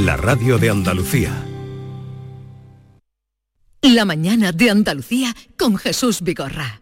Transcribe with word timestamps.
La 0.00 0.16
radio 0.16 0.56
de 0.56 0.70
Andalucía. 0.70 1.30
La 3.82 4.06
mañana 4.06 4.50
de 4.50 4.70
Andalucía 4.70 5.36
con 5.58 5.76
Jesús 5.76 6.22
Vigorra. 6.22 6.80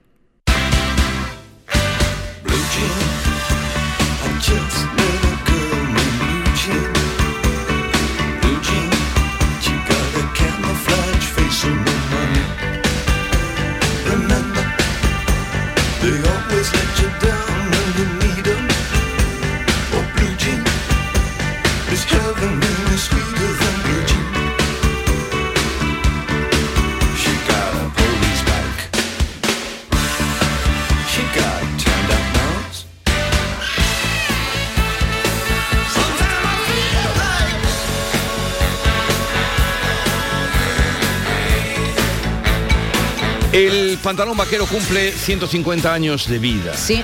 El 43.58 43.98
pantalón 44.00 44.36
vaquero 44.36 44.66
cumple 44.66 45.10
150 45.10 45.92
años 45.92 46.28
de 46.28 46.38
vida. 46.38 46.76
Sí, 46.76 47.02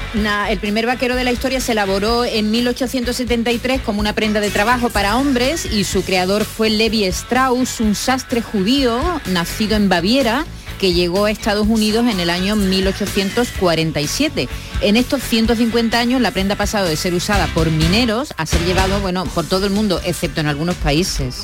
el 0.49 0.59
primer 0.61 0.87
vaquero 0.87 1.17
de 1.17 1.25
la 1.25 1.33
historia 1.33 1.59
se 1.59 1.73
elaboró 1.73 2.25
en 2.25 2.53
1873 2.53 3.81
como 3.81 3.99
una 3.99 4.13
prenda 4.13 4.39
de 4.39 4.51
trabajo 4.51 4.89
para 4.89 5.17
hombres 5.17 5.67
y 5.67 5.83
su 5.83 6.05
creador 6.05 6.45
fue 6.45 6.71
Levi 6.71 7.07
Strauss, 7.07 7.81
un 7.81 7.97
sastre 7.97 8.41
judío 8.41 9.01
nacido 9.27 9.75
en 9.75 9.89
Baviera 9.89 10.47
que 10.79 10.93
llegó 10.93 11.25
a 11.25 11.33
Estados 11.33 11.67
Unidos 11.67 12.07
en 12.09 12.21
el 12.21 12.31
año 12.31 12.55
1847. 12.55 14.49
En 14.81 14.97
estos 14.97 15.25
150 15.25 15.99
años 15.99 16.21
la 16.21 16.31
prenda 16.31 16.55
ha 16.55 16.59
pasado 16.59 16.87
de 16.87 16.97
ser 16.97 17.15
usada 17.15 17.49
por 17.49 17.69
mineros 17.69 18.33
a 18.37 18.47
ser 18.47 18.65
llevado, 18.65 19.01
bueno, 19.01 19.25
por 19.25 19.45
todo 19.45 19.67
el 19.67 19.73
mundo, 19.73 20.01
excepto 20.05 20.41
en 20.41 20.47
algunos 20.47 20.77
países. 20.77 21.43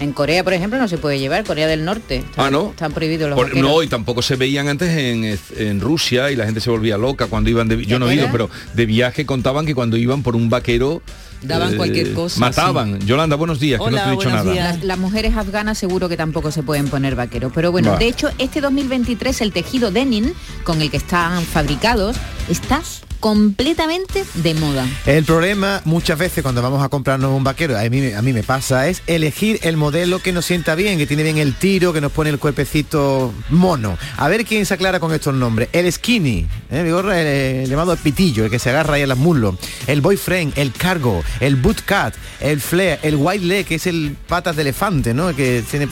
En 0.00 0.12
Corea, 0.12 0.44
por 0.44 0.52
ejemplo, 0.52 0.78
no 0.78 0.86
se 0.86 0.96
puede 0.96 1.18
llevar, 1.18 1.44
Corea 1.44 1.66
del 1.66 1.84
Norte. 1.84 2.18
Están, 2.18 2.46
Ah, 2.46 2.50
¿no? 2.50 2.70
Están 2.70 2.92
prohibidos 2.92 3.28
los 3.30 3.36
Por- 3.38 3.56
no, 3.56 3.82
y 3.82 3.88
tampoco 3.88 4.22
se 4.22 4.36
veían 4.36 4.68
antes 4.68 4.90
en, 4.96 5.38
en 5.56 5.80
Rusia 5.80 6.30
y 6.30 6.36
la 6.36 6.44
gente 6.44 6.60
se 6.60 6.70
volvía 6.70 6.96
loca 6.96 7.26
cuando 7.26 7.50
iban 7.50 7.66
de... 7.66 7.84
Yo 7.84 7.98
no 7.98 8.08
he 8.08 8.14
ido, 8.14 8.28
pero 8.30 8.48
de 8.74 8.86
viaje 8.86 9.26
contaban 9.26 9.66
que 9.66 9.74
cuando 9.74 9.96
iban 9.96 10.22
por 10.22 10.36
un 10.36 10.48
vaquero... 10.50 11.02
eh, 11.06 11.46
Daban 11.46 11.76
cualquier 11.76 12.12
cosa, 12.14 12.38
Mataban. 12.38 13.00
Yolanda, 13.06 13.34
buenos 13.36 13.58
días, 13.58 13.80
que 13.84 13.90
no 13.90 13.96
te 13.96 14.08
he 14.08 14.10
dicho 14.12 14.30
nada. 14.30 14.54
Las, 14.54 14.84
las 14.84 14.98
mujeres 14.98 15.36
afganas 15.36 15.78
seguro 15.78 16.08
que 16.08 16.16
tampoco 16.16 16.52
se 16.52 16.62
pueden 16.62 16.88
poner 16.88 17.16
vaqueros. 17.16 17.50
Pero 17.52 17.72
bueno, 17.72 17.90
Va. 17.92 17.98
de 17.98 18.06
hecho, 18.06 18.30
este 18.38 18.60
2023 18.60 19.40
el 19.40 19.52
tejido 19.52 19.90
denim 19.90 20.32
con 20.62 20.80
el 20.80 20.90
que 20.92 20.96
están 20.98 21.42
fabricados 21.42 22.16
está 22.48 22.82
completamente 23.20 24.24
de 24.34 24.54
moda. 24.54 24.86
El 25.06 25.24
problema 25.24 25.82
muchas 25.84 26.18
veces 26.18 26.42
cuando 26.42 26.62
vamos 26.62 26.82
a 26.82 26.88
comprarnos 26.88 27.32
un 27.32 27.44
vaquero, 27.44 27.78
a 27.78 27.82
mí, 27.88 28.12
a 28.12 28.22
mí 28.22 28.32
me 28.32 28.42
pasa, 28.42 28.88
es 28.88 29.02
elegir 29.06 29.58
el 29.62 29.76
modelo 29.76 30.20
que 30.20 30.32
nos 30.32 30.44
sienta 30.44 30.74
bien, 30.74 30.98
que 30.98 31.06
tiene 31.06 31.22
bien 31.22 31.38
el 31.38 31.54
tiro, 31.54 31.92
que 31.92 32.00
nos 32.00 32.12
pone 32.12 32.30
el 32.30 32.38
cuerpecito 32.38 33.32
mono. 33.50 33.98
A 34.16 34.28
ver 34.28 34.44
quién 34.44 34.66
se 34.66 34.74
aclara 34.74 35.00
con 35.00 35.12
estos 35.12 35.34
nombres. 35.34 35.68
El 35.72 35.90
skinny, 35.92 36.46
¿eh? 36.70 36.80
El, 36.80 37.08
el 37.08 37.68
llamado 37.68 37.96
pitillo, 37.96 38.44
el 38.44 38.50
que 38.50 38.58
se 38.58 38.70
agarra 38.70 38.94
ahí 38.94 39.02
a 39.02 39.06
las 39.06 39.18
muslos. 39.18 39.56
El 39.86 40.00
boyfriend, 40.00 40.56
el 40.56 40.72
cargo, 40.72 41.22
el 41.40 41.56
bootcut, 41.56 42.14
el 42.40 42.60
flare, 42.60 43.00
el 43.02 43.16
white 43.16 43.44
leg, 43.44 43.66
que 43.66 43.76
es 43.76 43.86
el 43.86 44.16
patas 44.28 44.56
de 44.56 44.62
elefante, 44.62 45.14
¿no? 45.14 45.34
Que 45.34 45.64
tiene... 45.68 45.88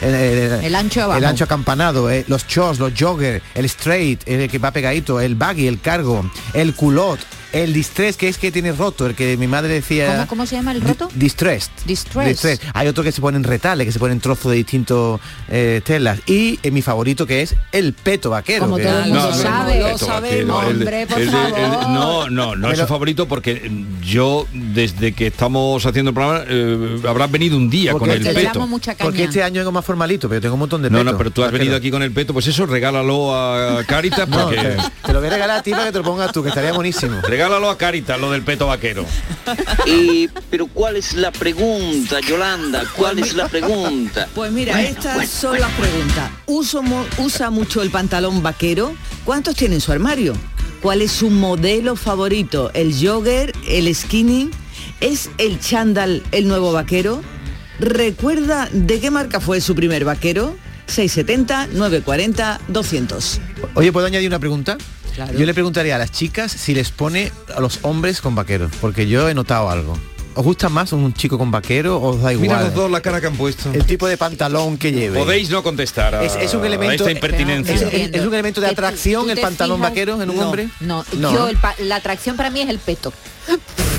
El, 0.00 0.74
ancho 0.74 1.02
abajo. 1.02 1.18
El 1.18 1.24
ancho 1.24 1.44
acampanado, 1.44 2.10
eh, 2.10 2.24
los 2.28 2.46
shorts, 2.46 2.78
los 2.78 2.92
jogger, 2.98 3.42
el 3.54 3.64
straight, 3.64 4.22
el 4.26 4.48
que 4.48 4.58
va 4.58 4.70
pegadito, 4.70 5.20
el 5.20 5.34
baggy, 5.34 5.66
el 5.66 5.80
cargo, 5.80 6.30
el 6.54 6.74
culot, 6.74 7.18
el 7.52 7.72
distress, 7.72 8.16
que 8.16 8.28
es 8.28 8.38
que 8.38 8.52
tiene 8.52 8.72
roto, 8.72 9.06
el 9.06 9.14
que 9.14 9.36
mi 9.36 9.46
madre 9.46 9.72
decía... 9.74 10.12
¿Cómo, 10.14 10.26
cómo 10.28 10.46
se 10.46 10.56
llama 10.56 10.72
el 10.72 10.80
roto? 10.80 11.08
Distressed. 11.14 11.70
Distressed. 11.86 12.60
Hay 12.74 12.88
otro 12.88 13.02
que 13.04 13.12
se 13.12 13.20
ponen 13.20 13.44
retales, 13.44 13.86
que 13.86 13.92
se 13.92 13.98
ponen 13.98 14.20
trozos 14.20 14.50
de 14.50 14.56
distintos 14.58 15.20
eh, 15.48 15.80
telas. 15.84 16.20
Y 16.26 16.58
eh, 16.62 16.70
mi 16.70 16.82
favorito 16.82 17.26
que 17.26 17.42
es 17.42 17.54
el 17.72 17.92
peto 17.94 18.30
vaquero. 18.30 18.64
Como 18.64 18.76
que- 18.76 18.84
todo 18.84 18.98
el 18.98 19.04
mundo 19.10 19.30
no, 19.30 19.34
sabe. 19.34 19.82
Vaquero, 19.82 20.28
el- 20.28 20.50
hombre, 20.50 21.06
por 21.06 21.18
el- 21.20 21.28
el- 21.28 21.30
favor. 21.30 21.88
no, 21.90 22.30
no, 22.30 22.56
no 22.56 22.70
es 22.70 22.78
su 22.78 22.86
favorito 22.86 23.26
porque 23.28 23.70
yo 24.02 24.46
desde 24.52 25.12
que 25.12 25.26
estamos 25.28 25.84
haciendo 25.86 26.10
el 26.10 26.14
programa 26.14 26.44
eh, 26.48 27.00
habrás 27.08 27.30
venido 27.30 27.56
un 27.56 27.70
día 27.70 27.92
Porque 27.92 28.08
con 28.08 28.16
el 28.16 28.22
te 28.22 28.32
Le 28.32 28.40
peto. 28.40 28.52
damos 28.54 28.68
mucha 28.68 28.94
caña. 28.94 29.08
Porque 29.10 29.24
este 29.24 29.42
año 29.42 29.60
vengo 29.60 29.72
más 29.72 29.84
formalito, 29.84 30.28
pero 30.28 30.40
tengo 30.40 30.54
un 30.54 30.60
montón 30.60 30.82
de 30.82 30.90
No, 30.90 30.98
peto. 30.98 31.12
no, 31.12 31.18
pero 31.18 31.30
tú 31.30 31.42
has 31.42 31.48
vaquero. 31.48 31.58
venido 31.60 31.76
aquí 31.76 31.90
con 31.90 32.02
el 32.02 32.12
peto, 32.12 32.32
pues 32.32 32.46
eso 32.46 32.66
regálalo 32.66 33.34
a 33.34 33.82
Caritas 33.84 34.28
No, 34.28 34.44
porque 34.44 34.56
te, 34.56 34.76
te 35.06 35.12
lo 35.12 35.20
voy 35.20 35.28
a 35.28 35.32
regalar 35.32 35.58
a 35.58 35.62
ti 35.62 35.70
para 35.70 35.86
que 35.86 35.92
te 35.92 35.98
lo 35.98 36.04
pongas 36.04 36.32
tú, 36.32 36.42
que 36.42 36.48
estaría 36.50 36.72
buenísimo. 36.72 37.16
Regálalo 37.38 37.70
a 37.70 37.78
Caritas 37.78 38.20
lo 38.20 38.32
del 38.32 38.42
peto 38.42 38.66
vaquero. 38.66 39.06
Y, 39.86 40.28
pero 40.50 40.66
¿cuál 40.66 40.96
es 40.96 41.14
la 41.14 41.30
pregunta, 41.30 42.18
Yolanda? 42.20 42.82
¿Cuál 42.96 43.20
es 43.20 43.32
la 43.34 43.46
pregunta? 43.48 44.28
Pues 44.34 44.50
mira, 44.52 44.82
estas 44.82 45.28
son 45.28 45.58
las 45.60 45.70
preguntas. 45.72 46.30
¿Uso 46.46 46.82
mo- 46.82 47.06
¿Usa 47.18 47.50
mucho 47.50 47.80
el 47.80 47.90
pantalón 47.90 48.42
vaquero? 48.42 48.92
¿Cuántos 49.24 49.54
tiene 49.54 49.76
en 49.76 49.80
su 49.80 49.92
armario? 49.92 50.34
¿Cuál 50.82 51.00
es 51.00 51.12
su 51.12 51.30
modelo 51.30 51.94
favorito? 51.96 52.70
¿El 52.74 52.92
jogger? 52.92 53.52
¿El 53.68 53.94
skinny? 53.94 54.50
¿Es 55.00 55.30
el 55.38 55.60
chándal 55.60 56.22
el 56.32 56.48
nuevo 56.48 56.72
vaquero? 56.72 57.22
¿Recuerda 57.78 58.68
de 58.72 58.98
qué 59.00 59.10
marca 59.12 59.40
fue 59.40 59.60
su 59.60 59.74
primer 59.76 60.04
vaquero? 60.04 60.56
670, 60.86 61.68
940, 61.68 62.60
200. 62.68 63.40
Oye, 63.74 63.92
¿puedo 63.92 64.06
añadir 64.06 64.28
una 64.28 64.38
pregunta? 64.40 64.76
Claro. 65.18 65.36
Yo 65.36 65.46
le 65.46 65.52
preguntaría 65.54 65.96
a 65.96 65.98
las 65.98 66.12
chicas 66.12 66.52
si 66.52 66.74
les 66.74 66.90
pone 66.90 67.32
a 67.52 67.58
los 67.60 67.80
hombres 67.82 68.20
con 68.20 68.36
vaqueros, 68.36 68.70
porque 68.80 69.08
yo 69.08 69.28
he 69.28 69.34
notado 69.34 69.68
algo. 69.68 69.98
¿Os 70.34 70.44
gusta 70.44 70.68
más 70.68 70.92
un 70.92 71.12
chico 71.12 71.36
con 71.36 71.50
vaquero 71.50 71.96
o 71.96 72.10
os 72.14 72.22
da 72.22 72.32
igual? 72.32 72.48
Mira 72.48 72.62
los 72.62 72.72
dos 72.74 72.88
la 72.88 73.00
cara 73.00 73.20
que 73.20 73.26
han 73.26 73.34
puesto. 73.36 73.72
El 73.72 73.84
tipo 73.84 74.06
de 74.06 74.16
pantalón 74.16 74.78
que 74.78 74.92
lleve. 74.92 75.18
Podéis 75.18 75.50
no 75.50 75.64
contestar 75.64 76.14
a, 76.14 76.22
Es, 76.22 76.36
es 76.36 76.54
un 76.54 76.64
elemento 76.64 77.04
a 77.04 77.08
esta 77.08 77.10
impertinencia. 77.10 77.74
Es, 77.74 77.82
es- 77.82 78.14
es 78.14 78.20
un 78.24 78.32
elemento 78.32 78.60
de 78.60 78.68
atracción 78.68 79.28
el 79.28 79.40
pantalón 79.40 79.78
fijas- 79.80 79.90
vaquero 79.90 80.22
en 80.22 80.30
un 80.30 80.36
No, 80.36 80.42
hombre. 80.46 80.68
No, 80.78 81.04
No. 81.14 81.32
yo 81.34 81.48
el 81.48 81.58
la 81.88 81.96
atracción 81.96 82.36
para 82.36 82.50
mí 82.50 82.60
es 82.60 82.68
el 82.68 82.78
peto. 82.78 83.12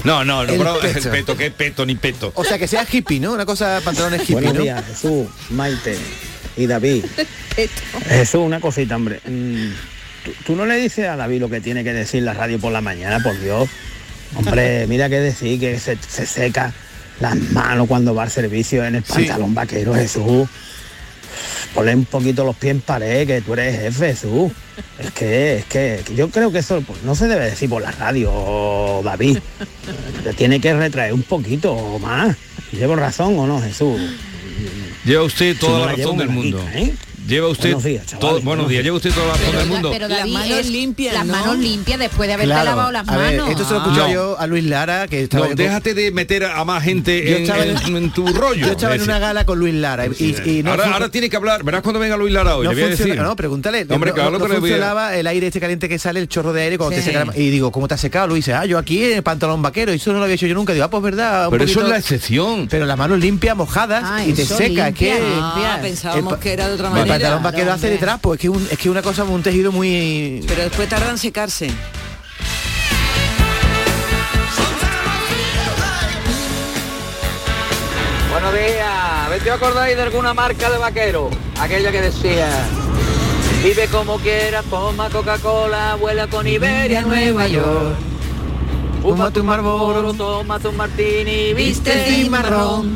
No, 0.06 0.24
no, 0.24 0.46
no, 0.46 0.54
El 0.54 0.58
pero 0.58 0.80
peto. 0.80 0.98
el 1.10 1.10
peto, 1.10 1.36
qué 1.36 1.52
peto 1.52 1.86
ni 1.86 1.96
peto. 1.96 2.32
O 2.36 2.46
sea 2.46 2.58
que 2.58 2.70
sea 2.70 2.88
hippie, 2.90 3.20
¿no? 3.20 3.34
Una 3.34 3.46
cosa 3.46 3.82
pantalones 3.84 4.22
hippie, 4.22 4.36
Buenos 4.36 4.54
¿no? 4.54 4.62
días, 4.62 4.86
Jesús, 4.86 5.28
Maite 5.50 5.98
y 6.56 6.68
David. 6.68 7.04
Jesús, 8.08 8.40
una 8.42 8.62
cosita, 8.62 8.96
hombre. 8.96 9.20
Mm, 9.28 9.72
¿tú, 10.24 10.32
tú 10.46 10.56
no 10.56 10.66
le 10.66 10.78
dices 10.78 11.08
a 11.08 11.16
David 11.16 11.40
lo 11.42 11.50
que 11.50 11.62
tiene 11.62 11.84
que 11.84 11.94
decir 11.94 12.24
la 12.24 12.34
radio 12.34 12.60
por 12.60 12.72
la 12.72 12.82
mañana, 12.82 13.20
por 13.24 13.40
Dios? 13.40 13.70
Hombre, 14.36 14.86
mira 14.90 15.10
que 15.10 15.20
decir 15.20 15.60
que 15.60 15.80
se, 15.80 15.98
se 16.08 16.26
seca 16.26 16.74
las 17.20 17.36
manos 17.36 17.88
cuando 17.88 18.14
va 18.16 18.24
al 18.24 18.32
servicio 18.32 18.86
en 18.86 18.96
el 18.96 19.04
Sí. 19.04 19.14
pantalón 19.26 19.54
vaquero, 19.54 19.94
Jesús. 19.94 20.48
Ponle 21.74 21.94
un 21.96 22.06
poquito 22.06 22.44
los 22.44 22.56
pies 22.56 22.72
en 22.72 22.82
pared, 22.82 23.28
que 23.28 23.42
tú 23.42 23.54
eres 23.54 23.80
jefe, 23.80 24.08
Jesús. 24.08 24.52
Es 24.98 25.12
que, 25.12 25.58
es 25.58 25.66
que, 25.66 26.02
yo 26.16 26.30
creo 26.30 26.52
que 26.52 26.60
eso 26.60 26.82
pues, 26.82 27.04
no 27.04 27.14
se 27.16 27.28
debe 27.28 27.46
decir 27.46 27.70
por 27.70 27.82
la 27.82 27.92
radio, 27.92 29.02
David. 29.04 29.38
Te 30.24 30.34
tiene 30.34 30.60
que 30.60 30.74
retraer 30.74 31.14
un 31.14 31.22
poquito 31.24 32.00
más. 32.00 32.36
¿Llevo 32.72 32.96
razón 32.96 33.38
o 33.38 33.46
no, 33.46 33.62
Jesús? 33.62 34.00
Lleva 35.06 35.24
usted 35.24 35.58
toda 35.58 35.80
no 35.80 35.86
la 35.86 35.92
razón 35.96 36.18
del 36.18 36.30
mundo. 36.30 36.66
¿eh? 36.74 36.94
Lleva 37.30 37.48
usted 37.48 37.66
Buenos 37.74 37.84
días, 37.84 38.06
chavales, 38.08 38.20
todo- 38.20 38.30
buenos 38.32 38.44
buenos 38.46 38.70
días, 38.70 38.70
días. 38.70 38.84
lleva 38.86 38.98
usted 38.98 39.12
toda 39.14 39.28
la 39.28 39.34
razón 39.34 39.56
del 39.56 39.68
mundo. 39.68 39.90
pero 39.92 40.08
Las 40.08 40.18
David, 40.20 40.34
manos 40.34 40.58
es 40.58 40.70
limpias, 40.70 41.14
Las 41.14 41.26
¿no? 41.28 41.34
manos 41.34 41.58
limpias 41.60 42.00
después 42.00 42.28
de 42.28 42.34
haberte 42.34 42.52
Claro. 42.54 42.66
lavado 42.66 42.92
las 42.92 43.08
a 43.08 43.18
ver, 43.18 43.38
manos. 43.38 43.50
esto 43.52 43.66
se 43.66 43.74
lo 43.76 43.80
No. 43.86 44.12
yo 44.12 44.40
a 44.40 44.48
Luis 44.48 44.64
Lara, 44.64 45.08
que 45.08 45.22
estaba 45.24 45.48
No, 45.50 45.56
déjate 45.56 45.94
de 45.94 46.12
meter 46.12 46.46
a 46.46 46.66
más 46.66 46.84
gente 46.84 47.36
en, 47.38 47.44
estaba 47.44 47.64
en- 47.64 47.78
en- 47.78 47.98
en 47.98 48.12
tu 48.12 48.26
rollo. 48.34 48.66
Yo 48.66 48.72
estaba 48.72 48.96
en 48.96 49.02
una 49.04 49.20
gala 49.20 49.46
con 49.46 49.60
Luis 49.60 49.76
Lara 49.76 50.08
y, 50.08 50.36
y 50.44 50.64
no 50.64 50.72
ahora, 50.72 50.86
fun- 50.86 50.94
ahora 50.94 51.10
tiene 51.12 51.30
que 51.30 51.36
hablar. 51.38 51.64
Verás 51.64 51.84
cuando 51.84 52.00
venga 52.00 52.18
Luis 52.18 52.34
Lara 52.34 52.56
hoy. 52.56 52.66
no 52.66 52.72
le 52.74 52.76
voy 52.82 52.84
a 52.84 52.88
funciona- 52.96 53.14
decir. 53.14 53.24
no, 53.24 53.36
pregúntale. 53.36 53.86
Hombre, 53.90 54.10
no, 54.10 54.16
claro 54.16 54.40
que 54.40 54.48
funcionaba 54.56 55.16
el 55.16 55.28
aire 55.28 55.48
este 55.48 55.60
caliente 55.60 55.88
que 55.88 56.00
sale, 56.00 56.20
el 56.20 56.28
chorro 56.30 56.52
de 56.52 56.64
aire 56.64 56.78
cuando 56.80 56.96
Sí. 56.98 57.04
te 57.04 57.12
seca 57.12 57.26
la- 57.26 57.38
Y 57.38 57.52
digo, 57.52 57.72
¿cómo 57.72 57.88
te 57.88 57.94
has 57.94 58.02
secado? 58.02 58.28
Luis 58.28 58.46
dice, 58.46 58.56
ah, 58.56 58.66
yo 58.66 58.80
aquí 58.80 59.04
en 59.04 59.18
el 59.18 59.24
pantalón 59.24 59.62
vaquero. 59.62 59.94
Y 59.94 59.98
eso 59.98 60.12
no 60.14 60.18
lo 60.18 60.24
había 60.24 60.36
hecho 60.36 60.48
yo 60.48 60.56
nunca. 60.56 60.74
Digo, 60.74 60.86
ah, 60.86 60.90
pues 60.90 61.04
verdad. 61.04 61.48
Pero 61.52 61.64
eso 61.64 61.84
es 61.84 61.90
la 61.90 61.98
excepción. 61.98 62.68
Pero 62.70 62.88
las 62.88 62.98
manos 62.98 63.20
limpias, 63.20 63.56
mojadas 63.56 64.04
Ah, 64.04 64.26
y 64.26 64.34
te 64.34 64.46
seca. 64.46 64.92
Que 64.92 65.14
Ah, 65.14 65.80
pa- 66.28 66.40
que 66.40 66.54
era 66.54 66.68
de 66.68 66.74
otra 66.74 66.90
manera. 66.90 67.19
Pantalón 67.20 67.44
vaquero 67.44 67.72
hace 67.74 67.90
de 67.90 67.98
trapo. 67.98 68.34
Es 68.34 68.40
que 68.40 68.50
un- 68.50 68.68
es 68.72 68.78
que 68.78 68.90
una 68.90 69.02
cosa, 69.02 69.24
un 69.24 69.44
tejido 69.44 69.72
muy... 69.72 70.44
Pero 70.48 70.64
después 70.64 70.88
tardan 70.90 71.12
en 71.12 71.18
secarse. 71.18 71.72
Buenos 78.32 78.54
días. 78.54 78.86
A 78.88 79.30
ver 79.30 79.42
si 79.42 79.50
os 79.50 79.56
acordáis 79.56 79.96
de 79.96 80.04
alguna 80.04 80.34
marca 80.34 80.70
de 80.70 80.78
vaquero. 80.78 81.30
Aquella 81.60 81.92
que 81.92 82.02
decía... 82.02 82.48
Vive 83.64 83.88
como 83.88 84.18
quiera, 84.20 84.64
toma 84.64 85.10
Coca-Cola, 85.10 85.96
vuela 86.00 86.28
con 86.28 86.48
Iberia 86.48 87.00
a 87.00 87.02
Nueva 87.02 87.46
York. 87.48 87.96
Fúmate 89.02 89.40
un 89.40 89.46
Marlboro, 89.46 90.14
martini, 90.76 91.54
Viste 91.54 92.06
cimarrón. 92.06 92.96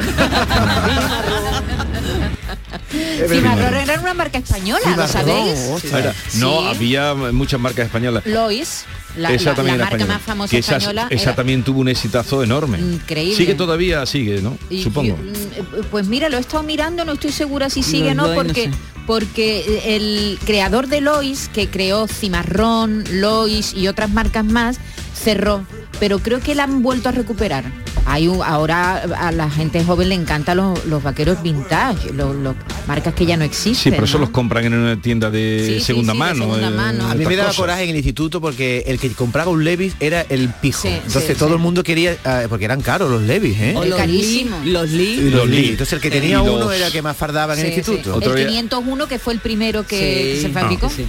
Cimarrón 3.30 3.74
era 3.76 4.00
una 4.00 4.14
marca 4.14 4.38
española, 4.38 4.82
¿lo 4.96 5.08
sabéis? 5.08 5.84
Era- 5.92 6.14
No, 6.36 6.60
Sí. 6.62 6.68
había 6.76 7.14
muchas 7.14 7.60
marcas 7.60 7.86
españolas. 7.86 8.26
Lois, 8.26 8.86
la, 9.18 9.32
esa 9.34 9.52
la- 9.52 9.56
también 9.56 9.78
la 9.78 9.84
era 9.84 9.92
marca 9.92 9.96
española. 10.04 10.14
más 10.14 10.22
famosa 10.24 10.52
Que 10.52 10.58
esa, 10.60 10.78
española. 10.78 11.08
esa 11.10 11.24
era- 11.24 11.36
también 11.36 11.64
tuvo 11.64 11.80
un 11.80 11.88
exitazo 11.88 12.44
enorme. 12.44 12.80
Increíble. 12.80 13.36
Sigue 13.36 13.56
todavía, 13.56 14.06
sigue, 14.06 14.42
¿no? 14.42 14.58
Y 14.70 14.84
Supongo. 14.84 15.16
yo, 15.18 15.24
mm, 15.24 15.86
pues 15.90 16.08
mira, 16.08 16.30
lo 16.30 16.38
he 16.38 16.42
estado 16.42 16.64
mirando, 16.64 17.06
no 17.06 17.14
estoy 17.14 17.32
segura 17.32 17.70
si 17.70 17.82
sigue 17.82 18.14
No, 18.14 18.28
no, 18.28 18.36
porque 18.36 18.66
sé. 18.66 18.72
porque 19.08 19.96
el 19.96 20.38
creador 20.46 20.88
de 20.88 21.02
Lois, 21.02 21.50
que 21.54 21.70
creó 21.70 22.08
Cimarrón, 22.08 23.04
Lois 23.12 23.74
y 23.74 23.88
otras 23.88 24.10
marcas 24.12 24.46
más, 24.46 24.78
cerró. 25.16 25.66
Pero 26.00 26.20
creo 26.20 26.40
que 26.42 26.56
la 26.56 26.64
han 26.64 26.82
vuelto 26.82 27.10
a 27.10 27.12
recuperar. 27.12 27.64
Hay 28.06 28.28
un- 28.28 28.44
ahora 28.44 28.96
a 29.18 29.32
la 29.32 29.50
gente 29.50 29.82
joven 29.86 30.10
le 30.10 30.16
encantan 30.16 30.58
los, 30.58 30.86
los 30.86 31.02
vaqueros 31.02 31.42
vintage, 31.42 32.12
los, 32.12 32.36
los 32.36 32.54
marcas 32.86 33.14
que 33.14 33.26
ya 33.26 33.38
no 33.38 33.46
existen. 33.46 33.76
Sí, 33.76 33.92
pero 33.92 34.04
eso 34.04 34.18
¿no? 34.18 34.26
los 34.26 34.32
compran 34.32 34.66
en 34.66 34.74
una 34.74 35.02
tienda 35.02 35.32
de 35.32 35.76
Sí, 35.80 35.86
segunda 35.86 36.12
sí, 36.12 36.18
de 36.18 36.20
mano. 36.20 36.44
segunda 36.44 36.68
eh, 36.68 36.72
mano. 36.72 37.10
A 37.10 37.16
mí 37.16 37.26
me 37.26 37.36
daba 37.38 37.50
cosas. 37.50 37.62
coraje 37.62 37.84
en 37.84 37.92
el 37.92 37.96
instituto 37.96 38.42
porque 38.42 38.84
el 38.88 39.00
que 39.00 39.10
compraba 39.12 39.52
un 39.52 39.64
Levis 39.64 39.94
era 40.02 40.22
el 40.28 40.50
pijo. 40.50 40.82
Sí, 40.82 40.90
Entonces 40.90 41.26
sí, 41.28 41.34
todo 41.36 41.50
sí. 41.50 41.54
el 41.56 41.62
mundo 41.62 41.82
quería, 41.84 42.18
ah, 42.26 42.42
porque 42.50 42.66
eran 42.66 42.82
caros 42.82 43.10
los 43.10 43.22
Levis, 43.22 43.58
¿eh? 43.60 43.74
O 43.78 43.86
los 43.86 43.92
Lee, 43.92 43.96
carísimo. 43.96 44.58
los 44.66 44.90
Y 44.92 44.98
Lee. 44.98 45.30
los 45.32 45.48
Lee. 45.48 45.70
Entonces 45.70 45.94
el 45.94 46.02
que 46.02 46.12
tenía 46.12 46.42
uno 46.42 46.66
los- 46.66 46.74
era 46.76 46.88
el 46.88 46.92
que 46.92 47.02
más 47.02 47.16
fardaba 47.16 47.54
en 47.54 47.62
el 47.62 47.68
instituto. 47.68 48.20
El 48.22 48.36
día- 48.36 48.48
501 48.48 49.08
que 49.08 49.18
fue 49.20 49.34
el 49.34 49.40
primero 49.40 49.88
que 49.88 50.34
Sí. 50.36 50.42
se 50.42 50.50
fabricó. 50.50 50.90
Sí. 50.90 51.06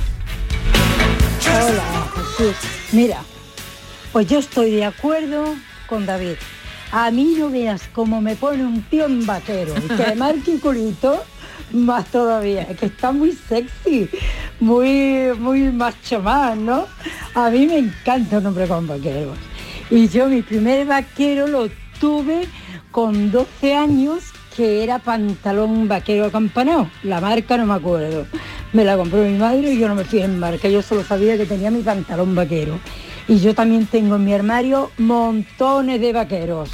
Hola, 1.46 2.06
Jesús. 2.38 2.54
Mira, 2.92 3.22
pues 4.14 4.28
yo 4.28 4.38
estoy 4.38 4.70
de 4.70 4.84
acuerdo 4.84 5.56
con 5.88 6.06
David. 6.06 6.36
A 6.92 7.10
mí 7.10 7.34
no 7.36 7.50
veas 7.50 7.82
cómo 7.92 8.20
me 8.20 8.36
pone 8.36 8.64
un 8.64 8.80
tío 8.82 9.06
en 9.06 9.26
vaquero 9.26 9.74
que 9.74 10.14
marque 10.14 10.52
un 10.52 10.58
culito, 10.58 11.24
más 11.72 12.06
todavía, 12.06 12.64
que 12.76 12.86
está 12.86 13.10
muy 13.10 13.32
sexy, 13.32 14.08
muy, 14.60 15.32
muy 15.36 15.62
macho 15.72 16.20
más, 16.20 16.56
¿no? 16.56 16.86
A 17.34 17.50
mí 17.50 17.66
me 17.66 17.78
encanta 17.78 18.38
un 18.38 18.46
hombre 18.46 18.68
con 18.68 18.86
vaqueros. 18.86 19.36
Y 19.90 20.06
yo 20.06 20.28
mi 20.28 20.42
primer 20.42 20.86
vaquero 20.86 21.48
lo 21.48 21.68
tuve 21.98 22.46
con 22.92 23.32
12 23.32 23.74
años, 23.74 24.26
que 24.56 24.84
era 24.84 25.00
pantalón 25.00 25.88
vaquero 25.88 26.26
acampanado. 26.26 26.88
La 27.02 27.20
marca 27.20 27.56
no 27.56 27.66
me 27.66 27.74
acuerdo. 27.74 28.28
Me 28.72 28.84
la 28.84 28.96
compró 28.96 29.24
mi 29.24 29.36
madre 29.36 29.72
y 29.72 29.80
yo 29.80 29.88
no 29.88 29.96
me 29.96 30.04
fijé 30.04 30.22
en 30.22 30.38
marca. 30.38 30.68
Yo 30.68 30.82
solo 30.82 31.02
sabía 31.02 31.36
que 31.36 31.46
tenía 31.46 31.72
mi 31.72 31.82
pantalón 31.82 32.36
vaquero. 32.36 32.78
Y 33.26 33.40
yo 33.40 33.54
también 33.54 33.86
tengo 33.86 34.16
en 34.16 34.24
mi 34.24 34.34
armario 34.34 34.90
montones 34.98 36.00
de 36.00 36.12
vaqueros. 36.12 36.70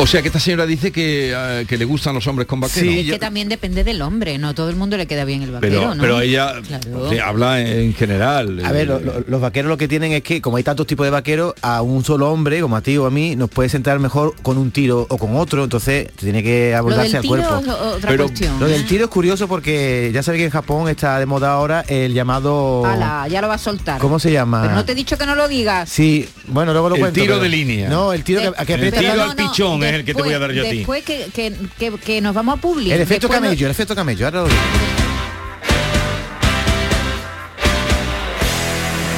O 0.00 0.06
sea 0.06 0.22
que 0.22 0.28
esta 0.28 0.38
señora 0.38 0.64
dice 0.64 0.92
que, 0.92 1.64
que 1.68 1.76
le 1.76 1.84
gustan 1.84 2.14
los 2.14 2.24
hombres 2.28 2.46
con 2.46 2.60
vaqueros. 2.60 2.88
Sí, 2.88 3.00
Es 3.00 3.10
que 3.10 3.18
también 3.18 3.48
depende 3.48 3.82
del 3.82 4.00
hombre, 4.00 4.38
no 4.38 4.54
todo 4.54 4.70
el 4.70 4.76
mundo 4.76 4.96
le 4.96 5.06
queda 5.08 5.24
bien 5.24 5.42
el 5.42 5.50
vaquero, 5.50 5.80
pero, 5.80 5.94
¿no? 5.96 6.00
pero 6.00 6.20
ella 6.20 6.54
Claro. 6.66 7.10
habla 7.24 7.60
en 7.60 7.92
general. 7.94 8.64
A 8.64 8.70
ver, 8.70 8.82
eh, 8.82 8.86
lo- 8.86 9.00
lo- 9.00 9.24
los 9.26 9.40
vaqueros 9.40 9.68
lo 9.68 9.76
que 9.76 9.88
tienen 9.88 10.12
es 10.12 10.22
que, 10.22 10.40
como 10.40 10.56
hay 10.56 10.62
tantos 10.62 10.86
tipos 10.86 11.04
de 11.04 11.10
vaqueros, 11.10 11.54
a 11.62 11.82
un 11.82 12.04
solo 12.04 12.30
hombre, 12.30 12.60
como 12.60 12.76
a 12.76 12.80
ti 12.80 12.96
o 12.96 13.06
a 13.06 13.10
mí, 13.10 13.34
nos 13.34 13.50
puede 13.50 13.68
sentar 13.68 13.98
mejor 13.98 14.34
con 14.42 14.56
un 14.56 14.70
tiro 14.70 15.04
o 15.10 15.18
con 15.18 15.34
otro, 15.36 15.64
entonces 15.64 16.08
tiene 16.16 16.44
que 16.44 16.76
abordarse 16.76 17.16
al 17.16 17.22
tiro 17.22 17.34
cuerpo. 17.34 17.56
otra 17.96 18.08
Pero 18.08 18.26
cuestión. 18.26 18.60
Lo 18.60 18.66
del 18.68 18.82
¿eh? 18.82 18.86
tiro 18.88 19.04
es 19.06 19.10
curioso 19.10 19.48
porque 19.48 20.12
ya 20.14 20.22
sabes 20.22 20.38
que 20.38 20.44
en 20.44 20.50
Japón 20.50 20.88
está 20.88 21.18
de 21.18 21.26
moda 21.26 21.50
ahora 21.50 21.84
el 21.88 22.14
llamado... 22.14 22.86
Ala, 22.86 23.26
ya 23.28 23.40
lo 23.40 23.48
va 23.48 23.54
a 23.54 23.58
soltar. 23.58 24.00
¿Cómo 24.00 24.20
se 24.20 24.30
llama? 24.30 24.62
Pero 24.62 24.74
no 24.76 24.84
te 24.84 24.92
he 24.92 24.94
dicho 24.94 25.18
que 25.18 25.26
no 25.26 25.34
lo 25.34 25.48
digas. 25.48 25.88
Sí, 25.88 26.28
bueno, 26.46 26.72
luego 26.72 26.88
lo 26.88 26.94
El 26.94 27.00
cuento. 27.00 27.20
tiro 27.20 27.34
pero- 27.34 27.42
de 27.42 27.48
línea. 27.48 27.88
No, 27.88 28.12
el 28.12 28.22
tiro 28.22 28.40
que, 28.40 28.64
que 28.64 28.72
El 28.74 28.78
aprieta 28.78 28.98
tiro 29.00 29.16
la- 29.16 29.24
al 29.24 29.34
pichón 29.36 29.82
es 29.88 29.94
el 29.94 30.04
que 30.04 30.14
te 30.14 30.22
voy 30.22 30.32
a 30.34 30.38
dar 30.38 30.52
yo 30.52 30.62
a 30.62 30.70
ti. 30.70 30.78
Después 30.78 31.04
que, 31.04 31.26
que, 31.34 31.52
que- 31.78 31.98
que 31.98 32.20
nos 32.20 32.34
vamos 32.34 32.58
a 32.58 32.60
publicar. 32.60 32.96
El 32.96 33.02
efecto 33.02 33.28
camello, 33.28 33.66
el 33.66 33.70
efecto 33.70 33.94
camello. 33.94 34.26
Ahora 34.26 34.40
lo 34.42 34.48
digo. 34.48 34.58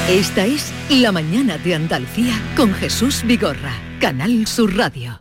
Esta 0.08 0.44
es 0.44 0.72
La 0.88 1.12
mañana 1.12 1.56
de 1.58 1.74
Andalucía 1.76 2.34
con 2.56 2.74
Jesús 2.74 3.22
Vigorra, 3.24 3.72
Canal 4.00 4.44
Sur 4.46 4.76
Radio. 4.76 5.20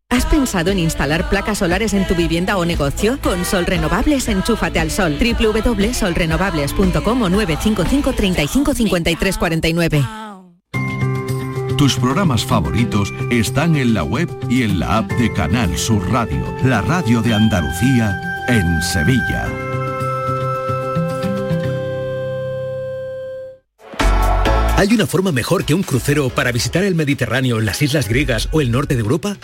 ¿Has 0.11 0.25
pensado 0.25 0.71
en 0.71 0.79
instalar 0.79 1.29
placas 1.29 1.59
solares 1.59 1.93
en 1.93 2.05
tu 2.05 2.15
vivienda 2.15 2.57
o 2.57 2.65
negocio? 2.65 3.17
Con 3.23 3.45
Sol 3.45 3.65
Renovables, 3.65 4.27
enchúfate 4.27 4.77
al 4.79 4.91
sol. 4.91 5.17
www.solrenovables.com 5.17 7.21
o 7.21 7.29
955 7.29 8.13
35 8.13 8.73
53 8.73 9.37
49. 9.37 10.03
Tus 11.77 11.95
programas 11.95 12.43
favoritos 12.45 13.13
están 13.31 13.77
en 13.77 13.93
la 13.93 14.03
web 14.03 14.29
y 14.49 14.63
en 14.63 14.79
la 14.79 14.97
app 14.97 15.09
de 15.13 15.31
Canal 15.31 15.77
Sur 15.77 16.11
Radio, 16.11 16.57
la 16.65 16.81
radio 16.81 17.21
de 17.21 17.33
Andalucía 17.33 18.43
en 18.49 18.81
Sevilla. 18.81 19.47
¿Hay 24.75 24.93
una 24.93 25.07
forma 25.07 25.31
mejor 25.31 25.63
que 25.63 25.73
un 25.73 25.83
crucero 25.83 26.27
para 26.29 26.51
visitar 26.51 26.83
el 26.83 26.95
Mediterráneo, 26.95 27.61
las 27.61 27.81
islas 27.81 28.09
griegas 28.09 28.49
o 28.51 28.59
el 28.59 28.71
norte 28.71 28.95
de 28.95 29.01
Europa? 29.01 29.37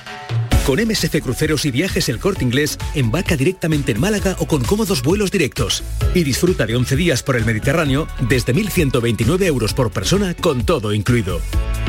Con 0.67 0.85
MSC 0.85 1.21
Cruceros 1.21 1.63
y 1.63 1.71
Viajes 1.71 2.09
El 2.09 2.19
Corte 2.19 2.43
Inglés, 2.43 2.77
embarca 2.93 3.37
directamente 3.37 3.93
en 3.93 4.01
Málaga 4.01 4.35
o 4.39 4.47
con 4.47 4.65
cómodos 4.65 5.01
vuelos 5.01 5.31
directos 5.31 5.81
y 6.13 6.25
disfruta 6.25 6.65
de 6.65 6.75
11 6.75 6.97
días 6.97 7.23
por 7.23 7.37
el 7.37 7.45
Mediterráneo 7.45 8.05
desde 8.27 8.53
1.129 8.53 9.45
euros 9.45 9.73
por 9.73 9.91
persona 9.91 10.33
con 10.33 10.65
todo 10.65 10.91
incluido. 10.91 11.39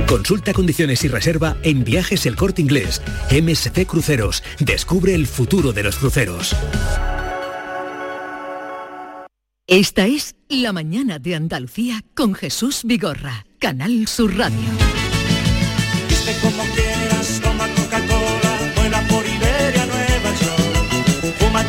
Consulta 0.06 0.52
condiciones 0.52 1.02
y 1.02 1.08
reserva 1.08 1.56
en 1.64 1.82
Viajes 1.82 2.24
El 2.24 2.36
Corte 2.36 2.62
Inglés. 2.62 3.02
MSC 3.32 3.84
Cruceros. 3.84 4.44
Descubre 4.60 5.12
el 5.12 5.26
futuro 5.26 5.72
de 5.72 5.82
los 5.82 5.96
cruceros. 5.96 6.54
Esta 9.66 10.06
es 10.06 10.36
La 10.48 10.72
mañana 10.72 11.18
de 11.18 11.34
Andalucía 11.34 12.04
con 12.14 12.32
Jesús 12.32 12.82
Vigorra, 12.84 13.44
Canal 13.58 14.06
Sur 14.06 14.36
Radio. 14.36 14.70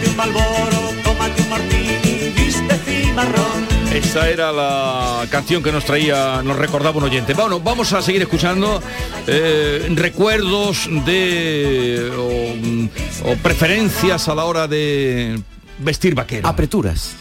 Un 0.07 0.15
Malboro, 0.15 0.93
tómate 1.03 1.41
un 1.41 1.49
martini, 1.49 2.29
viste 2.35 2.75
cimarrón. 2.85 3.67
Es 3.93 4.05
Esa 4.07 4.29
era 4.29 4.51
la 4.51 5.25
canción 5.29 5.63
que 5.63 5.71
nos 5.71 5.83
traía, 5.85 6.41
nos 6.43 6.57
recordaba 6.57 6.97
un 6.97 7.03
oyente. 7.05 7.33
Bueno, 7.33 7.59
vamos 7.59 7.91
a 7.93 8.01
seguir 8.01 8.21
escuchando 8.21 8.81
eh, 9.27 9.87
recuerdos 9.95 10.87
de 11.05 12.11
o, 12.17 13.31
o 13.31 13.35
preferencias 13.37 14.27
a 14.29 14.35
la 14.35 14.45
hora 14.45 14.67
de 14.67 15.39
vestir 15.79 16.13
vaquero. 16.15 16.47
Apreturas. 16.47 17.15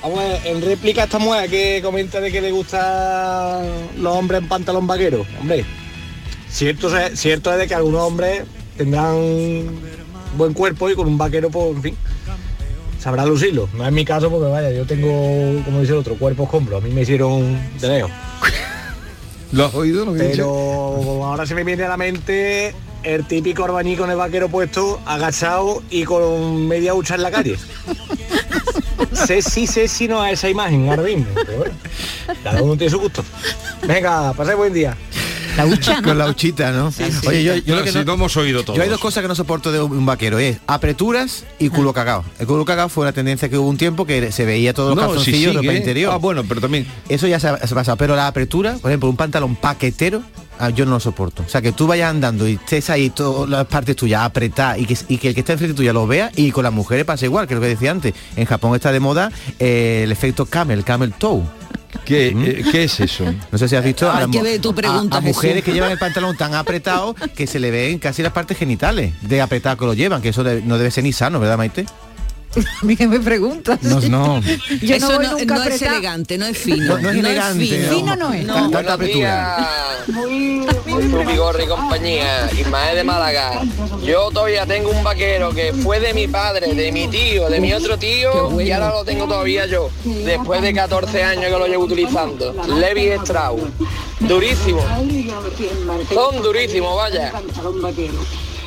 Vamos 0.00 0.18
a 0.18 0.22
ver, 0.22 0.40
en 0.46 0.62
réplica 0.62 1.02
a 1.02 1.04
esta 1.04 1.18
mujer 1.18 1.48
que 1.48 1.80
comenta 1.82 2.20
de 2.20 2.32
que 2.32 2.40
le 2.40 2.50
gustan 2.50 3.66
los 3.98 4.16
hombres 4.16 4.42
en 4.42 4.48
pantalón 4.48 4.86
vaquero. 4.86 5.24
Hombre, 5.40 5.64
cierto, 6.50 6.96
es- 6.96 7.18
cierto 7.20 7.52
es 7.52 7.58
de 7.58 7.68
que 7.68 7.74
algunos 7.74 8.00
hombres 8.02 8.42
tendrán 8.76 9.66
buen 10.36 10.52
cuerpo 10.54 10.90
y 10.90 10.94
con 10.94 11.06
un 11.06 11.18
vaquero, 11.18 11.50
pues, 11.50 11.76
en 11.76 11.82
fin, 11.82 11.96
sabrá 12.98 13.24
lucirlo. 13.26 13.68
No 13.74 13.86
es 13.86 13.92
mi 13.92 14.04
caso 14.04 14.30
porque, 14.30 14.50
vaya, 14.50 14.70
yo 14.70 14.86
tengo, 14.86 15.62
como 15.64 15.80
dice 15.80 15.92
el 15.92 15.98
otro, 15.98 16.16
cuerpo 16.16 16.44
escombro. 16.44 16.78
A 16.78 16.80
mí 16.80 16.90
me 16.90 17.02
hicieron 17.02 17.58
de 17.80 17.88
lejos. 17.88 18.10
¿Lo 19.52 19.66
has 19.66 19.74
oído? 19.74 20.04
Lo 20.04 20.12
Pero 20.14 21.24
ahora 21.24 21.46
se 21.46 21.54
me 21.54 21.64
viene 21.64 21.84
a 21.84 21.88
la 21.88 21.96
mente 21.96 22.74
el 23.02 23.26
típico 23.26 23.64
orbañí 23.64 23.96
con 23.96 24.10
el 24.10 24.16
vaquero 24.16 24.48
puesto, 24.48 25.00
agachado 25.04 25.82
y 25.90 26.04
con 26.04 26.66
media 26.68 26.94
hucha 26.94 27.16
en 27.16 27.22
la 27.22 27.30
calle. 27.30 27.56
sé 29.26 29.42
si, 29.42 29.66
sé 29.66 29.88
si 29.88 30.08
no 30.08 30.20
a 30.22 30.30
esa 30.30 30.48
imagen 30.48 30.88
ahora 30.88 31.02
mismo. 31.02 31.26
Pero 31.34 31.58
bueno, 31.58 31.74
cada 32.42 32.62
uno 32.62 32.76
tiene 32.76 32.90
su 32.90 33.00
gusto. 33.00 33.24
Venga, 33.86 34.32
pasé 34.32 34.54
buen 34.54 34.72
día. 34.72 34.96
La 35.56 35.66
hucha, 35.66 36.00
Con 36.02 36.16
la 36.18 36.26
huchita, 36.28 36.72
¿no? 36.72 36.92
Oye, 37.26 37.44
yo, 37.44 37.56
yo 37.56 37.74
lo 37.74 37.80
No, 37.80 37.84
que 37.84 37.92
sí, 37.92 37.98
no, 38.04 38.14
hemos 38.14 38.36
oído 38.36 38.62
todos. 38.62 38.76
yo 38.76 38.82
hay 38.82 38.88
dos 38.88 39.00
cosas 39.00 39.22
que 39.22 39.28
no 39.28 39.34
soporto 39.34 39.70
de 39.70 39.80
un 39.80 40.06
vaquero, 40.06 40.38
es 40.38 40.58
apreturas 40.66 41.44
y 41.58 41.68
culo 41.68 41.92
cagado. 41.92 42.24
El 42.38 42.46
culo 42.46 42.64
cagado 42.64 42.88
fue 42.88 43.02
una 43.02 43.12
tendencia 43.12 43.48
que 43.48 43.58
hubo 43.58 43.68
un 43.68 43.76
tiempo 43.76 44.06
que 44.06 44.32
se 44.32 44.44
veía 44.44 44.72
todos 44.72 44.96
los 44.96 45.04
No, 45.04 45.10
si 45.10 45.16
calzoncillos 45.16 45.54
ropa 45.56 45.72
interior. 45.74 46.12
Ah, 46.12 46.16
bueno, 46.16 46.42
pero 46.48 46.60
también 46.60 46.86
Eso 47.08 47.26
ya 47.26 47.38
se 47.38 47.48
ha, 47.48 47.58
se 47.66 47.72
ha 47.72 47.76
pasado, 47.76 47.96
pero 47.96 48.16
la 48.16 48.26
apretura, 48.26 48.76
por 48.80 48.90
ejemplo, 48.90 49.10
un 49.10 49.16
pantalón 49.16 49.54
paquetero, 49.56 50.22
ah, 50.58 50.70
yo 50.70 50.86
no 50.86 50.92
lo 50.92 51.00
soporto. 51.00 51.42
O 51.46 51.48
sea, 51.48 51.60
que 51.60 51.72
tú 51.72 51.86
vayas 51.86 52.10
andando 52.10 52.48
y 52.48 52.54
estés 52.54 52.88
ahí 52.90 53.10
todas 53.10 53.48
las 53.50 53.66
partes 53.66 53.94
tuyas 53.94 54.22
apretadas 54.22 54.78
y 54.78 54.86
que, 54.86 54.96
y 55.08 55.18
que 55.18 55.28
el 55.28 55.34
que 55.34 55.40
está 55.40 55.52
enfrente 55.52 55.76
tuya 55.76 55.92
lo 55.92 56.06
vea 56.06 56.30
y 56.34 56.50
con 56.50 56.64
las 56.64 56.72
mujeres 56.72 57.04
pasa 57.04 57.26
igual, 57.26 57.46
que 57.46 57.54
es 57.54 57.56
lo 57.56 57.62
que 57.62 57.68
decía 57.68 57.90
antes. 57.90 58.14
En 58.36 58.46
Japón 58.46 58.74
está 58.74 58.90
de 58.90 59.00
moda 59.00 59.30
eh, 59.58 60.02
el 60.04 60.12
efecto 60.12 60.46
camel, 60.46 60.82
camel 60.82 61.12
toe. 61.12 61.42
¿Qué, 62.04 62.28
eh, 62.28 62.64
¿qué 62.72 62.84
es 62.84 63.00
eso? 63.00 63.24
No 63.50 63.58
sé 63.58 63.68
si 63.68 63.76
has 63.76 63.84
visto 63.84 64.10
a, 64.10 64.26
que 64.30 64.58
tu 64.58 64.74
pregunta, 64.74 65.20
mujeres 65.20 65.62
que 65.64 65.72
llevan 65.72 65.90
el 65.92 65.98
pantalón 65.98 66.36
tan 66.36 66.54
apretado 66.54 67.14
que 67.36 67.46
se 67.46 67.60
le 67.60 67.70
ven 67.70 67.98
casi 67.98 68.22
las 68.22 68.32
partes 68.32 68.56
genitales 68.58 69.12
de 69.22 69.40
apretado 69.40 69.76
que 69.76 69.84
lo 69.86 69.94
llevan, 69.94 70.22
que 70.22 70.30
eso 70.30 70.42
de- 70.42 70.62
no 70.62 70.78
debe 70.78 70.90
ser 70.90 71.04
ni 71.04 71.12
sano, 71.12 71.38
¿verdad, 71.38 71.58
Maite? 71.58 71.86
A 72.54 72.84
mí 72.84 72.96
que 72.96 73.06
me 73.08 73.18
preguntas. 73.20 73.82
No, 73.82 74.00
no. 74.00 74.40
Yo 74.82 74.94
Eso 74.96 75.08
no 75.12 75.16
voy 75.16 75.26
no, 75.26 75.38
nunca 75.38 75.54
no 75.54 75.64
es 75.64 75.82
elegante, 75.82 76.38
no 76.38 76.46
es 76.46 76.58
fino. 76.58 76.84
No, 76.84 76.98
no 76.98 77.10
es 77.10 77.16
elegante, 77.16 77.64
fino. 77.64 77.82
no. 77.88 77.94
Fino 77.96 78.16
no 78.16 78.32
es. 78.34 78.46
Tan- 78.46 78.70
tanta 78.70 78.92
apretura. 78.94 79.68
Vigorri 81.26 81.64
y 81.64 81.66
compañía, 81.66 82.50
Ismael 82.58 82.96
de 82.96 83.04
Málaga. 83.04 83.62
Yo 84.02 84.30
todavía 84.30 84.66
tengo 84.66 84.90
un 84.90 85.02
vaquero 85.02 85.50
que 85.52 85.72
fue 85.72 86.00
de 86.00 86.12
mi 86.12 86.28
padre, 86.28 86.74
de 86.74 86.92
mi 86.92 87.08
tío, 87.08 87.48
de 87.48 87.60
mi 87.60 87.72
otro 87.72 87.96
tío 87.98 88.60
y 88.60 88.70
ahora 88.72 88.90
lo 88.90 89.04
tengo 89.04 89.26
todavía 89.26 89.66
yo, 89.66 89.90
después 90.04 90.60
de 90.60 90.72
14 90.74 91.22
años 91.22 91.44
que 91.44 91.50
lo 91.50 91.66
llevo 91.66 91.84
utilizando. 91.84 92.54
Levi 92.76 93.06
Strauss. 93.22 93.62
Durísimo. 94.20 94.82
Son 96.12 96.42
durísimos, 96.42 96.96
vaya. 96.96 97.32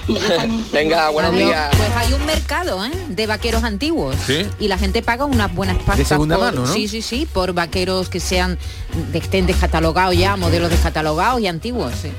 Venga, 0.71 1.09
buenos 1.09 1.33
Adiós. 1.33 1.49
días. 1.49 1.75
Pues 1.75 1.89
hay 1.95 2.13
un 2.13 2.25
mercado 2.25 2.85
¿eh? 2.85 2.91
de 3.09 3.27
vaqueros 3.27 3.63
antiguos 3.63 4.15
¿Sí? 4.25 4.45
y 4.59 4.67
la 4.67 4.77
gente 4.77 5.01
paga 5.01 5.25
unas 5.25 5.53
buenas 5.53 5.77
pastas 5.77 6.07
segunda 6.07 6.37
por, 6.37 6.45
mano, 6.45 6.61
¿no? 6.61 6.73
sí 6.73 6.87
sí 6.87 7.01
sí 7.01 7.27
por 7.31 7.53
vaqueros 7.53 8.09
que 8.09 8.19
sean 8.19 8.57
de 9.11 9.17
estén 9.17 9.47
descatalogados 9.47 10.15
ya 10.17 10.35
modelos 10.35 10.69
descatalogados 10.69 11.41
y 11.41 11.47
antiguos 11.47 11.93
sí. 12.01 12.11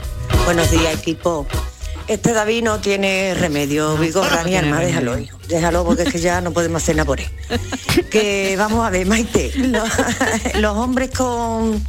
Buenos 0.45 0.71
días, 0.71 0.95
equipo. 0.95 1.47
Este 2.09 2.33
David 2.33 2.63
no 2.63 2.79
tiene 2.79 3.35
remedio, 3.35 3.97
Vigorra, 3.97 4.45
mi 4.45 4.55
alma, 4.55 4.79
déjalo, 4.79 5.19
hijo. 5.19 5.37
Déjalo 5.49 5.85
porque 5.85 6.03
es 6.05 6.13
que 6.13 6.21
ya 6.21 6.41
no 6.41 6.53
podemos 6.53 6.83
hacer 6.83 6.95
nada 6.95 7.07
por 7.07 7.21
él. 7.21 7.29
Que 8.11 8.55
vamos 8.57 8.87
a 8.87 8.91
ver, 8.91 9.07
Maite, 9.07 9.53
los, 9.57 9.89
los 10.55 10.77
hombres 10.77 11.11
con, 11.11 11.85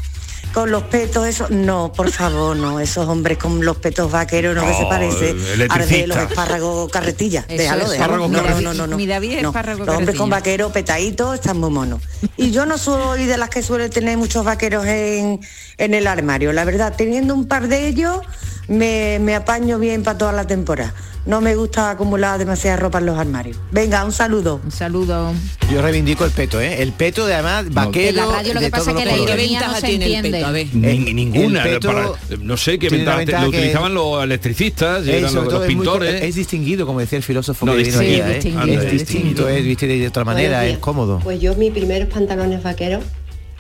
con 0.54 0.72
los 0.72 0.84
petos, 0.84 1.27
eso, 1.27 1.48
no, 1.50 1.92
por 1.94 2.10
favor, 2.12 2.56
no, 2.56 2.80
esos 2.80 3.08
hombres 3.08 3.38
con 3.38 3.63
los 3.63 3.77
petos 3.77 4.12
vaqueros, 4.12 4.56
no, 4.56 4.62
que 4.66 4.74
se 4.74 4.84
Oh, 4.84 4.89
parece 4.89 5.30
a 5.70 5.77
los 5.77 5.89
de 5.89 6.08
los 6.08 6.18
espárragos 6.18 6.92
carretilla. 6.92 7.46
Eso 7.48 7.58
Déjalo, 7.62 7.84
es. 7.86 7.92
déjalo. 7.92 8.27
No, 8.27 8.42
no, 8.42 8.62
no, 8.62 8.74
no, 8.74 8.88
no. 8.88 8.98
Mi 8.98 9.06
David 9.06 9.34
es 9.34 9.44
No, 9.44 9.50
espárrago 9.50 9.86
Los 9.86 9.96
hombres 9.96 10.18
con 10.18 10.30
vaqueros 10.30 10.72
petaditos 10.72 11.36
están 11.36 11.60
muy 11.60 11.70
monos. 11.70 12.01
Y 12.38 12.51
yo 12.51 12.66
no 12.66 12.77
soy 12.77 13.25
de 13.25 13.38
las 13.38 13.50
que 13.50 13.62
suele 13.62 13.89
tener 13.89 14.18
muchos 14.18 14.44
vaqueros 14.46 14.86
en, 14.86 15.39
en 15.77 15.94
el 15.94 16.08
armario. 16.08 16.54
La 16.54 16.66
verdad, 16.66 16.94
teniendo 16.98 17.34
un 17.36 17.48
par 17.48 17.68
de 17.68 17.88
ellos, 17.88 18.22
me, 18.68 19.20
me 19.20 19.36
apaño 19.36 19.80
bien 19.80 20.04
para 20.04 20.18
toda 20.18 20.32
la 20.34 20.46
temporada. 20.48 20.94
No 21.26 21.42
me 21.42 21.56
gusta 21.58 21.90
acumular 21.90 22.40
demasiada 22.40 22.78
ropa 22.78 23.00
en 23.00 23.06
los 23.08 23.18
armarios. 23.20 23.58
Venga, 23.72 24.06
un 24.06 24.14
saludo. 24.14 24.62
un 24.64 24.72
saludo 24.72 25.34
Yo 25.70 25.82
reivindico 25.82 26.24
el 26.24 26.32
peto, 26.32 26.62
¿eh? 26.62 26.82
El 26.82 26.94
peto 26.94 27.26
de 27.28 27.34
además 27.34 27.66
vaquero. 27.74 28.10
En 28.10 28.16
la 28.16 28.26
radio 28.38 28.54
lo 28.54 28.60
de 28.62 28.66
que 28.68 28.72
pasa 28.72 28.92
todos 28.92 29.02
es 29.02 29.04
que 29.04 29.10
los 29.10 29.20
la 29.20 29.26
colores. 29.26 29.36
¿Qué 29.36 29.44
ironía 29.44 29.60
no 29.60 29.66
ventaja 29.74 29.82
se 29.82 29.88
tiene 29.98 30.16
el 30.20 30.32
peto? 30.32 30.46
A 30.46 30.52
ver. 30.52 30.68
Ni- 30.74 30.88
El- 30.88 31.16
ninguna, 31.16 31.64
el 31.66 31.70
peto 31.74 31.88
para- 31.90 32.10
no 32.40 32.56
sé 32.56 32.80
qué 32.80 32.88
ventaja, 32.90 33.20
lo 33.42 33.52
que- 33.52 33.58
utilizaban 33.58 33.94
los 33.94 34.24
electricistas, 34.24 35.06
y 35.06 35.10
Eh, 35.10 35.18
eran 35.18 35.34
los, 35.36 35.44
los 35.46 35.54
es, 35.54 35.60
muy- 35.60 35.68
pintores. 35.68 36.22
es 36.24 36.36
distinguido, 36.36 36.86
como 36.86 37.02
decía 37.02 37.18
el 37.18 37.24
filósofo 37.24 37.66
No, 37.66 37.74
que 37.74 37.80
vino 37.84 37.90
distinguido. 38.00 38.24
ayer, 38.26 38.38
¿eh? 38.38 38.42
Sí, 38.42 38.48
Es 38.48 38.56
distinguido, 38.56 38.92
distinto, 38.92 39.50
es 39.50 39.64
viste 39.66 39.88
de 39.88 40.08
otra 40.08 40.24
manera, 40.24 40.60
Buenos 40.60 40.74
es 40.76 40.80
cómodo. 40.80 41.20
Pues 41.24 41.42
yo 41.42 41.56
mis 41.56 41.72
primeros 41.74 42.08
pantalones 42.08 42.64
vaqueros 42.64 43.04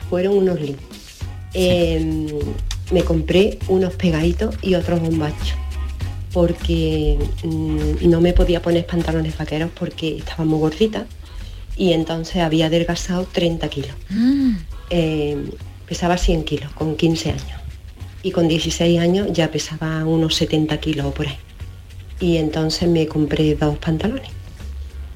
fueron 0.09 0.37
unos 0.37 0.57
lee. 0.61 0.77
Eh, 1.53 2.29
me 2.91 3.03
compré 3.03 3.59
unos 3.67 3.93
pegaditos 3.95 4.55
y 4.61 4.75
otros 4.75 4.99
bombachos 5.01 5.57
porque 6.33 7.17
mm, 7.43 8.09
no 8.09 8.21
me 8.21 8.33
podía 8.33 8.61
poner 8.61 8.85
pantalones 8.85 9.37
vaqueros 9.37 9.71
porque 9.77 10.17
estaba 10.17 10.45
muy 10.45 10.59
gordita 10.59 11.05
y 11.75 11.93
entonces 11.93 12.37
había 12.37 12.67
adelgazado 12.67 13.25
30 13.31 13.67
kilos. 13.69 13.95
Eh, 14.89 15.49
pesaba 15.87 16.17
100 16.17 16.43
kilos 16.43 16.71
con 16.73 16.95
15 16.95 17.31
años 17.31 17.61
y 18.23 18.31
con 18.31 18.47
16 18.47 18.99
años 18.99 19.27
ya 19.31 19.51
pesaba 19.51 20.03
unos 20.05 20.35
70 20.35 20.79
kilos 20.79 21.13
por 21.13 21.27
ahí. 21.27 21.37
Y 22.19 22.37
entonces 22.37 22.89
me 22.89 23.07
compré 23.07 23.55
dos 23.55 23.77
pantalones 23.77 24.29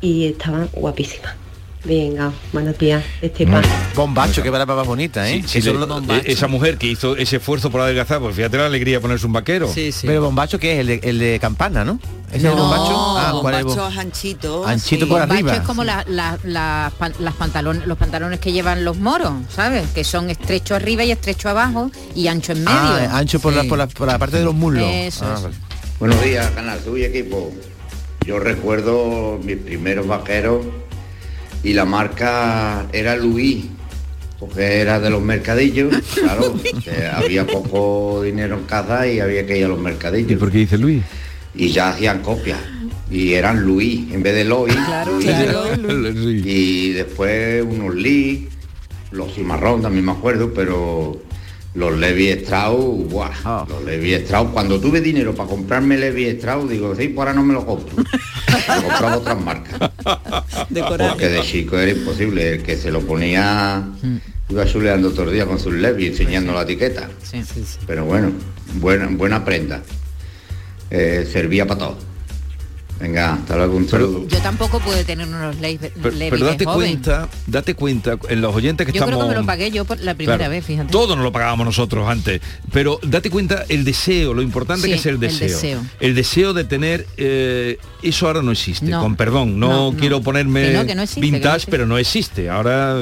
y 0.01 0.25
estaban 0.25 0.69
guapísimas. 0.73 1.40
Venga, 1.83 2.31
buenos 2.53 2.77
días, 2.77 3.03
Esteban. 3.23 3.63
Bombacho, 3.95 4.43
qué 4.43 4.51
palabra 4.51 4.75
más 4.75 4.85
bonita, 4.85 5.27
¿eh? 5.27 5.41
Sí, 5.41 5.47
sí, 5.47 5.57
Eso 5.59 5.73
le- 5.73 5.79
lo- 5.87 5.99
eh, 6.13 6.21
esa 6.25 6.47
mujer 6.47 6.77
que 6.77 6.85
hizo 6.85 7.17
ese 7.17 7.37
esfuerzo 7.37 7.71
por 7.71 7.81
adelgazar, 7.81 8.19
pues 8.19 8.35
fíjate 8.35 8.57
la 8.57 8.67
alegría 8.67 8.97
de 8.97 8.99
ponerse 9.01 9.25
un 9.25 9.33
vaquero. 9.33 9.67
Sí, 9.73 9.91
sí. 9.91 10.05
Pero 10.05 10.21
bombacho 10.21 10.59
que 10.59 10.73
es 10.73 10.79
el 10.81 10.87
de, 10.87 10.99
el 11.03 11.17
de 11.17 11.39
campana, 11.39 11.83
¿no? 11.83 11.99
¿Ese 12.29 12.37
es 12.37 12.43
el 12.45 12.51
bombacho? 12.51 12.93
Ah, 13.17 13.37
¿cuál 13.41 13.55
es 13.55 13.59
el 13.61 13.65
bombacho 13.65 13.87
bom- 13.89 13.91
es 13.93 13.97
anchito. 13.97 14.65
Anchito 14.67 15.05
sí. 15.05 15.09
por 15.09 15.19
Bombacho 15.21 15.33
arriba. 15.33 15.55
es 15.55 15.61
como 15.61 15.83
la- 15.83 16.05
la- 16.07 16.37
la 16.43 16.91
pan- 16.99 17.15
las 17.19 17.33
pantalones, 17.33 17.87
los 17.87 17.97
pantalones 17.97 18.39
que 18.39 18.51
llevan 18.51 18.85
los 18.85 18.97
moros, 18.99 19.33
¿sabes? 19.53 19.87
Que 19.89 20.03
son 20.03 20.29
estrecho 20.29 20.75
arriba 20.75 21.03
y 21.03 21.09
estrecho 21.11 21.49
abajo 21.49 21.89
y 22.15 22.27
ancho 22.27 22.51
en 22.51 22.59
medio. 22.63 22.77
Ah, 22.79 23.17
ancho 23.17 23.39
por, 23.39 23.53
por, 23.67 23.77
la, 23.79 23.87
por 23.87 24.07
la 24.07 24.19
parte 24.19 24.37
de 24.37 24.45
los 24.45 24.53
muslos. 24.53 24.87
Eso 24.87 25.25
Ah. 25.25 25.49
Buenos 25.99 26.23
días, 26.23 26.49
Canal 26.51 26.79
Suy 26.83 27.03
equipo. 27.05 27.51
Yo 28.25 28.37
recuerdo 28.39 29.39
mis 29.43 29.57
primeros 29.57 30.05
vaqueros 30.07 30.63
y 31.63 31.73
la 31.73 31.85
marca 31.85 32.85
era 32.91 33.15
Louis, 33.15 33.65
porque 34.39 34.79
era 34.79 34.99
de 34.99 35.09
los 35.09 35.21
mercadillos, 35.21 35.93
claro, 36.15 36.55
que 36.83 37.05
había 37.07 37.45
poco 37.45 38.21
dinero 38.23 38.57
en 38.57 38.65
casa 38.65 39.07
y 39.07 39.19
había 39.19 39.45
que 39.45 39.57
ir 39.59 39.65
a 39.65 39.69
los 39.69 39.79
¿Y 39.79 39.83
mercadillos. 39.83 40.39
por 40.39 40.51
qué 40.51 40.59
dice 40.59 40.77
Luis? 40.77 41.03
Y 41.53 41.69
ya 41.69 41.89
hacían 41.89 42.21
copias. 42.21 42.59
Y 43.09 43.33
eran 43.33 43.65
Louis 43.65 44.11
en 44.13 44.23
vez 44.23 44.33
de 44.35 44.45
Lois. 44.45 44.73
Sí. 45.19 45.27
Y 46.49 46.91
después 46.91 47.63
unos 47.67 47.93
Lee, 47.93 48.47
los 49.11 49.33
cimarrón 49.33 49.81
también 49.81 50.05
me 50.05 50.13
acuerdo, 50.13 50.53
pero 50.53 51.21
los 51.73 51.97
Levi 51.97 52.29
Strauss, 52.29 53.09
¡buah! 53.09 53.31
Ah. 53.45 53.65
Los 53.67 53.83
Levi 53.83 54.13
Strauss, 54.13 54.49
cuando 54.51 54.79
tuve 54.79 55.01
dinero 55.01 55.35
para 55.35 55.49
comprarme 55.49 55.97
Levi 55.97 56.25
Strauss, 56.25 56.69
digo, 56.69 56.95
sí, 56.95 57.09
pues 57.09 57.19
ahora 57.19 57.33
no 57.33 57.43
me 57.43 57.53
lo 57.53 57.65
compro. 57.65 58.03
Compraba 58.83 59.17
otras 59.17 59.41
marcas. 59.41 59.91
Porque 60.87 61.29
de 61.29 61.41
chico 61.41 61.77
era 61.77 61.91
imposible, 61.91 62.55
el 62.55 62.63
que 62.63 62.77
se 62.77 62.91
lo 62.91 63.01
ponía 63.01 63.83
iba 64.49 64.65
chuleando 64.65 65.11
todo 65.11 65.23
el 65.23 65.33
día 65.33 65.45
con 65.45 65.59
sus 65.59 65.73
Levi, 65.73 66.07
enseñando 66.07 66.53
la 66.53 66.63
etiqueta. 66.63 67.09
Sí. 67.23 67.41
Pero 67.87 68.05
bueno, 68.05 68.31
buena, 68.75 69.07
buena 69.07 69.45
prenda. 69.45 69.81
Eh, 70.89 71.27
servía 71.31 71.65
para 71.65 71.79
todo. 71.79 72.10
Venga, 73.01 73.33
hasta 73.33 73.55
luego, 73.57 73.77
un 73.77 73.87
saludo. 73.89 74.27
Yo 74.27 74.37
tampoco 74.39 74.79
pude 74.79 75.03
tener 75.03 75.27
unos 75.27 75.59
Levis 75.59 75.79
Pero, 76.01 76.15
pero 76.29 76.45
date 76.45 76.65
joven. 76.65 76.91
cuenta, 76.91 77.29
date 77.47 77.73
cuenta, 77.73 78.17
en 78.29 78.41
los 78.41 78.55
oyentes 78.55 78.85
que 78.85 78.93
Yo 78.93 78.99
creo 79.05 79.09
estamos... 79.17 79.25
que 79.25 79.29
me 79.35 79.41
lo 79.41 79.45
pagué 79.47 79.71
yo 79.71 79.85
por 79.85 79.99
la 79.99 80.13
primera 80.13 80.37
Claro, 80.37 80.51
vez, 80.51 80.63
fíjate. 80.65 80.91
Todo 80.91 81.15
nos 81.15 81.23
lo 81.23 81.31
pagábamos 81.31 81.65
nosotros 81.65 82.07
antes. 82.07 82.41
Pero 82.71 82.99
date 83.03 83.29
cuenta 83.31 83.65
el 83.69 83.83
deseo, 83.83 84.33
lo 84.35 84.41
importante 84.43 84.83
Sí, 84.83 84.89
que 84.89 84.95
es 84.95 85.05
el 85.07 85.15
el 85.15 85.19
deseo. 85.19 85.81
El 85.99 86.13
deseo 86.15 86.53
de 86.53 86.63
tener 86.63 87.07
eh, 87.17 87.77
eso 88.03 88.27
ahora 88.27 88.41
no 88.43 88.51
existe. 88.51 88.85
No. 88.85 89.01
Con 89.01 89.15
perdón, 89.15 89.59
no, 89.59 89.67
No, 89.69 89.91
no. 89.93 89.97
quiero 89.97 90.21
ponerme 90.21 90.63
Que 90.67 90.73
no, 90.73 90.85
que 90.85 90.95
no 90.95 91.01
existe, 91.01 91.21
que 91.21 91.27
no 91.27 91.33
vintage, 91.33 91.65
pero 91.71 91.87
no 91.87 91.97
existe. 91.97 92.49
Ahora 92.49 92.95
eh, 92.99 93.01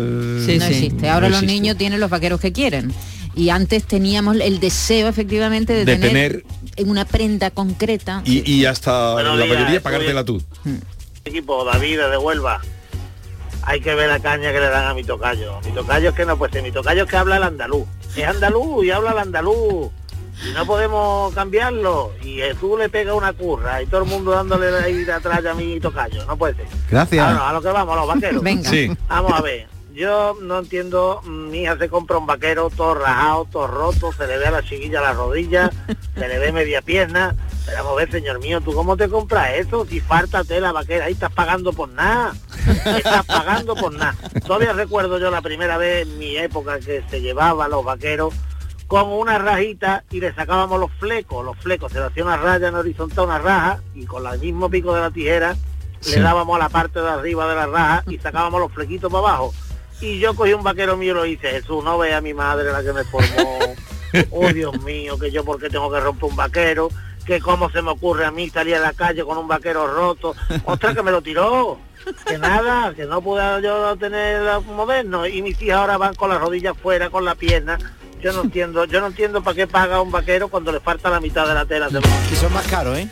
no 0.60 0.66
existe. 0.66 1.10
Ahora 1.10 1.28
no 1.28 1.36
los 1.36 1.44
existe. 1.44 1.62
niños 1.62 1.78
tienen 1.78 2.00
los 2.00 2.10
vaqueros 2.10 2.40
que 2.40 2.52
quieren. 2.54 2.94
Y 3.36 3.50
antes 3.50 3.84
teníamos 3.86 4.38
el 4.42 4.60
deseo 4.60 5.08
efectivamente 5.08 5.72
de, 5.74 5.86
De 5.86 5.96
tener, 5.98 6.12
tener- 6.42 6.44
en 6.80 6.90
una 6.90 7.06
prenda 7.06 7.52
concreta. 7.52 8.22
Y, 8.26 8.50
y 8.52 8.66
hasta 8.66 9.14
Buenos 9.14 9.38
la 9.38 9.46
días, 9.46 9.58
mayoría 9.58 9.82
pagártela 9.84 10.24
tú. 10.24 10.42
equipo 11.26 11.64
David 11.66 12.00
de 12.00 12.18
Huelva 12.18 12.62
hay 13.64 13.82
que 13.82 13.94
ver 13.94 14.08
la 14.10 14.20
caña 14.20 14.52
que 14.54 14.60
le 14.60 14.70
dan 14.70 14.88
a 14.88 14.94
mi 14.94 15.04
tocayo 15.04 15.60
mi 15.66 15.72
tocayo 15.72 16.10
es 16.10 16.16
que 16.16 16.26
no 16.26 16.38
puede 16.38 16.62
mi 16.62 16.72
tocayo 16.72 17.04
es 17.04 17.10
que 17.10 17.18
habla 17.18 17.38
el 17.38 17.44
andaluz 17.44 17.86
es 18.16 18.26
andaluz 18.26 18.86
y 18.86 18.90
habla 18.92 19.12
el 19.12 19.18
andaluz 19.20 19.92
y 20.48 20.54
no 20.54 20.66
podemos 20.66 21.34
cambiarlo 21.36 22.14
y 22.24 22.40
eh, 22.40 22.56
tú 22.60 22.78
le 22.78 22.88
pegas 22.88 23.14
una 23.16 23.34
curra 23.34 23.82
y 23.84 23.86
todo 23.86 24.04
el 24.04 24.10
mundo 24.10 24.32
dándole 24.32 24.70
ahí 24.78 25.04
de 25.04 25.12
atrás 25.12 25.46
a 25.46 25.54
mi 25.54 25.78
tocayo 25.80 26.26
no 26.26 26.38
puede 26.38 26.56
ser 26.56 26.66
Gracias. 26.90 27.28
A 27.28 27.52
lo 27.54 27.62
que 27.62 27.68
vamos 27.68 27.94
a 27.94 28.00
los 28.00 28.08
vaqueros 28.08 28.42
Venga. 28.42 28.70
Sí. 28.70 28.90
vamos 29.10 29.34
a 29.34 29.42
ver 29.42 29.68
yo 29.94 30.38
no 30.42 30.60
entiendo, 30.60 31.22
mm, 31.26 31.50
mi 31.50 31.62
hija 31.64 31.78
se 31.78 31.90
compra 31.90 32.18
un 32.18 32.26
vaquero 32.28 32.70
todo 32.70 32.96
rajado, 32.96 33.46
todo 33.52 33.68
roto, 33.68 34.12
se 34.14 34.28
le 34.28 34.38
ve 34.38 34.48
a 34.48 34.52
la 34.52 34.64
chiquilla 34.64 35.02
la 35.02 35.14
rodilla, 35.14 35.72
se 36.16 36.28
le 36.28 36.40
ve 36.40 36.52
media 36.52 36.82
pierna. 36.82 37.36
Pero 37.66 37.78
vamos 37.84 37.94
a 37.94 37.96
ver, 37.98 38.12
señor 38.12 38.40
mío, 38.40 38.62
¿tú 38.62 38.74
cómo 38.74 38.98
te 38.98 39.10
compras 39.10 39.52
eso? 39.56 39.86
Si 39.86 40.00
falta 40.00 40.44
tela 40.44 40.72
vaquera, 40.72 41.06
ahí 41.06 41.14
estás 41.14 41.32
pagando 41.32 41.72
por 41.74 41.90
nada. 41.90 42.34
Estás 42.86 43.26
pagando 43.26 43.76
por 43.76 43.94
nada. 43.94 44.16
Todavía 44.46 44.74
recuerdo 44.74 45.20
yo 45.20 45.30
la 45.30 45.42
primera 45.42 45.78
vez 45.78 46.08
en 46.08 46.18
mi 46.18 46.36
época 46.38 46.80
que 46.80 47.04
se 47.10 47.22
llevaba 47.22 47.68
los 47.68 47.84
vaqueros 47.84 48.34
con 48.88 49.12
una 49.12 49.38
rajita 49.38 50.04
y 50.10 50.20
le 50.20 50.34
sacábamos 50.34 50.80
los 50.80 50.92
flecos. 50.94 51.46
Los 51.46 51.58
flecos, 51.58 51.92
se 51.92 52.00
le 52.00 52.06
hacía 52.06 52.24
una 52.24 52.38
raya 52.38 52.70
en 52.70 52.76
horizontal, 52.76 53.26
una 53.26 53.38
raja, 53.38 53.82
y 53.94 54.06
con 54.06 54.26
el 54.26 54.40
mismo 54.40 54.70
pico 54.70 54.94
de 54.94 55.02
la 55.02 55.12
tijera 55.12 55.56
Sí. 56.02 56.16
le 56.16 56.22
dábamos 56.22 56.56
a 56.56 56.60
la 56.60 56.70
parte 56.70 57.02
de 57.02 57.10
arriba 57.10 57.48
de 57.50 57.56
la 57.56 57.68
raja 57.68 58.04
y 58.08 58.18
sacábamos 58.20 58.62
los 58.62 58.72
flequitos 58.72 59.12
para 59.12 59.28
abajo. 59.28 59.54
Y 60.02 60.20
yo 60.20 60.34
cogí 60.34 60.54
un 60.54 60.64
vaquero 60.64 60.96
mío 60.96 61.12
y 61.12 61.16
lo 61.16 61.26
hice, 61.26 61.50
Jesús, 61.50 61.84
no 61.84 61.98
ve 61.98 62.14
a 62.14 62.22
mi 62.22 62.34
madre 62.34 62.72
la 62.72 62.84
que 62.84 62.94
me 62.94 63.04
formó. 63.04 63.60
Oh 64.32 64.52
Dios 64.52 64.82
mío, 64.82 65.20
que 65.20 65.30
yo 65.30 65.46
porque 65.46 65.70
tengo 65.70 65.92
que 65.92 66.00
romper 66.00 66.32
un 66.32 66.36
vaquero, 66.36 66.90
que 67.28 67.40
cómo 67.40 67.70
se 67.70 67.84
me 67.84 67.92
ocurre 67.92 68.26
a 68.26 68.32
mí 68.32 68.50
salir 68.50 68.74
a 68.74 68.80
la 68.80 68.94
calle 68.94 69.24
con 69.24 69.38
un 69.38 69.48
vaquero 69.48 69.86
roto. 69.86 70.36
Otra 70.66 70.96
que 70.96 71.04
me 71.04 71.12
lo 71.12 71.22
tiró. 71.22 71.78
Que 72.26 72.40
nada, 72.40 72.94
que 72.96 73.06
no 73.06 73.22
pude 73.22 73.44
yo 73.62 73.96
tener 73.98 74.42
un 74.58 74.76
moderno. 74.76 75.28
Y 75.28 75.44
mis 75.44 75.62
hijas 75.62 75.78
ahora 75.78 75.98
van 75.98 76.16
con 76.16 76.30
las 76.30 76.42
rodillas 76.42 76.76
fuera, 76.76 77.12
con 77.12 77.24
la 77.24 77.36
pierna. 77.36 77.78
Yo 78.22 78.34
no 78.34 78.42
entiendo, 78.44 78.84
yo 78.86 79.00
no 79.00 79.08
entiendo 79.08 79.42
para 79.42 79.56
qué 79.56 79.66
paga 79.68 80.02
un 80.02 80.12
vaquero 80.12 80.50
cuando 80.50 80.72
le 80.74 80.80
falta 80.82 81.10
la 81.10 81.22
mitad 81.22 81.48
de 81.48 81.54
la 81.54 81.66
tela. 81.66 81.88
Y 82.32 82.36
son 82.36 82.52
más 82.54 82.68
caros, 82.68 82.98
¿eh? 82.98 83.08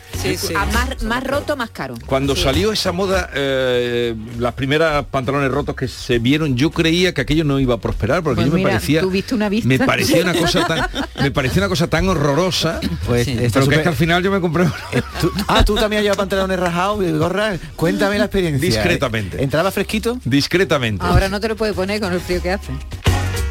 A 0.54 0.66
más, 0.66 1.02
más 1.02 1.24
roto, 1.24 1.56
más 1.56 1.70
caro. 1.70 1.94
Cuando 2.04 2.36
Sí. 2.36 2.42
salió 2.42 2.72
esa 2.72 2.92
moda, 2.92 3.30
eh, 3.34 4.14
las 4.38 4.52
primeras 4.54 5.06
pantalones 5.06 5.50
rotos 5.50 5.74
que 5.76 5.88
se 5.88 6.18
vieron, 6.18 6.56
yo 6.56 6.70
creía 6.70 7.14
que 7.14 7.22
aquello 7.22 7.44
no 7.44 7.58
iba 7.58 7.74
a 7.74 7.78
prosperar, 7.78 8.22
porque 8.22 8.42
Pues 8.42 8.48
yo 8.48 8.56
me 8.58 8.62
parecía, 8.62 9.00
tuviste 9.00 9.34
una 9.34 9.48
vista. 9.48 9.66
me 9.68 9.78
parecía 9.78 10.22
una 10.22 10.34
cosa 10.38 10.66
tan, 10.66 10.86
me 11.22 11.30
parecía 11.30 11.62
una 11.62 11.68
cosa 11.70 11.86
tan 11.88 12.06
horrorosa, 12.08 12.80
Pues 13.06 13.26
pero 13.26 13.40
está 13.46 13.60
que 13.66 13.74
es 13.76 13.82
que 13.82 13.88
al 13.88 13.94
final 13.96 14.22
yo 14.22 14.30
me 14.30 14.40
compré 14.40 14.64
uno. 14.64 14.74
Tú- 15.20 15.32
ah, 15.48 15.64
tú 15.64 15.74
también 15.76 16.00
has 16.00 16.04
llevado 16.04 16.18
pantalones 16.18 16.60
rajados 16.60 17.02
y 17.04 17.10
gorra. 17.12 17.56
Cuéntame 17.76 18.18
la 18.18 18.24
experiencia. 18.26 18.68
Discretamente. 18.68 19.42
¿Entraba 19.42 19.70
fresquito? 19.70 20.18
discretamente. 20.24 21.04
Ahora 21.04 21.28
no 21.30 21.40
te 21.40 21.48
lo 21.48 21.56
puede 21.56 21.72
poner 21.72 22.00
con 22.00 22.12
el 22.12 22.20
frío 22.20 22.42
que 22.42 22.50
hace. 22.50 22.72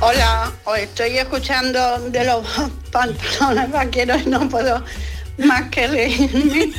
Hola, 0.10 0.54
os 0.64 0.78
estoy 0.78 1.18
escuchando 1.18 2.00
de 2.10 2.24
los 2.24 2.46
pantalones 2.92 3.70
vaqueros 3.72 4.22
y 4.26 4.30
no 4.30 4.48
puedo 4.48 4.82
más 5.38 5.64
que 5.70 5.86
reírme 5.86 6.72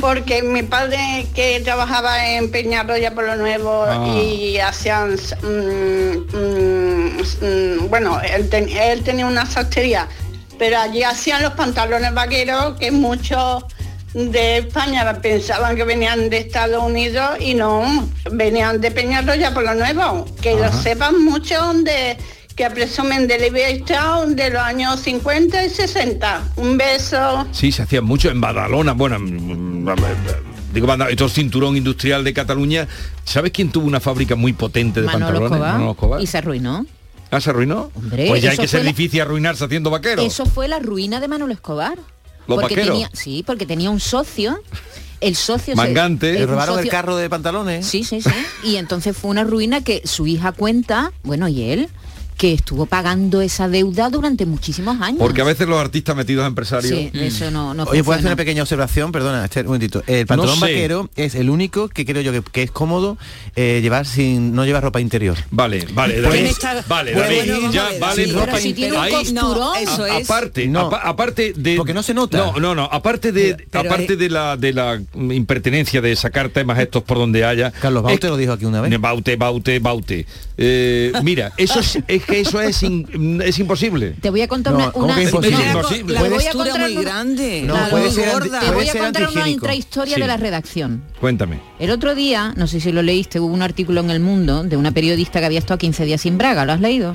porque 0.00 0.42
mi 0.42 0.62
padre 0.62 1.26
que 1.34 1.60
trabajaba 1.60 2.26
en 2.30 2.50
Peñarroya 2.50 3.14
por 3.14 3.24
lo 3.24 3.36
Nuevo 3.36 3.84
Ah. 3.86 4.06
y 4.08 4.58
hacían 4.58 5.16
mm, 5.42 6.16
mm, 6.34 7.18
mm, 7.42 7.90
bueno 7.90 8.18
él, 8.22 8.48
ten- 8.48 8.70
él 8.70 9.02
tenía 9.02 9.26
una 9.26 9.44
sastrería 9.44 10.08
pero 10.58 10.78
allí 10.78 11.02
hacían 11.02 11.42
los 11.42 11.52
pantalones 11.52 12.14
vaqueros 12.14 12.78
que 12.78 12.90
muchos 12.90 13.64
de 14.14 14.58
España 14.58 15.20
pensaban 15.20 15.76
que 15.76 15.84
venían 15.84 16.30
de 16.30 16.38
Estados 16.38 16.82
Unidos 16.82 17.36
y 17.40 17.54
no, 17.54 18.08
venían 18.30 18.80
de 18.80 18.90
Peñarroya 18.90 19.54
por 19.54 19.62
lo 19.64 19.74
nuevo. 19.74 20.26
Que 20.42 20.54
lo 20.54 20.64
Ajá. 20.66 20.82
sepan 20.82 21.24
mucho 21.24 21.72
de 21.72 22.18
que 22.54 22.68
presumen 22.70 23.26
de 23.26 23.38
Levi 23.38 23.60
Strauss 23.82 24.34
de 24.36 24.50
los 24.50 24.62
años 24.62 25.00
50 25.00 25.64
y 25.64 25.70
60. 25.70 26.42
Un 26.56 26.76
beso. 26.76 27.46
Sí, 27.52 27.72
se 27.72 27.82
hacía 27.82 28.02
mucho 28.02 28.30
en 28.30 28.40
Badalona, 28.40 28.92
bueno, 28.92 29.18
digo, 30.72 30.92
esto 31.08 31.26
es 31.26 31.32
cinturón 31.32 31.76
industrial 31.76 32.24
de 32.24 32.32
Cataluña. 32.32 32.88
¿Sabes 33.24 33.52
quién 33.52 33.70
tuvo 33.70 33.86
una 33.86 34.00
fábrica 34.00 34.34
muy 34.36 34.52
potente 34.52 35.00
de 35.00 35.06
Manolo 35.06 35.24
pantalones? 35.26 35.52
Escobar, 35.52 35.72
Manolo 35.72 35.90
Escobar. 35.92 36.20
y 36.22 36.26
se 36.26 36.38
arruinó. 36.38 36.86
¿Ah, 37.30 37.40
se 37.40 37.50
arruinó? 37.50 37.90
Hombre, 37.94 38.26
pues 38.28 38.42
ya 38.42 38.50
hay 38.50 38.58
que 38.58 38.68
ser 38.68 38.80
la- 38.84 38.88
difícil 38.90 39.20
arruinarse 39.20 39.64
haciendo 39.64 39.90
vaqueros. 39.90 40.24
Eso 40.24 40.44
fue 40.46 40.68
la 40.68 40.78
ruina 40.78 41.18
de 41.20 41.28
Manuel 41.28 41.52
Escobar. 41.52 41.96
¿Los 42.46 42.58
porque 42.60 42.74
vaqueros? 42.74 42.88
tenía, 42.94 43.10
sí, 43.14 43.42
porque 43.46 43.64
tenía 43.66 43.88
un 43.90 44.00
socio. 44.00 44.58
El 45.20 45.36
socio 45.36 45.74
se- 45.74 45.76
Mangante. 45.76 46.32
Le 46.32 46.46
robaron 46.46 46.78
el 46.80 46.88
carro 46.88 47.16
de 47.16 47.30
pantalones. 47.30 47.86
Sí, 47.86 48.02
sí, 48.04 48.20
sí. 48.20 48.30
Y 48.64 48.76
entonces 48.76 49.16
fue 49.16 49.30
una 49.30 49.44
ruina 49.44 49.82
que 49.82 50.02
su 50.04 50.26
hija 50.26 50.50
cuenta, 50.52 51.12
bueno, 51.22 51.46
y 51.48 51.62
él, 51.62 51.88
que 52.42 52.54
estuvo 52.54 52.86
pagando 52.86 53.40
esa 53.40 53.68
deuda 53.68 54.10
durante 54.10 54.46
muchísimos 54.46 55.00
años. 55.00 55.20
Porque 55.20 55.42
a 55.42 55.44
veces 55.44 55.68
los 55.68 55.78
artistas 55.80 56.16
metidos 56.16 56.42
a 56.42 56.48
empresarios... 56.48 56.90
Sí, 56.92 57.08
eso 57.14 57.52
no, 57.52 57.72
no 57.72 57.84
Oye, 57.84 58.02
¿puedo 58.02 58.18
hacer 58.18 58.26
una 58.26 58.34
pequeña 58.34 58.62
observación? 58.62 59.12
Perdona, 59.12 59.44
Esther, 59.44 59.62
un 59.64 59.68
momentito. 59.68 60.02
El 60.08 60.26
pantalón 60.26 60.56
sé. 60.56 60.60
vaquero 60.62 61.08
es 61.14 61.36
el 61.36 61.50
único 61.50 61.88
que 61.88 62.04
creo 62.04 62.20
yo 62.20 62.32
que, 62.32 62.42
que 62.42 62.64
es 62.64 62.72
cómodo 62.72 63.16
eh, 63.54 63.78
llevar 63.80 64.06
sin 64.06 64.56
no 64.56 64.64
llevar 64.64 64.82
ropa 64.82 65.00
interior. 65.00 65.36
Vale, 65.52 65.86
vale, 65.94 66.20
David. 66.20 66.46
Pues- 66.60 66.88
vale, 66.88 67.12
David, 67.12 67.36
bueno, 67.36 67.54
vamos 67.60 67.74
ya 67.76 67.88
vale. 68.00 68.24
sí, 68.24 68.32
ropa 68.32 68.58
si 68.58 68.72
a- 68.84 70.18
es. 70.18 70.28
Aparte, 70.28 70.66
No. 70.66 70.80
apa- 70.88 71.00
aparte 71.04 71.52
de 71.56 71.76
Porque 71.76 71.94
no 71.94 72.02
se 72.02 72.12
nota. 72.12 72.38
No, 72.38 72.58
no, 72.58 72.74
no, 72.74 72.88
aparte 72.90 73.30
de 73.30 73.56
pero 73.70 73.88
aparte 73.88 74.14
hay- 74.14 74.18
de 74.18 74.28
la 74.30 74.56
de 74.56 74.72
la 74.72 75.00
impertinencia 75.14 76.00
de 76.00 76.16
sacar 76.16 76.48
temas 76.48 76.80
estos 76.80 77.04
por 77.04 77.18
donde 77.18 77.44
haya. 77.44 77.70
Carlos 77.70 78.02
Baute 78.02 78.26
lo 78.26 78.36
dijo 78.36 78.52
aquí 78.54 78.64
una 78.64 78.80
vez. 78.80 79.00
Baute, 79.00 79.36
Baute, 79.36 79.78
Baute. 79.78 80.26
Eh, 80.58 81.12
mira, 81.22 81.52
eso 81.56 81.78
es, 81.80 81.98
es 82.08 82.24
que 82.32 82.40
eso 82.40 82.60
es 82.60 82.82
in- 82.82 83.42
es 83.44 83.58
imposible. 83.58 84.14
Te 84.20 84.30
voy 84.30 84.40
a 84.42 84.48
contar 84.48 84.72
No, 84.72 84.78
una, 84.78 84.90
¿cómo 84.92 85.04
una- 85.06 85.22
imposible? 85.22 85.56
Voy 86.04 86.46
a 86.46 86.52
contar 86.52 86.80
muy 86.80 86.92
una- 86.96 87.00
grande. 87.02 87.62
No, 87.66 87.76
puede 87.90 88.10
ser 88.10 88.30
gorda. 88.32 88.60
Te 88.60 88.70
voy 88.70 88.88
a 88.88 88.92
contar 88.98 89.28
una 89.30 89.48
intrahistoria 89.48 90.14
Sí. 90.16 90.20
de 90.20 90.26
la 90.26 90.36
redacción. 90.36 91.02
Cuéntame. 91.20 91.60
El 91.78 91.90
otro 91.90 92.14
día, 92.14 92.52
no 92.56 92.66
sé 92.66 92.80
si 92.80 92.92
lo 92.92 93.02
leíste, 93.02 93.40
hubo 93.40 93.52
un 93.52 93.62
artículo 93.62 94.00
en 94.00 94.10
El 94.10 94.20
Mundo 94.20 94.62
de 94.64 94.76
una 94.76 94.90
periodista 94.92 95.40
que 95.40 95.46
había 95.46 95.58
estado 95.58 95.78
15 95.78 96.04
días 96.04 96.20
sin 96.20 96.38
braga. 96.38 96.64
¿Lo 96.64 96.72
has 96.72 96.80
leído? 96.80 97.12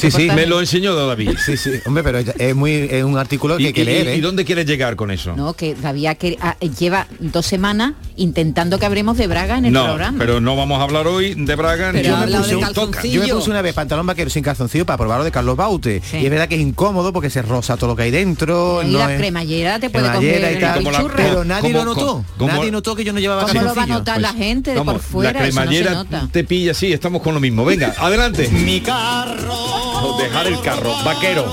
Sí, 0.00 0.10
sí. 0.10 0.28
Me 0.34 0.46
lo 0.46 0.60
enseñó 0.60 0.94
David. 0.94 1.36
Sí, 1.44 1.56
sí, 1.56 1.70
hombre, 1.84 2.02
pero 2.02 2.18
es 2.18 2.54
muy 2.54 2.72
es 2.72 3.04
un 3.04 3.16
artículo 3.18 3.56
que 3.56 3.62
¿Y, 3.64 3.66
hay 3.66 3.72
que 3.72 3.84
leer. 3.84 4.06
y- 4.06 4.10
¿eh? 4.10 4.16
y 4.16 4.20
dónde 4.20 4.44
quieres 4.44 4.66
llegar 4.66 4.96
con 4.96 5.10
eso? 5.10 5.34
No, 5.36 5.52
que 5.54 5.76
había 5.84 6.14
que 6.14 6.38
lleva 6.78 7.06
dos 7.20 7.46
semanas 7.46 7.92
intentando 8.16 8.78
que 8.78 8.86
hablemos 8.86 9.16
de 9.18 9.26
Braga 9.26 9.58
en 9.58 9.66
el 9.66 9.72
no, 9.72 9.84
programa. 9.84 10.18
pero 10.18 10.40
no 10.40 10.56
vamos 10.56 10.80
a 10.80 10.82
hablar 10.84 11.06
hoy 11.06 11.34
de 11.34 11.54
Braga 11.54 11.92
ni 11.92 12.02
yo, 12.02 12.16
me 12.16 12.26
puse, 12.26 13.10
yo 13.10 13.20
me 13.22 13.28
puse 13.28 13.50
una 13.50 13.62
vez 13.62 13.74
pantalón 13.74 14.06
vaquero 14.06 14.30
sin 14.30 14.42
calzoncillo 14.42 14.86
para 14.86 14.96
probarlo 14.98 15.24
de 15.24 15.30
Carlos 15.32 15.56
Baute. 15.56 16.00
Y 16.12 16.24
es 16.24 16.30
verdad 16.30 16.48
que 16.48 16.54
es 16.56 16.60
incómodo 16.60 17.12
porque 17.12 17.30
se 17.30 17.42
rosa 17.42 17.76
todo 17.76 17.90
lo 17.90 17.96
que 17.96 18.04
hay 18.04 18.10
dentro. 18.10 18.82
y 18.82 18.88
no 18.92 18.98
la 18.98 19.12
es- 19.12 19.18
cremallera 19.20 19.78
te 19.78 19.90
puede 19.90 20.04
cremallera 20.08 20.48
coger 20.48 20.82
y 20.82 20.84
tal. 20.84 21.10
pero 21.16 21.44
nadie 21.44 21.72
como- 21.72 21.84
lo 21.84 21.94
notó. 21.94 22.24
como- 22.38 22.52
nadie 22.52 22.70
notó 22.70 22.94
que 22.96 23.04
yo 23.04 23.12
no 23.12 23.20
llevaba 23.20 23.42
¿Cómo 23.42 23.54
lo 23.54 23.60
va 23.66 23.70
a 23.70 23.74
calzoncillo. 23.74 23.98
notar 23.98 24.20
la 24.20 24.32
gente 24.32 24.70
de 24.72 24.78
Vamos, 24.78 24.94
por 24.94 25.02
fuera? 25.02 25.32
la 25.32 25.38
no 25.38 25.44
cremallera 25.44 26.04
te 26.32 26.44
pilla, 26.44 26.74
sí, 26.74 26.92
estamos 26.92 27.22
con 27.22 27.34
lo 27.34 27.40
mismo. 27.40 27.64
Venga, 27.64 27.94
adelante. 27.98 28.48
Mi 28.48 28.80
carro. 28.80 29.85
O 30.02 30.16
dejar 30.18 30.46
el 30.46 30.60
carro. 30.60 30.92
Vaquero. 31.04 31.44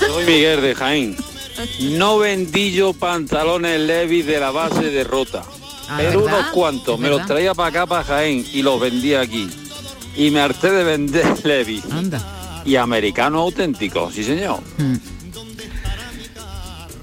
Soy 0.00 0.24
Miguel 0.26 0.60
de 0.62 0.74
Jaén. 0.74 1.16
No 1.80 2.18
vendí 2.18 2.72
yo 2.72 2.92
pantalones 2.92 3.80
Levi 3.80 4.22
de 4.22 4.40
la 4.40 4.50
base 4.50 4.90
de 4.90 5.04
Rota. 5.04 5.42
Ah, 5.88 5.96
pero 5.98 6.22
¿verdad? 6.22 6.38
unos 6.40 6.52
cuantos. 6.52 6.94
¿Es 6.94 7.00
Me 7.00 7.08
los 7.08 7.26
traía 7.26 7.54
para 7.54 7.68
acá, 7.68 7.86
para 7.86 8.04
Jaén, 8.04 8.46
y 8.52 8.62
los 8.62 8.80
vendía 8.80 9.20
aquí. 9.20 9.48
Y 10.16 10.30
me 10.30 10.40
harté 10.40 10.70
de 10.70 10.84
vender 10.84 11.26
Levi. 11.44 11.82
Y 12.64 12.76
americanos 12.76 13.40
auténticos, 13.40 14.14
sí 14.14 14.22
señor. 14.24 14.60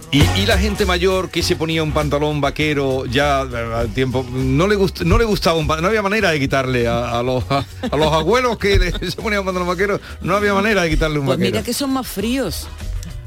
Y, 0.09 0.23
y 0.39 0.45
la 0.45 0.57
gente 0.57 0.85
mayor 0.85 1.29
que 1.29 1.43
se 1.43 1.57
ponía 1.57 1.83
un 1.83 1.91
pantalón 1.91 2.39
vaquero 2.39 3.05
ya 3.05 3.41
al 3.41 3.89
tiempo, 3.93 4.25
no 4.31 4.65
le 4.67 4.77
gust- 4.77 5.01
no 5.03 5.17
le 5.17 5.25
gustaba 5.25 5.57
un 5.59 5.67
no 5.67 5.73
había 5.87 6.01
manera 6.01 6.31
de 6.31 6.39
quitarle 6.39 6.87
a, 6.87 7.19
a 7.19 7.23
los 7.23 7.43
a, 7.51 7.65
a 7.91 7.97
los 7.97 8.13
abuelos 8.13 8.57
que 8.57 8.79
le- 8.79 8.91
se 9.11 9.17
ponían 9.21 9.41
un 9.41 9.45
pantalón 9.47 9.67
vaquero, 9.67 9.99
no 10.21 10.35
había 10.37 10.53
manera 10.53 10.83
de 10.83 10.89
quitarle 10.91 11.19
un 11.19 11.25
Pues 11.25 11.37
vaquero. 11.37 11.51
mira 11.55 11.63
que 11.65 11.73
son 11.73 11.91
más 11.91 12.07
fríos. 12.07 12.67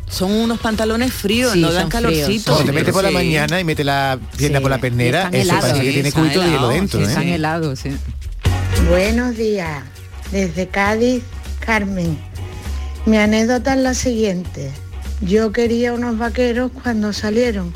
Son 0.09 0.33
unos 0.33 0.59
pantalones 0.59 1.13
fríos, 1.13 1.53
Sí, 1.53 1.61
no 1.61 1.71
dan 1.71 1.89
calorcito. 1.89 2.53
Cuando 2.55 2.73
te 2.73 2.79
metes 2.79 2.93
por 2.93 3.03
la 3.05 3.11
Sí. 3.11 3.15
mañana 3.15 3.61
y 3.61 3.65
mete 3.65 3.85
la 3.85 4.19
pierna 4.37 4.61
por 4.61 4.71
la 4.71 4.79
pernera, 4.79 5.19
están 5.25 5.35
eso 5.35 5.43
helados, 5.45 5.65
parece 5.71 5.85
que 5.85 5.93
tiene 5.93 6.13
cubito 6.13 6.41
de 6.41 6.47
hielo 6.47 6.57
helados, 6.59 6.75
dentro. 6.75 6.99
sí, 6.99 7.05
¿eh? 7.05 7.09
están 7.09 7.29
helados, 7.29 7.79
sí. 7.79 7.91
Buenos 8.89 9.37
días. 9.37 9.85
Desde 10.33 10.67
Cádiz, 10.67 11.23
Carmen. 11.61 12.19
Mi 13.07 13.19
anécdota 13.19 13.75
es 13.75 13.81
la 13.81 13.95
siguiente. 13.95 14.73
Yo 15.21 15.53
quería 15.53 15.93
unos 15.93 16.17
vaqueros 16.17 16.71
cuando 16.83 17.13
salieron. 17.13 17.73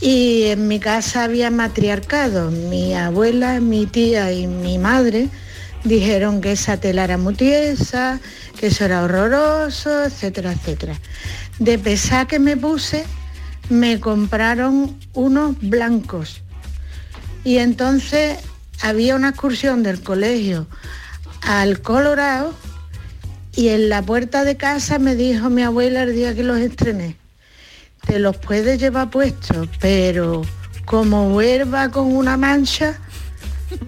Y 0.00 0.44
en 0.44 0.68
mi 0.68 0.80
casa 0.80 1.24
había 1.24 1.50
matriarcado. 1.50 2.50
Mi 2.50 2.94
abuela, 2.94 3.60
mi 3.60 3.86
tía 3.86 4.32
y 4.32 4.46
mi 4.46 4.78
madre 4.78 5.28
dijeron 5.84 6.40
que 6.40 6.52
esa 6.52 6.78
tela 6.78 7.04
era 7.04 7.18
muy 7.18 7.34
tiesa, 7.34 8.20
que 8.58 8.68
eso 8.68 8.84
era 8.86 9.02
horroroso, 9.02 10.04
etcétera, 10.04 10.52
etcétera. 10.52 10.98
De 11.58 11.78
pesar 11.78 12.26
que 12.26 12.38
me 12.38 12.56
puse, 12.56 13.04
me 13.68 14.00
compraron 14.00 14.98
unos 15.12 15.56
blancos. 15.60 16.42
Y 17.44 17.58
entonces 17.58 18.38
había 18.80 19.14
una 19.14 19.30
excursión 19.30 19.82
del 19.82 20.02
colegio 20.02 20.66
al 21.42 21.80
Colorado 21.80 22.54
y 23.54 23.68
en 23.68 23.88
la 23.88 24.02
puerta 24.02 24.44
de 24.44 24.56
casa 24.56 24.98
me 24.98 25.14
dijo 25.14 25.50
mi 25.50 25.62
abuela 25.62 26.02
el 26.02 26.14
día 26.14 26.34
que 26.34 26.42
los 26.42 26.58
estrené, 26.58 27.16
te 28.06 28.18
los 28.18 28.36
puedes 28.36 28.80
llevar 28.80 29.10
puestos, 29.10 29.68
pero 29.80 30.42
como 30.84 31.30
vuelva 31.30 31.90
con 31.90 32.14
una 32.14 32.36
mancha, 32.36 32.98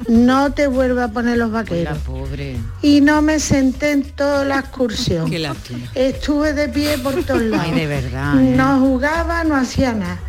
no 0.09 0.53
te 0.53 0.67
vuelva 0.67 1.05
a 1.05 1.09
poner 1.09 1.39
los 1.39 1.51
vaqueros. 1.51 1.99
Pobre. 1.99 2.57
Y 2.83 3.01
no 3.01 3.23
me 3.23 3.41
senté 3.41 3.93
en 3.93 4.03
toda 4.05 4.45
la 4.45 4.61
excursión. 4.61 5.29
Qué. 5.29 5.51
Estuve 5.95 6.53
de 6.53 6.69
pie 6.69 6.99
por 6.99 7.23
todos 7.25 7.43
lados. 7.43 7.67
Ay, 7.69 7.75
de 7.81 7.87
verdad, 7.87 8.41
¿eh? 8.41 8.55
No 8.57 8.79
jugaba, 8.81 9.45
no 9.45 9.57
hacía 9.57 9.93
nada. 9.93 10.21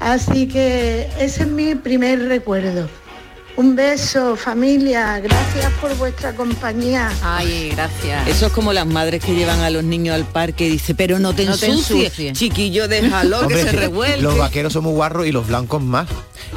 Así 0.00 0.46
que 0.46 1.08
ese 1.18 1.42
es 1.42 1.48
mi 1.48 1.74
primer 1.74 2.28
recuerdo. 2.28 2.88
Un 3.58 3.74
beso, 3.74 4.36
familia. 4.36 5.18
Gracias 5.18 5.72
por 5.80 5.92
vuestra 5.96 6.32
compañía. 6.32 7.10
Ay, 7.24 7.70
gracias. 7.70 8.28
Eso 8.28 8.46
es 8.46 8.52
como 8.52 8.72
las 8.72 8.86
madres 8.86 9.20
que 9.24 9.34
llevan 9.34 9.58
a 9.62 9.68
los 9.70 9.82
niños 9.82 10.14
al 10.14 10.24
parque 10.24 10.66
y 10.68 10.70
dice, 10.70 10.94
pero 10.94 11.18
no 11.18 11.34
te 11.34 11.44
No 11.44 11.58
te 11.58 11.66
ensucies, 11.66 12.34
chiquillo, 12.38 12.86
déjalo 12.86 13.40
Hombre, 13.40 13.56
que 13.56 13.62
se 13.64 13.72
revuelve. 13.72 14.22
Los 14.22 14.38
vaqueros 14.38 14.72
son 14.72 14.84
muy 14.84 14.92
guarros 14.92 15.26
y 15.26 15.32
los 15.32 15.48
blancos 15.48 15.82
más. 15.82 16.06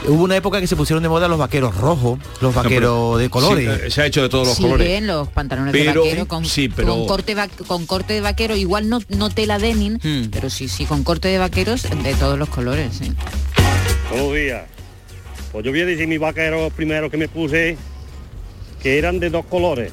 Hubo 0.07 0.23
una 0.23 0.35
época 0.35 0.59
que 0.61 0.67
se 0.67 0.75
pusieron 0.75 1.01
de 1.01 1.09
moda 1.09 1.27
los 1.27 1.39
vaqueros 1.39 1.75
rojos, 1.75 2.19
los 2.39 2.53
vaqueros 2.53 3.17
de 3.17 3.31
colores. 3.31 3.67
Sí, 3.79 3.85
eh, 3.87 3.89
se 3.89 4.01
ha 4.03 4.05
hecho 4.05 4.21
de 4.21 4.29
todos 4.29 4.45
los 4.47 4.57
Sí, 4.57 4.61
colores. 4.61 4.87
bien, 4.87 5.07
los 5.07 5.27
pantalones 5.27 5.73
de 5.73 5.79
Pero- 5.83 6.03
vaquero 6.03 6.27
con, 6.27 6.45
sí, 6.45 6.69
pero- 6.69 6.89
con 6.89 7.07
corte 7.07 7.33
va- 7.33 7.47
con 7.65 7.87
corte 7.87 8.13
de 8.13 8.21
vaquero, 8.21 8.55
igual 8.55 8.87
no, 8.89 8.99
no 9.09 9.31
tela 9.31 9.57
denim, 9.57 9.97
Hmm. 10.03 10.29
pero 10.31 10.51
sí, 10.51 10.69
sí, 10.69 10.85
con 10.85 11.03
corte 11.03 11.29
de 11.29 11.39
vaqueros 11.39 11.81
de 12.03 12.13
todos 12.13 12.37
los 12.37 12.47
colores, 12.49 12.93
sí. 12.99 13.11
Buenos 14.11 14.35
días. 14.35 14.61
Pues 15.51 15.65
yo 15.65 15.71
voy 15.71 15.81
a 15.81 15.85
decir 15.85 16.07
mis 16.07 16.19
vaqueros 16.19 16.71
primero 16.73 17.09
que 17.09 17.17
me 17.17 17.27
puse, 17.27 17.75
que 18.81 18.97
eran 18.97 19.19
de 19.19 19.29
dos 19.29 19.45
colores. 19.45 19.91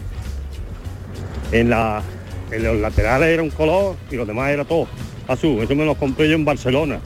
En, 1.51 1.71
la, 1.71 2.03
en 2.51 2.63
los 2.63 2.77
laterales 2.77 3.29
era 3.29 3.43
un 3.43 3.51
color 3.51 3.97
y 4.11 4.17
los 4.17 4.27
demás 4.27 4.51
era 4.51 4.65
todo 4.65 4.87
azul. 5.27 5.63
Eso 5.63 5.75
me 5.75 5.85
los 5.85 5.97
compré 5.97 6.29
yo 6.29 6.35
en 6.35 6.45
Barcelona, 6.45 7.01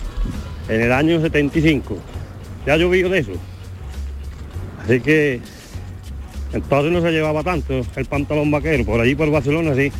en 0.69 0.81
el 0.81 0.93
año 0.93 1.21
75. 1.21 1.97
Ya 2.67 2.77
llovido 2.77 3.09
de 3.09 3.21
eso. 3.21 3.33
Así 4.85 5.01
que 5.01 5.41
entonces 6.53 6.93
no 6.93 7.01
se 7.01 7.11
llevaba 7.11 7.43
tanto 7.43 7.83
el 7.97 8.05
pantalón 8.07 8.51
vaquero. 8.51 8.85
Por 8.85 9.01
allí 9.01 9.15
por 9.15 9.31
Barcelona 9.31 9.75
sí. 9.75 9.91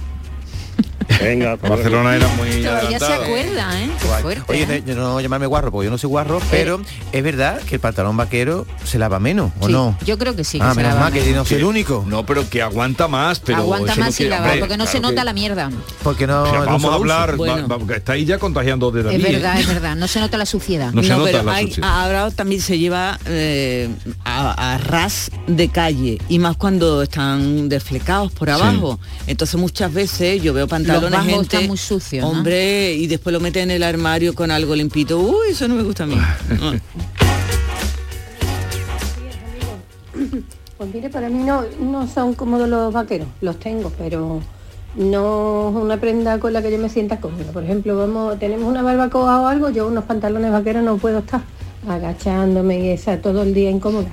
Venga, 1.20 1.57
luego. 1.57 1.68
Barcelona 1.77 2.16
era 2.16 2.29
muy 2.29 2.62
Todavía 2.62 2.98
se 2.98 3.12
acuerda, 3.12 3.83
¿eh? 3.83 3.90
Fuerte, 4.22 4.42
Oye, 4.48 4.62
¿eh? 4.62 4.83
no- 4.87 4.92
yo 4.92 4.94
no 4.94 5.20
llamarme 5.20 5.46
guarro 5.46 5.70
porque 5.72 5.87
yo 5.87 5.90
no 5.90 5.98
soy 5.98 6.09
guarro, 6.09 6.40
pero 6.51 6.81
es 7.12 7.22
verdad 7.22 7.61
que 7.61 7.77
el 7.77 7.81
pantalón 7.81 8.16
vaquero 8.16 8.66
se 8.85 8.98
lava 8.98 9.18
menos, 9.18 9.53
¿o 9.61 9.66
Sí, 9.66 9.72
no? 9.72 9.96
Yo 10.05 10.18
creo 10.18 10.37
que 10.37 10.44
sí, 10.44 10.59
que 10.59 10.64
ah, 10.64 10.70
se 10.70 10.77
menos 10.77 10.94
lava 10.94 11.11
mal 11.11 11.12
que 11.12 11.33
no 11.33 11.44
soy 11.44 11.59
el 11.59 11.64
único. 11.64 12.05
No, 12.07 12.25
pero 12.27 12.48
que 12.48 12.62
aguanta 12.62 13.09
más, 13.09 13.40
pero 13.40 13.59
Aguanta 13.59 13.92
eso 13.92 14.01
no 14.01 14.07
más 14.07 14.14
sin 14.14 14.31
lavar, 14.31 14.59
porque 14.59 14.77
no 14.77 14.85
se 14.87 14.92
claro 14.92 15.09
nota 15.11 15.20
que- 15.22 15.25
la 15.27 15.33
mierda. 15.33 15.70
Porque 16.03 16.27
no. 16.27 16.42
O 16.42 16.46
sea, 16.51 16.59
no 16.61 16.66
vamos 16.66 16.92
a 16.92 16.94
hablar, 16.94 17.37
Bueno. 17.37 17.68
va- 17.68 17.77
va- 17.79 17.96
está 17.96 18.12
ahí 18.12 18.25
ya 18.25 18.38
contagiando 18.38 18.90
de 18.90 19.03
David. 19.03 19.20
Es 19.20 19.25
¿eh? 19.31 19.33
verdad, 19.35 19.61
es 19.61 19.66
verdad, 19.75 19.96
no 19.96 20.09
se 20.09 20.20
nota 20.20 20.37
la 20.37 20.46
suciedad. 20.46 20.92
No 20.92 21.03
se 21.03 21.11
nota 21.11 21.25
pero 21.25 21.42
la 21.44 21.55
hay- 21.55 21.66
suciedad. 21.68 22.03
ahora 22.05 22.31
también 22.31 22.61
se 22.61 22.79
lleva 22.79 23.18
eh, 23.27 23.88
a, 24.25 24.75
a 24.75 24.79
ras 24.79 25.31
de 25.46 25.68
calle 25.68 26.18
y 26.29 26.38
más 26.38 26.57
cuando 26.57 27.03
están 27.03 27.68
desflecados 27.68 28.33
por 28.33 28.51
abajo. 28.51 28.98
Entonces 29.27 29.59
muchas 29.61 29.92
veces 29.92 30.42
yo 30.42 30.53
veo 30.53 30.66
pantalones 30.68 31.02
bajos 31.11 31.27
gente, 31.27 31.57
están 31.57 31.67
muy 31.67 31.77
sucios, 31.77 32.23
¿no? 32.23 32.31
hombre, 32.31 32.95
y 32.95 33.07
después 33.07 33.33
lo 33.33 33.41
meten 33.41 33.65
en 33.65 33.77
el 33.77 33.83
armario 33.83 34.35
con 34.35 34.51
algo 34.51 34.75
limpito. 34.75 35.19
Uy, 35.19 35.51
eso 35.51 35.67
no 35.69 35.75
me 35.75 35.83
gusta 35.83 36.05
a 36.05 36.07
mí. 36.07 36.17
No. 36.61 36.73
Pues 40.79 40.95
mire, 40.95 41.11
para 41.11 41.29
mí 41.29 41.45
no, 41.45 41.62
no 41.81 42.09
son 42.09 42.35
cómodos 42.35 42.69
los 42.69 42.93
vaqueros, 42.93 43.29
los 43.41 43.59
tengo, 43.61 43.93
pero 43.97 44.41
no 44.97 45.71
es 45.71 45.77
una 45.77 45.97
prenda 45.99 46.38
con 46.38 46.53
la 46.53 46.61
que 46.61 46.73
yo 46.73 46.79
me 46.79 46.88
sienta 46.88 47.21
cómoda. 47.21 47.53
Por 47.53 47.62
ejemplo, 47.62 47.97
vamos, 47.97 48.38
tenemos 48.38 48.69
una 48.69 48.83
barbacoa 48.83 49.43
o 49.43 49.47
algo, 49.47 49.71
yo 49.71 49.87
unos 49.87 50.05
pantalones 50.05 50.51
vaqueros 50.51 50.83
no 50.83 50.97
puedo 50.97 51.21
estar 51.21 51.43
agachándome 51.88 52.81
y 52.81 52.88
esa 52.88 53.19
todo 53.19 53.43
el 53.43 53.55
día 53.55 53.71
incómoda. 53.71 54.09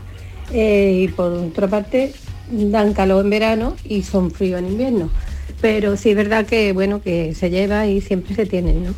Eh, 0.52 1.06
y 1.06 1.08
por 1.08 1.32
otra 1.32 1.67
parte, 1.67 2.13
dan 2.52 2.93
calor 2.93 3.23
en 3.23 3.30
verano 3.30 3.75
y 3.84 4.04
son 4.04 4.32
fríos 4.32 4.60
en 4.60 4.67
invierno. 4.67 5.10
Pero 5.62 5.97
sí 5.97 6.12
es 6.12 6.15
verdad 6.15 6.45
que 6.45 6.71
bueno 6.73 7.01
que 7.01 7.33
se 7.35 7.49
lleva 7.49 7.88
y 7.88 8.01
siempre 8.01 8.35
se 8.35 8.45
tienen, 8.45 8.85
¿no? 8.85 8.95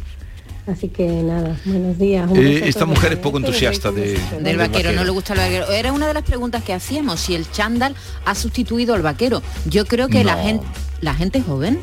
Así 0.67 0.89
que 0.89 1.07
nada, 1.07 1.59
buenos 1.65 1.97
días. 1.97 2.29
un 2.29 2.37
Eh, 2.37 2.61
esta 2.65 2.85
mujer 2.85 3.13
es 3.13 3.19
poco 3.19 3.37
entusiasta 3.37 3.91
de, 3.91 4.19
Del 4.41 4.57
vaquero, 4.57 4.91
no 4.93 5.03
le 5.03 5.09
gusta 5.09 5.33
el 5.33 5.39
vaquero. 5.39 5.71
Era 5.71 5.91
una 5.91 6.07
de 6.07 6.13
las 6.13 6.23
preguntas 6.23 6.63
que 6.63 6.73
hacíamos, 6.73 7.19
si 7.19 7.33
el 7.33 7.49
chándal 7.49 7.95
ha 8.25 8.35
sustituido 8.35 8.93
al 8.93 9.01
vaquero. 9.01 9.41
Yo 9.65 9.85
creo 9.85 10.07
que 10.07 10.23
la 10.23 10.37
gente, 10.37 10.65
la 11.01 11.15
gente 11.15 11.41
joven, 11.41 11.79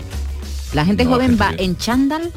la 0.74 0.84
gente 0.84 1.04
No, 1.04 1.10
joven 1.10 1.36
va 1.40 1.52
en 1.58 1.76
chándal 1.76 2.32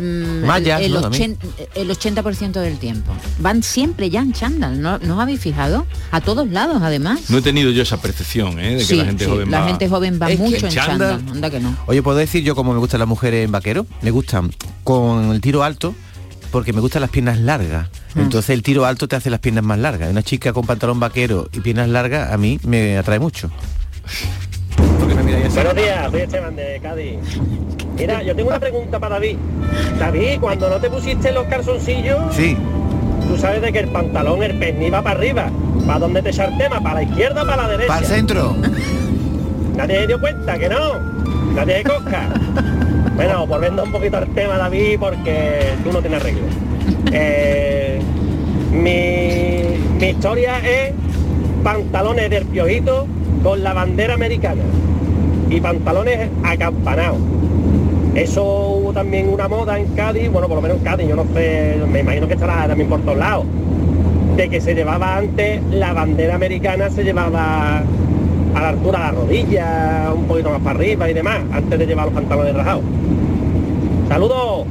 mm, 0.00 0.44
el, 0.80 0.92
¿no? 0.92 1.00
También. 1.02 1.36
80, 1.40 1.46
el 1.74 1.90
80% 1.90 2.52
del 2.60 2.78
tiempo. 2.78 3.12
Van 3.38 3.62
siempre 3.62 4.10
ya 4.10 4.20
en 4.20 4.32
chándal, 4.32 4.80
¿no, 4.80 4.98
¿no 4.98 5.14
os 5.16 5.20
habéis 5.20 5.40
fijado? 5.40 5.86
A 6.10 6.20
todos 6.20 6.48
lados, 6.50 6.78
además. 6.82 7.28
No 7.30 7.38
he 7.38 7.42
tenido 7.42 7.70
yo 7.70 7.82
esa 7.82 8.00
percepción, 8.00 8.58
¿eh? 8.58 8.72
De 8.72 8.78
que 8.78 8.84
Sí, 8.84 8.96
la 8.96 9.04
gente 9.04 9.24
sí, 9.24 9.30
joven 9.30 9.50
la 9.50 9.60
va... 9.60 9.68
gente 9.68 9.88
joven 9.88 10.18
va 10.20 10.30
Es 10.30 10.38
mucho 10.38 10.66
en 10.66 10.72
chándal- 10.72 10.86
chándal. 10.86 11.22
Anda 11.30 11.50
que 11.50 11.60
no. 11.60 11.76
Oye, 11.86 12.02
¿puedo 12.02 12.16
decir 12.18 12.42
yo 12.42 12.54
cómo 12.54 12.72
me 12.72 12.78
gustan 12.78 13.00
las 13.00 13.08
mujeres 13.08 13.44
en 13.44 13.52
vaquero? 13.52 13.86
Me 14.02 14.10
gustan 14.10 14.50
con 14.84 15.32
el 15.32 15.40
tiro 15.40 15.62
alto 15.62 15.94
porque 16.50 16.72
me 16.72 16.80
gustan 16.80 17.02
las 17.02 17.10
piernas 17.10 17.38
largas. 17.38 17.88
Mm. 18.14 18.20
Entonces 18.20 18.50
el 18.50 18.62
tiro 18.62 18.84
alto 18.86 19.06
te 19.06 19.16
hace 19.16 19.30
las 19.30 19.40
piernas 19.40 19.62
más 19.64 19.78
largas. 19.78 20.10
Una 20.10 20.22
chica 20.22 20.52
con 20.52 20.66
pantalón 20.66 20.98
vaquero 20.98 21.48
y 21.52 21.60
piernas 21.60 21.88
largas 21.88 22.32
a 22.32 22.36
mí 22.38 22.58
me 22.64 22.98
atrae 22.98 23.18
mucho. 23.20 23.50
Buenos 25.04 25.74
días, 25.76 26.10
soy 26.10 26.20
Esteban 26.20 26.56
de 26.56 26.78
Cádiz. 26.82 27.16
Mira, 27.96 28.22
yo 28.22 28.34
tengo 28.36 28.48
una 28.50 28.58
pregunta 28.60 28.98
para 28.98 29.14
David. 29.16 29.36
David, 29.98 30.40
cuando 30.40 30.68
no 30.68 30.76
te 30.76 30.90
pusiste 30.90 31.32
los 31.32 31.46
calzoncillos, 31.46 32.34
Sí. 32.34 32.56
tú 33.28 33.36
sabes 33.38 33.62
de 33.62 33.72
que 33.72 33.78
el 33.80 33.88
pantalón, 33.88 34.42
el 34.42 34.58
pernil 34.58 34.92
va 34.92 35.02
para 35.02 35.18
arriba. 35.18 35.50
¿Para 35.86 35.98
dónde 36.00 36.22
te 36.22 36.30
echa 36.30 36.44
el 36.46 36.58
tema? 36.58 36.80
¿Para 36.80 36.96
la 36.96 37.02
izquierda 37.04 37.42
o 37.42 37.46
para 37.46 37.62
la 37.62 37.68
derecha? 37.68 37.88
Para 37.88 38.00
el 38.00 38.06
centro. 38.06 38.54
Nadie 39.76 40.00
se 40.00 40.06
dio 40.06 40.20
cuenta 40.20 40.58
que 40.58 40.68
no. 40.68 40.98
Nadie 41.54 41.74
de 41.76 41.82
cosca. 41.84 42.28
Bueno, 43.16 43.46
volviendo 43.46 43.82
un 43.84 43.92
poquito 43.92 44.16
al 44.18 44.28
tema, 44.28 44.56
David, 44.58 44.98
porque 44.98 45.72
tú 45.82 45.92
no 45.92 46.00
tienes 46.00 46.20
arreglo. 46.20 46.42
Eh, 47.12 48.00
mi, 48.72 49.98
mi 49.98 50.10
historia 50.10 50.58
es 50.58 50.92
pantalones 51.62 52.30
del 52.30 52.44
piojito 52.46 53.06
con 53.42 53.62
la 53.62 53.72
bandera 53.72 54.14
americana 54.14 54.62
y 55.48 55.60
pantalones 55.60 56.28
acampanados. 56.42 57.18
Eso 58.14 58.44
hubo 58.44 58.92
también 58.92 59.28
una 59.28 59.48
moda 59.48 59.78
en 59.78 59.86
Cádiz, 59.94 60.30
bueno, 60.30 60.48
por 60.48 60.56
lo 60.56 60.62
menos 60.62 60.78
en 60.78 60.84
Cádiz, 60.84 61.08
yo 61.08 61.16
no 61.16 61.24
sé, 61.32 61.76
me 61.90 62.00
imagino 62.00 62.26
que 62.26 62.34
estará 62.34 62.66
también 62.66 62.88
por 62.88 63.00
todos 63.02 63.18
lados, 63.18 63.46
de 64.36 64.48
que 64.48 64.60
se 64.60 64.74
llevaba 64.74 65.16
antes, 65.16 65.62
la 65.70 65.92
bandera 65.92 66.34
americana 66.34 66.90
se 66.90 67.04
llevaba 67.04 67.78
a 68.54 68.60
la 68.60 68.68
altura 68.68 68.98
de 68.98 69.04
la 69.04 69.10
rodilla, 69.12 70.12
un 70.14 70.24
poquito 70.24 70.50
más 70.50 70.60
para 70.60 70.78
arriba 70.78 71.08
y 71.08 71.14
demás, 71.14 71.40
antes 71.52 71.78
de 71.78 71.86
llevar 71.86 72.06
los 72.06 72.14
pantalones 72.14 72.54
rajados. 72.54 72.82
¡Saludos! 74.08 74.66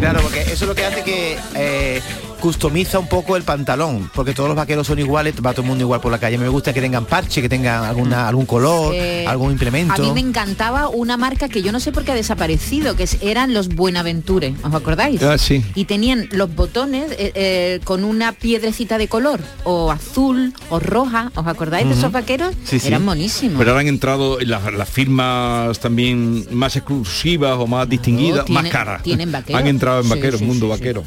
Claro, 0.00 0.20
porque 0.22 0.42
eso 0.42 0.52
es 0.52 0.66
lo 0.66 0.74
que 0.74 0.84
hace 0.84 1.02
que 1.02 1.36
eh, 1.54 2.00
customiza 2.44 2.98
un 2.98 3.08
poco 3.08 3.38
el 3.38 3.42
pantalón, 3.42 4.10
porque 4.14 4.34
todos 4.34 4.50
los 4.50 4.56
vaqueros 4.56 4.86
son 4.86 4.98
iguales, 4.98 5.34
va 5.36 5.52
todo 5.52 5.62
el 5.62 5.68
mundo 5.68 5.82
igual 5.82 6.02
por 6.02 6.12
la 6.12 6.18
calle. 6.18 6.36
Me 6.36 6.48
gusta 6.48 6.74
que 6.74 6.82
tengan 6.82 7.06
parche, 7.06 7.40
que 7.40 7.48
tengan 7.48 7.84
alguna, 7.84 8.28
algún 8.28 8.44
color, 8.44 8.94
Eh, 8.94 9.24
algún 9.26 9.52
implemento. 9.52 9.94
A 9.94 9.96
mí 9.96 10.12
me 10.12 10.20
encantaba 10.20 10.90
una 10.90 11.16
marca 11.16 11.48
que 11.48 11.62
yo 11.62 11.72
no 11.72 11.80
sé 11.80 11.90
por 11.90 12.04
qué 12.04 12.12
ha 12.12 12.14
desaparecido, 12.14 12.96
que 12.96 13.08
eran 13.22 13.54
los 13.54 13.68
Buenaventure, 13.68 14.54
¿os 14.62 14.74
acordáis? 14.74 15.22
Ah, 15.22 15.38
sí. 15.38 15.64
Y 15.74 15.86
tenían 15.86 16.28
los 16.32 16.54
botones 16.54 17.12
eh, 17.12 17.32
eh, 17.34 17.80
con 17.82 18.04
una 18.04 18.32
piedrecita 18.32 18.98
de 18.98 19.08
color, 19.08 19.40
o 19.64 19.90
azul, 19.90 20.52
o 20.68 20.78
roja, 20.80 21.32
¿os 21.36 21.46
acordáis 21.46 21.88
de 21.88 21.94
esos 21.94 22.12
vaqueros? 22.12 22.54
Sí, 22.64 22.78
sí. 22.78 22.88
Eran 22.88 23.06
buenísimos. 23.06 23.56
Pero 23.56 23.70
ahora 23.70 23.80
han 23.80 23.88
entrado 23.88 24.38
las, 24.40 24.70
las 24.70 24.88
firmas 24.90 25.78
también 25.78 26.46
más 26.50 26.76
exclusivas 26.76 27.56
o 27.58 27.66
más 27.66 27.88
distinguidas, 27.88 28.50
más 28.50 28.68
caras. 28.68 29.02
tienen 29.02 29.32
vaqueros. 29.32 29.62
Han 29.62 29.66
entrado 29.66 30.02
en 30.02 30.10
vaqueros, 30.10 30.40
sí, 30.40 30.44
mundo 30.44 30.66
sí, 30.66 30.72
sí. 30.72 30.78
vaquero. 30.78 31.04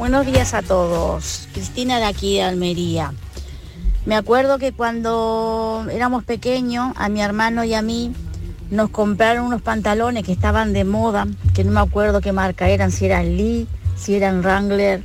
Buenos 0.00 0.24
días 0.24 0.54
a 0.54 0.62
todos. 0.62 1.46
Cristina 1.52 1.98
de 1.98 2.04
aquí 2.04 2.36
de 2.36 2.42
Almería. 2.42 3.12
Me 4.06 4.16
acuerdo 4.16 4.56
que 4.58 4.72
cuando 4.72 5.84
éramos 5.92 6.24
pequeños, 6.24 6.94
a 6.96 7.10
mi 7.10 7.20
hermano 7.20 7.64
y 7.64 7.74
a 7.74 7.82
mí 7.82 8.10
nos 8.70 8.88
compraron 8.88 9.44
unos 9.44 9.60
pantalones 9.60 10.24
que 10.24 10.32
estaban 10.32 10.72
de 10.72 10.84
moda, 10.84 11.26
que 11.52 11.64
no 11.64 11.72
me 11.72 11.80
acuerdo 11.80 12.22
qué 12.22 12.32
marca 12.32 12.70
eran, 12.70 12.92
si 12.92 13.04
eran 13.04 13.36
Lee, 13.36 13.68
si 13.94 14.14
eran 14.14 14.40
Wrangler, 14.40 15.02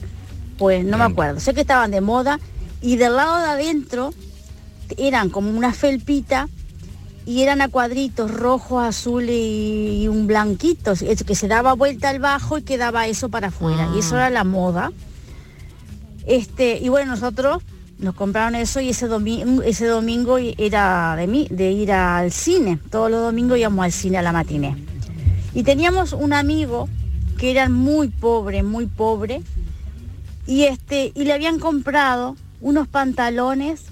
pues 0.58 0.86
no 0.86 0.98
me 0.98 1.04
acuerdo. 1.04 1.42
Sé 1.42 1.54
que 1.54 1.62
estaban 1.62 1.92
de 1.92 2.00
moda 2.00 2.40
y 2.82 2.96
del 2.96 3.18
lado 3.18 3.40
de 3.40 3.50
adentro 3.50 4.14
eran 4.98 5.30
como 5.30 5.50
una 5.50 5.74
felpita 5.74 6.48
y 7.26 7.42
eran 7.42 7.62
a 7.62 7.70
cuadritos 7.70 8.32
rojos, 8.32 8.84
azules 8.84 9.36
y, 9.36 10.08
un 10.08 10.28
blanquito, 10.28 10.92
es 10.92 11.24
que 11.24 11.36
se 11.36 11.48
daba 11.48 11.74
vuelta 11.74 12.10
al 12.10 12.20
bajo 12.20 12.58
y 12.58 12.62
quedaba 12.62 13.08
eso 13.08 13.30
para 13.30 13.48
afuera. 13.48 13.90
Y 13.96 14.00
eso 14.00 14.16
era 14.16 14.30
la 14.30 14.44
moda. 14.44 14.92
Este, 16.28 16.80
y 16.80 16.90
bueno, 16.90 17.12
nosotros 17.12 17.64
nos 17.98 18.14
compraron 18.14 18.56
eso 18.56 18.80
y 18.80 18.90
ese 18.90 19.08
domingo, 19.08 19.64
ese 19.64 19.88
domingo 19.88 20.38
era 20.38 21.16
de 21.16 21.28
mí, 21.28 21.48
de 21.50 21.72
ir 21.72 21.92
al 21.92 22.32
cine. 22.32 22.80
Todos 22.92 23.10
los 23.10 23.22
domingos 23.22 23.58
íbamos 23.58 23.86
al 23.86 23.92
cine 23.92 24.18
a 24.20 24.22
la 24.22 24.32
matiné. 24.32 24.76
Y 25.54 25.64
teníamos 25.64 26.14
un 26.14 26.34
amigo 26.34 26.88
que 27.38 27.52
era 27.52 27.70
muy 27.70 28.10
pobre, 28.10 28.62
muy 28.62 28.86
pobre, 28.86 29.42
y 30.48 30.64
este, 30.64 31.12
y 31.16 31.24
le 31.24 31.34
habían 31.34 31.60
comprado 31.60 32.36
unos 32.62 32.88
pantalones 32.88 33.86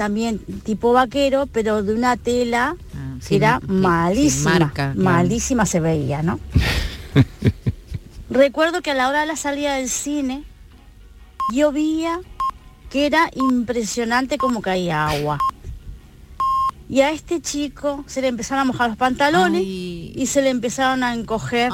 también 0.00 0.38
tipo 0.64 0.94
vaquero, 0.94 1.46
pero 1.52 1.82
de 1.82 1.92
una 1.92 2.16
tela 2.16 2.74
que 3.18 3.26
sin- 3.26 3.36
era 3.36 3.60
malísima, 3.66 4.58
marca, 4.58 4.92
claro. 4.94 4.98
malísima 4.98 5.66
se 5.66 5.78
veía, 5.78 6.22
¿no? 6.22 6.40
Recuerdo 8.30 8.80
que 8.80 8.92
a 8.92 8.94
la 8.94 9.10
hora 9.10 9.20
de 9.20 9.26
la 9.26 9.36
salida 9.36 9.74
del 9.74 9.90
cine 9.90 10.44
llovía 11.52 12.18
que 12.88 13.04
era 13.04 13.28
impresionante 13.34 14.38
como 14.38 14.62
caía 14.62 15.06
agua. 15.08 15.38
Y 16.92 17.02
a 17.02 17.12
este 17.12 17.40
chico 17.40 18.04
se 18.08 18.20
le 18.20 18.26
empezaron 18.26 18.62
a 18.62 18.64
mojar 18.64 18.88
los 18.88 18.98
pantalones 18.98 19.62
y 19.64 20.26
se 20.26 20.42
le 20.42 20.50
empezaron 20.50 21.04
a 21.04 21.14
encoger 21.14 21.70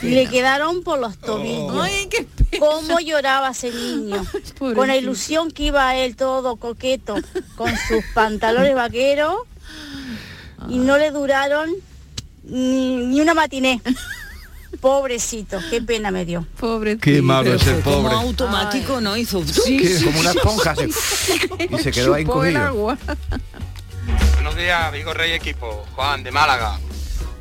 y 0.00 0.10
le 0.10 0.28
quedaron 0.28 0.84
por 0.84 1.00
los 1.00 1.18
tobillos. 1.18 1.74
¿Cómo 2.60 3.00
lloraba 3.00 3.50
ese 3.50 3.72
niño? 3.72 4.24
con 4.58 4.86
la 4.86 4.96
ilusión 4.96 5.50
que 5.50 5.64
iba 5.64 5.96
él 5.96 6.14
todo 6.14 6.54
coqueto 6.54 7.16
con 7.56 7.70
sus 7.88 8.04
pantalones 8.14 8.76
vaqueros 8.76 9.34
y 10.68 10.78
no 10.78 10.98
le 10.98 11.10
duraron 11.10 11.68
ni, 12.44 13.06
ni 13.06 13.20
una 13.20 13.34
matiné. 13.34 13.82
Pobrecito, 14.80 15.58
qué 15.68 15.82
pena 15.82 16.12
me 16.12 16.24
dio. 16.24 16.46
Pobre. 16.58 16.96
Qué 16.96 17.20
malo 17.20 17.52
es 17.54 17.66
el 17.66 17.82
Como 17.82 18.02
pobre. 18.02 18.14
automático, 18.14 19.00
¿no? 19.00 19.16
Hizo 19.16 19.42
Que 19.66 20.00
como 20.04 20.20
una 20.20 20.30
esponja 20.30 20.76
se- 20.76 20.86
y 21.70 21.78
se 21.82 21.90
quedó 21.90 22.14
ahí 22.14 22.22
encogido. 22.22 22.96
Días, 24.60 24.92
Vigo 24.92 25.14
Rey 25.14 25.32
Equipo. 25.32 25.86
Juan, 25.94 26.22
de 26.22 26.30
Málaga. 26.30 26.78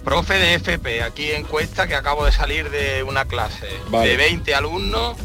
Profe 0.04 0.36
de 0.36 0.54
FP, 0.56 1.04
aquí 1.04 1.32
en 1.32 1.44
Cuesta, 1.44 1.88
que 1.88 1.96
acabo 1.96 2.26
de 2.26 2.32
salir 2.32 2.70
de 2.70 3.04
una 3.04 3.26
clase. 3.26 3.68
Vale. 3.90 4.10
De 4.10 4.18
20 4.18 4.56
alumnos, 4.56 5.18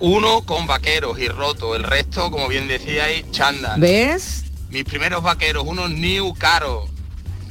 uno 0.00 0.42
con 0.42 0.66
vaqueros 0.66 1.18
y 1.18 1.28
roto, 1.28 1.76
el 1.76 1.84
resto, 1.84 2.30
como 2.30 2.48
bien 2.48 2.66
decíais, 2.66 3.30
chándal. 3.30 3.80
¿Ves? 3.80 4.44
Mis 4.70 4.84
primeros 4.84 5.22
vaqueros, 5.22 5.64
unos 5.64 5.90
new 5.90 6.34
caros, 6.34 6.90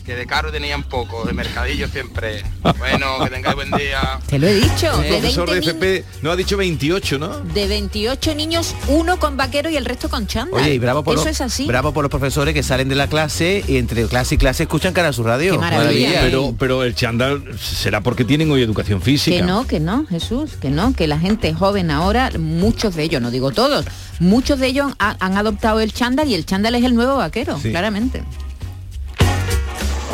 que 0.06 0.16
de 0.16 0.26
caro 0.28 0.52
tenían 0.52 0.84
poco, 0.84 1.26
de 1.26 1.34
mercadillo 1.34 1.88
siempre. 1.88 2.44
Bueno, 2.78 3.08
que 3.24 3.30
tengáis 3.32 3.56
buen 3.56 3.72
día. 3.72 4.20
Te 4.28 4.38
lo 4.38 4.48
he 4.48 4.54
dicho, 4.54 4.92
El 5.02 5.02
de 5.04 5.10
profesor 5.20 5.50
20 5.50 5.66
de 5.66 5.72
FP 5.72 6.06
no 6.22 6.32
ha 6.32 6.36
dicho 6.36 6.58
28, 6.58 7.18
¿no? 7.18 7.40
De 7.40 7.68
28 7.68 8.36
niños, 8.36 8.76
uno 8.88 9.18
con 9.20 9.36
vaquero 9.36 9.70
y 9.70 9.78
el 9.78 9.86
resto 9.86 10.08
con 10.10 10.28
chándal. 10.28 10.62
Oye, 10.62 10.76
y 10.76 10.80
bravo 10.80 11.04
por, 11.04 11.16
Eso 11.16 11.26
los, 11.26 11.32
es 11.32 11.42
así. 11.42 11.66
bravo 11.66 11.92
por 11.92 12.04
los 12.04 12.12
profesores 12.12 12.54
que 12.54 12.62
salen 12.62 12.88
de 12.88 12.96
la 12.96 13.08
clase 13.08 13.64
y 13.68 13.78
entre 13.78 14.06
clase 14.08 14.36
y 14.36 14.38
clase 14.38 14.64
escuchan 14.64 14.94
Canal 14.94 15.14
Sur 15.14 15.26
Radio. 15.26 15.54
Qué 15.54 15.58
maravilla. 15.58 16.22
Pero, 16.22 16.56
pero 16.60 16.84
el 16.84 16.94
chándal 16.94 17.44
será 17.60 18.02
porque 18.02 18.24
tienen 18.26 18.52
hoy 18.52 18.62
educación 18.62 19.02
física. 19.02 19.36
Que 19.38 19.42
no, 19.44 19.66
que 19.66 19.80
no, 19.80 20.06
Jesús, 20.06 20.52
que 20.62 20.70
no, 20.70 20.94
que 20.94 21.08
la 21.08 21.18
gente 21.18 21.54
joven 21.56 21.90
ahora, 21.90 22.30
muchos 22.38 22.96
de 22.96 23.04
ellos, 23.04 23.22
no 23.24 23.32
digo 23.32 23.50
todos, 23.52 23.86
muchos 24.20 24.60
de 24.60 24.68
ellos 24.68 24.92
ha- 25.00 25.18
han 25.20 25.36
adoptado 25.38 25.80
el 25.80 25.92
chándal 25.94 26.28
y 26.30 26.36
el 26.36 26.46
chándal 26.46 26.76
es 26.76 26.84
el 26.84 26.94
nuevo 26.94 27.16
vaquero, 27.18 27.58
Sí. 27.60 27.72
claramente. 27.72 28.24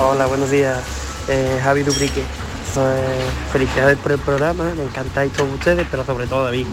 Hola, 0.04 0.26
buenos 0.26 0.50
días. 0.50 0.80
Eh, 1.28 1.60
Javi 1.62 1.84
Dubrique. 1.84 2.24
Felicidades 3.52 4.00
por 4.00 4.12
el 4.12 4.18
programa, 4.18 4.64
me 4.76 4.84
encantáis 4.84 5.32
todos 5.32 5.54
ustedes, 5.54 5.86
pero 5.92 6.04
sobre 6.04 6.26
todo 6.26 6.46
David. 6.46 6.66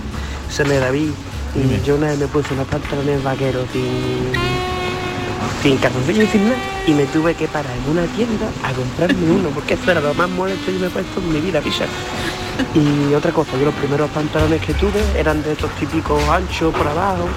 Se 0.50 0.64
me 0.64 0.78
David. 0.78 1.10
Y 1.54 1.86
yo 1.86 1.96
una 1.96 2.06
vez 2.06 2.18
me 2.18 2.26
puse 2.26 2.54
unos 2.54 2.66
pantalones 2.68 3.22
vaqueros 3.22 3.66
sin, 3.70 4.32
sin 5.62 5.76
calzoncillo 5.76 6.22
y 6.22 6.26
sin 6.26 6.44
nada. 6.44 6.56
Y 6.86 6.92
me 6.92 7.04
tuve 7.04 7.34
que 7.34 7.46
parar 7.48 7.70
en 7.76 7.90
una 7.90 8.06
tienda 8.14 8.46
a 8.64 8.72
comprarme 8.72 9.30
uno, 9.30 9.50
porque 9.50 9.74
eso 9.74 9.90
era 9.90 10.00
lo 10.00 10.14
más 10.14 10.30
molesto 10.30 10.72
que 10.72 10.78
me 10.78 10.86
he 10.86 10.90
puesto 10.90 11.20
en 11.20 11.30
mi 11.30 11.40
vida, 11.40 11.60
picha. 11.60 11.84
Y 12.74 13.12
otra 13.12 13.30
cosa, 13.30 13.50
yo 13.58 13.66
los 13.66 13.74
primeros 13.74 14.08
pantalones 14.10 14.62
que 14.62 14.72
tuve 14.72 15.02
eran 15.14 15.42
de 15.42 15.52
estos 15.52 15.70
típicos 15.72 16.22
anchos 16.30 16.74
por 16.74 16.88
abajo, 16.88 17.28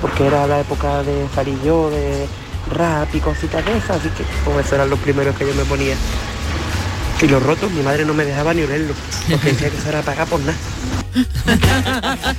porque 0.00 0.24
era 0.24 0.46
la 0.46 0.60
época 0.60 1.02
de 1.02 1.26
Farillo, 1.34 1.90
de 1.90 2.28
rap 2.72 3.14
y 3.14 3.20
cositas 3.20 3.64
de 3.64 3.76
esas, 3.76 3.98
así 3.98 4.08
que 4.10 4.24
pues 4.44 4.58
esos 4.58 4.72
eran 4.72 4.90
los 4.90 4.98
primeros 4.98 5.36
que 5.36 5.46
yo 5.46 5.54
me 5.54 5.64
ponía. 5.64 5.94
Y 7.20 7.28
los 7.28 7.42
rotos, 7.42 7.70
mi 7.70 7.82
madre 7.82 8.04
no 8.04 8.14
me 8.14 8.24
dejaba 8.24 8.52
ni 8.52 8.62
olerlo, 8.62 8.94
porque 9.30 9.52
decía 9.52 9.70
que 9.70 9.76
eso 9.76 9.88
era 9.88 10.02
pagar 10.02 10.26
por 10.26 10.40
nada. 10.40 10.56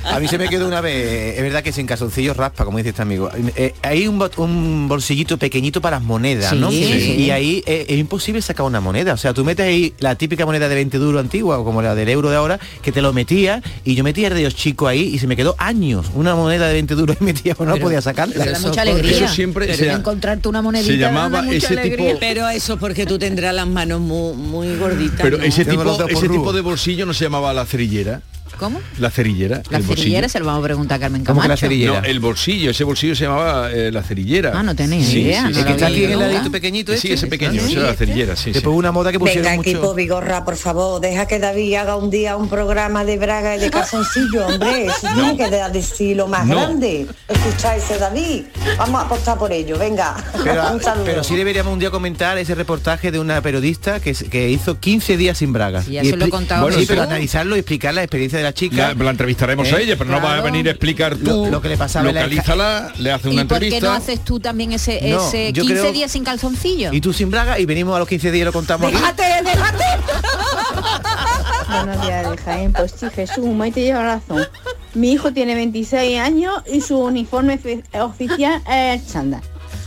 A 0.04 0.18
mí 0.20 0.28
se 0.28 0.38
me 0.38 0.48
quedó 0.48 0.66
una 0.66 0.80
vez, 0.80 1.36
es 1.36 1.42
verdad 1.42 1.62
que 1.62 1.72
sin 1.72 1.86
calzoncillos 1.86 2.36
raspa, 2.36 2.64
como 2.64 2.78
dice 2.78 2.90
este 2.90 3.02
amigo. 3.02 3.30
Eh, 3.56 3.74
hay 3.82 4.06
un, 4.08 4.18
bot- 4.18 4.38
un 4.38 4.88
bolsillito 4.88 5.38
pequeñito 5.38 5.80
para 5.80 5.96
las 5.98 6.04
monedas, 6.04 6.50
Sí, 6.50 6.56
¿no? 6.56 6.70
sí. 6.70 7.14
Y 7.18 7.30
ahí 7.30 7.62
eh, 7.66 7.86
es 7.88 7.98
imposible 7.98 8.40
sacar 8.42 8.66
una 8.66 8.80
moneda. 8.80 9.14
O 9.14 9.16
sea, 9.16 9.32
tú 9.34 9.44
metes 9.44 9.66
ahí 9.66 9.94
la 9.98 10.14
típica 10.16 10.44
moneda 10.46 10.68
de 10.68 10.74
20 10.74 10.98
duro 10.98 11.18
antigua, 11.18 11.58
o 11.58 11.64
como 11.64 11.82
la 11.82 11.94
del 11.94 12.08
euro 12.08 12.30
de 12.30 12.36
ahora, 12.36 12.58
que 12.82 12.92
te 12.92 13.00
lo 13.02 13.12
metía, 13.12 13.62
y 13.84 13.94
yo 13.94 14.04
metía 14.04 14.28
el 14.28 14.34
dedo 14.34 14.50
chico 14.50 14.86
ahí 14.88 15.02
y 15.14 15.18
se 15.18 15.26
me 15.26 15.36
quedó 15.36 15.54
años. 15.58 16.06
Una 16.14 16.34
moneda 16.34 16.66
de 16.66 16.74
20 16.74 16.94
duro 16.94 17.14
y 17.20 17.24
metía, 17.24 17.54
pues 17.54 17.68
no 17.68 17.76
podía 17.76 18.00
sacarla. 18.00 18.44
Mucha 18.60 18.82
alegría. 18.82 19.16
Eso 19.26 19.28
siempre 19.28 19.66
Pero 19.76 19.92
encontrarte 19.92 20.48
una 20.48 20.62
monedita 20.62 20.92
se 20.92 20.98
llamaba 20.98 21.42
mucha 21.42 21.56
ese 21.56 21.66
alegría. 21.78 22.08
tipo- 22.08 22.20
Pero 22.20 22.48
eso 22.48 22.76
porque 22.78 23.06
tú 23.06 23.18
tendrás 23.18 23.54
las 23.54 23.66
manos 23.66 24.00
muy, 24.00 24.34
muy 24.36 24.76
gorditas. 24.76 25.20
Pero 25.22 25.38
¿no? 25.38 25.44
ese 25.44 25.64
tipo, 25.64 26.06
ese 26.08 26.28
tipo 26.28 26.52
de 26.52 26.60
bolsillo 26.60 27.06
no 27.06 27.14
se 27.14 27.24
llamaba 27.24 27.52
la 27.52 27.64
cerillera. 27.66 28.20
¿Cómo? 28.58 28.80
La 28.98 29.10
cerillera. 29.10 29.62
La 29.70 29.78
el 29.78 29.84
bolsillo. 29.84 29.96
cerillera 29.96 30.28
se 30.28 30.38
lo 30.40 30.46
vamos 30.46 30.60
a 30.60 30.64
preguntar 30.64 30.96
a 30.96 31.00
Carmen 31.00 31.24
¿Cómo 31.24 31.40
Camacho. 31.40 31.44
que 31.44 31.48
la 31.48 31.56
cerillera? 31.56 32.00
No, 32.00 32.06
el 32.06 32.20
bolsillo, 32.20 32.70
ese 32.70 32.84
bolsillo 32.84 33.14
se 33.14 33.24
llamaba 33.24 33.70
eh, 33.72 33.90
la 33.92 34.02
cerillera. 34.02 34.52
Ah, 34.54 34.62
no 34.62 34.74
tenía 34.74 34.98
idea, 35.00 35.48
no 35.48 35.64
que 35.64 35.70
está 35.72 35.86
aquí 35.86 36.04
en 36.04 36.10
el 36.12 36.18
nunca. 36.18 36.32
ladito 36.32 36.50
pequeñito 36.50 36.92
Sí, 36.92 36.98
este. 37.08 37.14
ese 37.14 37.26
pequeño, 37.26 37.60
era 37.66 37.82
la 37.82 37.94
cerillera, 37.94 38.36
sí. 38.36 38.44
sí. 38.44 38.52
Después 38.52 38.74
una 38.76 38.92
moda 38.92 39.12
que 39.12 39.18
pusieron 39.18 39.44
Venga, 39.44 39.56
mucho... 39.56 39.70
equipo 39.70 39.94
Vigorra, 39.94 40.44
por 40.44 40.56
favor, 40.56 41.00
deja 41.00 41.26
que 41.26 41.38
David 41.38 41.74
haga 41.74 41.96
un 41.96 42.10
día 42.10 42.36
un 42.36 42.48
programa 42.48 43.04
de 43.04 43.18
braga 43.18 43.56
y 43.56 43.60
de 43.60 43.70
calzoncillo, 43.70 44.46
hombre. 44.46 44.86
Eso 44.86 45.08
tiene 45.14 45.36
que 45.36 45.50
dar 45.50 45.72
de 45.72 45.82
sí 45.82 46.14
lo 46.14 46.26
más 46.28 46.46
No. 46.46 46.56
grande. 46.56 47.06
Escucha 47.28 47.76
ese 47.76 47.98
David. 47.98 48.44
Vamos 48.78 49.00
a 49.02 49.04
apostar 49.06 49.38
por 49.38 49.52
ello, 49.52 49.78
venga. 49.78 50.14
Pero, 50.42 50.70
un 50.72 50.80
saludo. 50.82 51.04
pero 51.04 51.24
sí 51.24 51.36
deberíamos 51.36 51.72
un 51.72 51.78
día 51.78 51.90
comentar 51.90 52.36
ese 52.38 52.54
reportaje 52.54 53.10
de 53.10 53.18
una 53.18 53.40
periodista 53.40 54.00
que, 54.00 54.50
hizo 54.50 54.78
15 54.78 55.16
días 55.16 55.38
sin 55.38 55.52
bragas. 55.52 55.86
Sí, 55.86 55.92
ya 55.92 56.04
se 56.04 56.16
lo 56.16 56.28
contado 56.30 56.62
Bueno, 56.62 56.78
sí, 56.78 56.84
pero 56.86 57.02
analizarlo 57.02 57.56
y 57.56 57.60
explicar 57.60 57.94
la 57.94 58.02
experiencia 58.02 58.38
de 58.38 58.43
la 58.44 58.52
chica. 58.54 58.94
La, 58.94 59.04
la 59.04 59.10
entrevistaremos 59.10 59.68
¿Eh? 59.68 59.74
a 59.74 59.80
ella, 59.80 59.96
pero 59.98 60.10
no 60.10 60.20
va 60.20 60.36
a 60.36 60.40
venir 60.40 60.68
a 60.68 60.70
explicar 60.70 61.16
tú. 61.16 61.24
Lo- 61.24 61.46
lo 61.50 61.60
que 61.60 61.68
le 61.70 61.76
pasaba 61.76 62.04
la 62.06 62.12
Localízala, 62.12 62.92
le 62.98 63.10
hace 63.12 63.28
una 63.28 63.42
¿Y 63.42 63.44
por 63.46 63.58
qué 63.58 63.68
no 63.70 63.74
entrevista. 63.76 63.96
haces 63.96 64.24
tú 64.24 64.38
también 64.40 64.72
ese, 64.72 65.00
No, 65.10 65.26
ese 65.28 65.52
yo 65.52 65.62
15 65.64 65.80
creo- 65.80 65.92
días 65.92 66.12
sin 66.12 66.24
calzoncillo? 66.24 66.92
Y 66.92 67.00
tú 67.00 67.12
sin 67.12 67.30
braga 67.30 67.58
y 67.58 67.66
venimos 67.66 67.96
a 67.96 67.98
los 67.98 68.08
15 68.08 68.30
días 68.30 68.42
y 68.42 68.44
lo 68.44 68.52
contamos 68.52 68.88
aquí. 68.88 68.96
¡Déjate, 68.96 69.22
déjate! 69.44 69.84
Buenos 71.68 72.06
días 72.06 72.30
de 72.30 72.36
Jaén. 72.38 72.72
Pues 72.72 72.94
sí, 72.98 73.06
Jesús, 73.14 73.46
Maite 73.46 73.80
lleva 73.82 74.02
razón. 74.04 74.46
Mi 74.94 75.12
hijo 75.12 75.32
tiene 75.32 75.54
26 75.54 76.18
años 76.20 76.54
y 76.72 76.80
su 76.80 76.98
uniforme 76.98 77.58
oficial 78.00 78.62
es 78.70 79.00
el 79.00 79.06
chándal. 79.12 79.40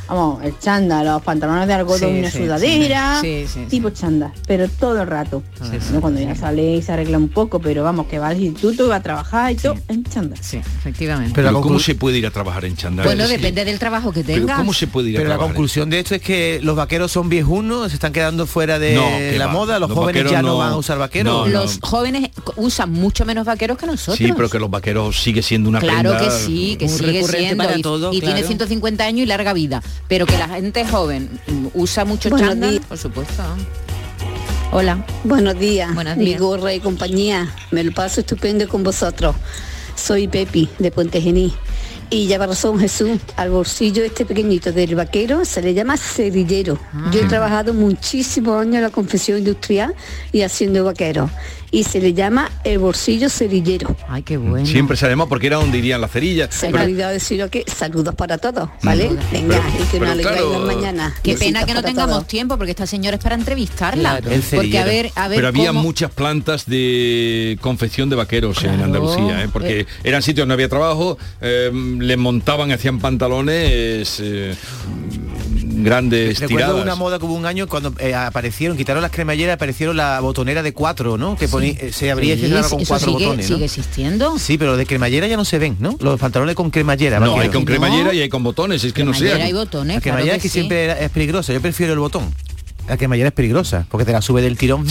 Vamos, 0.07 0.43
el 0.43 0.57
chándal, 0.59 1.05
los 1.05 1.21
pantalones 1.21 1.67
de 1.67 1.73
algodón 1.73 1.99
Sí, 2.11 2.15
y 2.15 2.19
una 2.19 2.31
sí, 2.31 2.37
sudadera, 2.39 3.17
sí, 3.21 3.45
sí, 3.47 3.59
sí. 3.61 3.65
tipo 3.69 3.89
chándal, 3.89 4.31
pero 4.47 4.67
todo 4.69 5.01
el 5.01 5.07
rato. 5.07 5.43
¿no? 5.91 6.01
Cuando 6.01 6.19
ya 6.21 6.35
sale 6.35 6.75
y 6.75 6.81
se 6.81 6.91
arregla 6.91 7.17
un 7.17 7.29
poco, 7.29 7.59
pero 7.59 7.83
vamos, 7.83 8.07
que 8.07 8.19
va 8.19 8.29
al 8.29 8.41
instituto, 8.41 8.87
va 8.87 8.97
a 8.97 9.03
trabajar 9.03 9.51
y 9.51 9.55
todo 9.55 9.75
en 9.87 10.03
chándal. 10.03 10.39
Sí, 10.41 10.57
efectivamente. 10.57 11.33
Pero, 11.35 11.61
¿cómo 11.61 11.79
se 11.79 11.95
puede 11.95 12.17
ir 12.17 12.25
a 12.27 12.31
trabajar 12.31 12.65
en 12.65 12.75
chándal? 12.75 13.05
Bueno, 13.05 13.27
depende 13.27 13.65
del 13.65 13.79
trabajo 13.79 14.11
que 14.11 14.23
Pero 14.23 14.41
tengas. 14.41 14.57
¿cómo 14.57 14.73
se 14.73 14.87
puede 14.87 15.09
ir 15.09 15.17
a 15.17 15.19
Pero 15.19 15.29
la 15.29 15.35
trabajar? 15.35 15.53
conclusión 15.55 15.89
de 15.89 15.99
esto 15.99 16.15
es 16.15 16.21
que 16.21 16.59
los 16.63 16.75
vaqueros 16.75 17.11
son 17.11 17.29
viejunos, 17.29 17.89
se 17.89 17.95
están 17.95 18.13
quedando 18.13 18.45
fuera 18.47 18.79
de 18.79 18.95
No, 18.95 19.37
la 19.37 19.47
va. 19.47 19.51
moda, 19.51 19.79
los, 19.79 19.89
Los 19.89 19.97
jóvenes 19.97 20.29
ya 20.31 20.41
no, 20.41 20.49
no- 20.49 20.57
van 20.57 20.73
a 20.73 20.77
usar 20.77 20.97
vaqueros. 20.97 21.47
no, 21.47 21.47
Los 21.47 21.79
jóvenes 21.81 22.29
usan 22.55 22.91
mucho 22.91 23.25
menos 23.25 23.45
vaqueros 23.45 23.77
que 23.77 23.85
nosotros. 23.87 24.17
Sí, 24.17 24.31
pero 24.35 24.49
que 24.49 24.59
los 24.59 24.69
vaqueros 24.69 25.21
sigue 25.21 25.41
siendo 25.41 25.69
una 25.69 25.79
Claro 25.79 26.11
prenda 26.11 26.19
que 26.19 26.31
sí, 26.31 26.75
que 26.77 26.85
muy 26.87 26.97
sigue 26.97 27.11
recurrente 27.13 27.37
siendo 27.47 27.63
para 27.63 27.77
y, 27.77 27.81
todo, 27.81 28.13
y 28.13 28.19
claro. 28.19 28.35
tiene 28.35 28.47
150 28.47 29.03
años 29.05 29.23
y 29.23 29.25
larga 29.25 29.53
vida, 29.53 29.81
pero 30.07 30.25
que 30.25 30.37
la 30.37 30.47
gente 30.49 30.85
joven 30.87 31.29
usa 31.73 32.05
mucho 32.05 32.29
Buenos 32.29 32.49
chándal, 32.49 32.71
días. 32.71 32.85
por 32.85 32.97
supuesto. 32.97 33.43
Hola. 34.71 35.05
Buenos 35.23 35.57
días, 35.59 35.93
Buenos 35.95 36.17
mi 36.17 36.25
días. 36.25 36.41
gorra 36.41 36.73
y 36.73 36.79
compañía. 36.79 37.53
Me 37.71 37.83
lo 37.83 37.91
paso 37.93 38.19
estupendo 38.21 38.67
con 38.67 38.83
vosotros. 38.83 39.35
Soy 39.95 40.27
Pepi 40.27 40.69
de 40.79 40.91
Puente 40.91 41.21
Gení. 41.21 41.53
Y 42.09 42.27
lleva 42.27 42.47
razón 42.47 42.79
Jesús, 42.79 43.19
al 43.35 43.49
bolsillo 43.49 44.01
este 44.03 44.25
pequeñito 44.25 44.71
del 44.71 44.95
vaquero 44.95 45.43
se 45.43 45.61
le 45.61 45.73
llama 45.73 45.97
cerillero. 45.97 46.79
Yo 47.11 47.19
he 47.19 47.25
Ah. 47.25 47.27
trabajado 47.27 47.73
muchísimos 47.73 48.61
años 48.61 48.75
en 48.75 48.81
la 48.83 48.89
confección 48.91 49.39
industrial 49.39 49.93
y 50.31 50.41
haciendo 50.43 50.85
vaquero. 50.85 51.29
Y 51.69 51.83
se 51.83 51.99
le 51.99 52.13
llama 52.13 52.49
el 52.63 52.79
bolsillo 52.79 53.29
cerillero. 53.29 53.95
Ay, 54.07 54.23
qué 54.23 54.37
bueno. 54.37 54.65
Siempre 54.65 54.95
se 54.95 55.07
llama 55.07 55.27
porque 55.27 55.47
era 55.47 55.57
donde 55.57 55.77
irían 55.77 55.99
las 55.99 56.11
cerillas. 56.11 56.53
Se 56.55 56.69
me 56.69 56.79
ha 56.79 56.83
olvidado 56.83 57.11
decirlo 57.11 57.49
que 57.49 57.65
saludos 57.67 58.15
para 58.15 58.37
todos, 58.37 58.69
¿vale? 58.83 59.09
Venga, 59.31 59.57
y 59.75 59.83
que 59.83 59.85
pero 59.91 60.05
nos 60.05 60.11
alegráis 60.13 60.41
claro, 60.41 60.65
la 60.65 60.73
mañana. 60.73 61.13
Qué 61.21 61.31
Besitos 61.33 61.45
pena 61.47 61.65
que 61.65 61.73
no 61.73 61.83
tengamos 61.83 62.15
todos. 62.15 62.27
tiempo 62.27 62.57
porque 62.57 62.71
esta 62.71 62.87
señora 62.87 63.17
es 63.17 63.23
para 63.23 63.35
entrevistarla. 63.35 64.21
Claro. 64.21 64.41
Porque 64.55 64.79
a 64.79 64.85
ver, 64.85 65.11
a 65.15 65.27
ver 65.27 65.37
pero 65.37 65.47
había 65.49 65.73
muchas 65.73 66.09
plantas 66.11 66.65
de 66.65 67.57
confección 67.61 68.09
de 68.09 68.15
vaqueros 68.15 68.63
en. 68.63 68.81
Andalucía, 68.81 69.43
¿eh? 69.43 69.49
porque 69.51 69.81
Eh. 69.81 69.85
eran 70.05 70.21
sitios 70.21 70.43
donde 70.43 70.49
no 70.51 70.53
había 70.53 70.69
trabajo, 70.69 71.17
eh, 71.41 71.69
les 71.99 72.17
montaban, 72.17 72.71
hacían 72.71 72.99
pantalones 72.99 74.19
eh, 74.21 74.55
grandes 75.83 76.39
Recuerdo 76.39 76.65
tiradas. 76.67 76.83
una 76.83 76.95
moda 76.95 77.19
que 77.19 77.25
hubo 77.25 77.33
un 77.33 77.45
año 77.45 77.67
cuando 77.67 77.93
eh, 77.99 78.13
aparecieron, 78.13 78.77
quitaron 78.77 79.01
las 79.01 79.11
cremalleras, 79.11 79.55
aparecieron 79.55 79.95
la 79.97 80.19
botonera 80.19 80.63
de 80.63 80.73
cuatro, 80.73 81.17
¿no? 81.17 81.35
Que 81.37 81.47
ponía- 81.47 81.73
eh, 81.79 81.91
se 81.93 82.11
abría 82.11 82.35
y 82.35 82.39
se 82.41 82.49
con 82.69 82.85
cuatro 82.85 83.11
sigue, 83.13 83.25
botones, 83.25 83.49
¿no? 83.49 83.55
sigue 83.55 83.65
existiendo. 83.65 84.39
Sí, 84.39 84.57
pero 84.57 84.77
de 84.77 84.85
cremallera 84.85 85.27
ya 85.27 85.37
no 85.37 85.45
se 85.45 85.59
ven, 85.59 85.77
¿no? 85.79 85.97
Los 85.99 86.19
pantalones 86.19 86.55
con 86.55 86.69
cremallera. 86.71 87.19
No, 87.19 87.39
hay 87.39 87.49
con 87.49 87.61
No. 87.61 87.65
cremallera 87.65 88.13
y 88.13 88.21
hay 88.21 88.29
con 88.29 88.43
botones, 88.43 88.83
es 88.83 88.93
que 88.93 89.03
no 89.03 89.11
Cremallera 89.11 89.37
sea. 89.37 89.49
y 89.49 89.53
botones, 89.53 89.95
La 89.95 90.01
claro 90.01 90.15
cremallera 90.17 90.33
que 90.33 90.37
es 90.37 90.43
que 90.43 90.49
sí. 90.49 90.53
siempre 90.53 90.83
era- 90.85 90.99
es 90.99 91.09
peligrosa. 91.11 91.53
Yo 91.53 91.61
prefiero 91.61 91.93
el 91.93 91.99
botón. 91.99 92.33
La 92.87 92.95
cremallera 92.97 93.27
es 93.29 93.33
peligrosa 93.33 93.85
porque 93.91 94.05
te 94.05 94.13
la 94.13 94.21
sube 94.21 94.41
del 94.41 94.57
tirón 94.57 94.85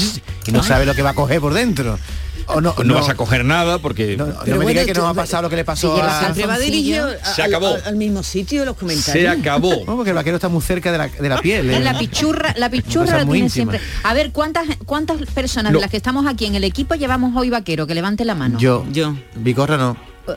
y 0.47 0.53
no 0.53 0.63
sabe 0.63 0.85
lo 0.85 0.95
que 0.95 1.01
va 1.03 1.11
a 1.11 1.15
coger 1.15 1.41
por 1.41 1.55
dentro. 1.55 1.99
O 2.49 2.61
no, 2.61 2.75
no, 2.85 2.95
vas 2.95 3.09
a 3.09 3.15
coger 3.17 3.45
nada 3.45 3.79
porque 3.79 4.17
No, 4.17 4.27
no 4.27 4.35
Pero 4.45 4.59
me 4.59 4.65
bueno, 4.65 4.69
digas 4.69 4.87
que 4.87 4.95
tú- 4.95 5.01
no 5.01 5.09
ha 5.09 5.15
pasado 5.15 5.43
lo 5.45 5.51
que 5.51 5.57
le 5.57 5.65
pasó 5.65 5.95
a... 5.97 6.01
calzoncillo, 6.01 6.35
Siempre 6.35 6.47
va 6.47 6.59
dirigido 6.59 7.09
Se 7.35 7.43
al- 7.43 7.49
acabó. 7.49 7.75
al, 7.75 7.83
al 7.85 7.97
mismo 7.97 8.23
sitio 8.23 8.65
los 8.65 8.77
comentarios. 8.77 9.13
se 9.13 9.29
acabó. 9.29 9.73
No, 9.87 9.97
porque 9.97 10.11
el 10.11 10.17
vaquero 10.17 10.37
está 10.37 10.49
muy 10.49 10.63
cerca 10.63 10.93
de 10.93 10.99
la, 10.99 11.09
de 11.09 11.29
la 11.29 11.39
piel. 11.39 11.71
¿eh? 11.71 11.81
la 11.81 11.99
pichurra, 11.99 12.55
la 12.57 12.71
pichurra 12.71 13.19
la 13.19 13.25
tiene 13.25 13.39
íntima. 13.39 13.49
siempre. 13.73 13.81
A 14.05 14.15
ver, 14.15 14.33
¿cuántas 14.33 14.65
cuántas 14.87 15.19
personas 15.33 15.73
de 15.73 15.81
las 15.81 15.91
que 15.91 15.97
estamos 15.97 16.27
aquí 16.27 16.47
en 16.47 16.55
el 16.55 16.65
equipo 16.65 16.95
llevamos 16.95 17.35
hoy 17.37 17.51
vaquero? 17.51 17.87
Que 17.87 17.95
levante 17.95 18.25
la 18.25 18.35
mano. 18.35 18.59
Yo. 18.59 18.85
Yo. 18.93 19.17
Bigorra 19.35 19.77
no. 19.77 19.97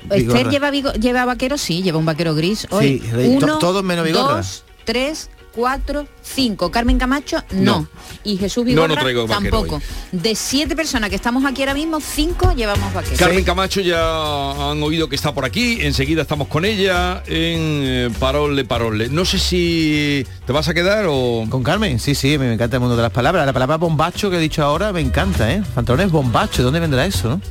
Esther 0.10 0.48
Bigorra. 0.48 0.52
lleva, 0.72 0.94
lleva 0.94 1.26
vaquero, 1.26 1.58
sí, 1.58 1.82
lleva 1.82 1.98
un 1.98 2.06
vaquero 2.06 2.36
gris. 2.36 2.68
Hoy, 2.70 3.00
Sí, 3.04 3.12
uno, 3.38 3.58
todos 3.58 3.84
menos 3.84 4.06
Vigorra. 4.06 4.38
Dos, 4.38 4.64
tres, 4.86 5.30
cuatro, 5.60 6.08
cinco. 6.24 6.72
Carmen 6.72 6.98
Camacho, 6.98 7.44
no. 7.52 7.82
No. 7.82 7.88
Y 8.24 8.38
Jesús 8.38 8.64
No, 8.64 8.70
Vigorra 8.70 8.88
no 8.88 8.96
traigo 8.96 9.28
vaquero 9.28 9.58
tampoco. 9.58 9.76
hoy. 9.76 9.82
De 10.20 10.34
siete 10.36 10.74
personas 10.74 11.10
que 11.10 11.18
estamos 11.18 11.44
aquí 11.44 11.64
ahora 11.64 11.74
mismo, 11.74 12.00
cinco 12.00 12.54
llevamos 12.56 12.94
vaquero. 12.94 13.18
Carmen 13.18 13.44
Camacho 13.44 13.82
ya 13.82 14.00
han 14.72 14.82
oído 14.82 15.10
que 15.10 15.16
está 15.18 15.34
por 15.34 15.44
aquí, 15.44 15.80
enseguida 15.82 16.22
estamos 16.22 16.48
con 16.48 16.64
ella 16.64 17.24
en 17.28 17.58
eh, 17.84 18.10
Parole 18.20 18.64
Parole. 18.64 19.10
No 19.10 19.26
sé 19.26 19.38
si 19.38 20.26
te 20.46 20.54
vas 20.54 20.70
a 20.70 20.74
quedar 20.74 21.06
o... 21.10 21.46
Con 21.50 21.62
Carmen, 21.62 22.00
sí, 22.00 22.16
sí, 22.16 22.38
me 22.38 22.48
me 22.48 22.54
encanta 22.54 22.78
el 22.78 22.80
mundo 22.82 22.96
de 22.96 23.02
las 23.04 23.12
palabras. 23.12 23.46
La 23.46 23.54
palabra 23.54 23.78
bombacho 23.78 24.30
que 24.30 24.38
he 24.38 24.40
dicho 24.40 24.64
ahora 24.64 24.94
me 24.94 25.02
encanta, 25.02 25.52
¿eh? 25.52 25.62
Pantalones 25.76 26.10
bombacho, 26.12 26.64
¿dónde 26.64 26.80
vendrá 26.80 27.06
eso, 27.06 27.30
no? 27.30 27.42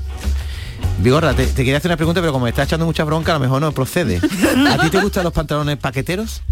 Vigorra, 1.00 1.34
te, 1.34 1.46
te 1.46 1.54
quería 1.64 1.76
hacer 1.78 1.90
una 1.90 1.96
pregunta, 1.96 2.20
pero 2.20 2.32
como 2.32 2.44
me 2.44 2.50
está 2.50 2.64
echando 2.64 2.84
mucha 2.86 3.04
bronca, 3.04 3.32
a 3.32 3.34
lo 3.34 3.40
mejor 3.40 3.60
no 3.60 3.70
procede. 3.72 4.16
¿A 4.68 4.78
ti 4.82 4.90
te 4.90 5.00
gustan 5.00 5.24
los 5.24 5.32
pantalones 5.32 5.76
paqueteros? 5.76 6.42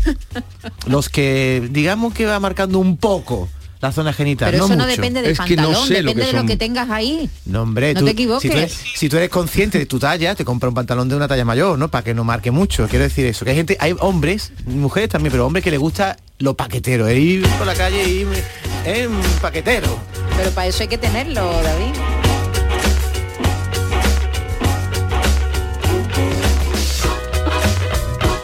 Los 0.86 1.08
que, 1.08 1.68
digamos 1.70 2.14
que 2.14 2.26
va 2.26 2.38
marcando 2.38 2.78
un 2.78 2.96
poco 2.96 3.48
la 3.80 3.92
zona 3.92 4.12
genital, 4.12 4.50
Pero 4.52 4.60
no 4.60 4.64
eso 4.66 4.76
no 4.76 4.84
mucho. 4.84 4.96
depende 4.96 5.20
del 5.22 5.32
Es 5.32 5.40
que 5.40 5.54
no 5.56 5.64
pantalón, 5.64 5.88
sé 5.88 5.94
depende 5.94 6.20
que 6.22 6.26
de 6.28 6.32
lo 6.32 6.46
que 6.46 6.56
tengas 6.56 6.90
ahí. 6.90 7.28
No, 7.44 7.62
hombre, 7.62 7.92
No 7.94 8.00
tú- 8.00 8.06
te 8.06 8.12
equivoques. 8.12 8.42
Si 8.42 8.48
tú, 8.50 8.56
eres, 8.56 8.80
si 8.94 9.08
tú 9.08 9.16
eres 9.18 9.28
consciente 9.28 9.78
de 9.78 9.86
tu 9.86 9.98
talla, 9.98 10.34
te 10.34 10.44
compra 10.44 10.68
un 10.68 10.74
pantalón 10.74 11.08
de 11.08 11.16
una 11.16 11.28
talla 11.28 11.44
mayor, 11.44 11.78
¿no? 11.78 11.88
Para 11.88 12.02
que 12.04 12.14
no 12.14 12.24
marque 12.24 12.50
mucho. 12.50 12.86
Quiero 12.88 13.02
decir 13.04 13.26
eso. 13.26 13.44
Que 13.44 13.50
hay 13.50 13.56
gente, 13.56 13.76
hay 13.80 13.94
hombres, 14.00 14.52
mujeres 14.64 15.10
también, 15.10 15.30
pero 15.32 15.44
hombres 15.46 15.62
que 15.62 15.70
les 15.70 15.78
gusta 15.80 16.16
lo 16.38 16.54
paquetero. 16.54 17.06
el 17.08 17.18
Ir 17.18 17.46
por 17.58 17.66
la 17.66 17.74
calle 17.74 18.08
y 18.08 18.20
ir 18.20 18.28
en 18.86 19.10
paquetero. 19.42 19.98
Pero 20.38 20.50
para 20.52 20.68
eso 20.68 20.82
hay 20.82 20.88
que 20.88 20.98
tenerlo, 20.98 21.42
David. 21.62 21.92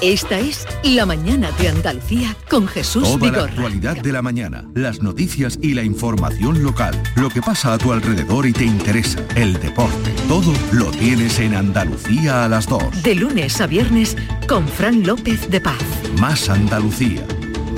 Esta 0.02 0.40
es 0.40 0.66
La 0.82 1.06
mañana 1.06 1.52
de 1.60 1.68
Andalucía 1.68 2.36
con 2.50 2.66
Jesús 2.66 3.04
Toda 3.04 3.30
la 3.30 3.44
actualidad 3.44 3.96
de 3.96 4.10
la 4.10 4.20
mañana, 4.20 4.68
las 4.74 5.00
noticias 5.00 5.60
y 5.62 5.74
la 5.74 5.84
información 5.84 6.60
local, 6.60 7.00
lo 7.14 7.30
que 7.30 7.40
pasa 7.40 7.72
a 7.72 7.78
tu 7.78 7.92
alrededor 7.92 8.44
y 8.44 8.52
te 8.52 8.64
interesa, 8.64 9.24
el 9.36 9.60
deporte, 9.60 10.12
todo 10.26 10.52
lo 10.72 10.90
tienes 10.90 11.38
en 11.38 11.54
Andalucía 11.54 12.44
a 12.44 12.48
las 12.48 12.66
2. 12.66 13.04
De 13.04 13.14
lunes 13.14 13.60
a 13.60 13.68
viernes 13.68 14.16
con 14.48 14.66
Fran 14.66 15.06
López 15.06 15.48
de 15.48 15.60
Paz. 15.60 15.78
Más 16.18 16.48
Andalucía, 16.48 17.24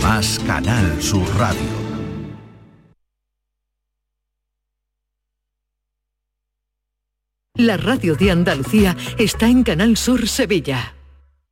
más 0.03 0.41
Canal 0.47 1.03
Sur 1.03 1.29
Radio. 1.37 1.85
La 7.59 7.77
radio 7.77 8.17
de 8.17 8.31
Andalucía 8.31 8.97
está 9.19 9.47
en 9.47 9.63
Canal 9.63 9.99
Sur 9.99 10.27
Sevilla. 10.27 10.95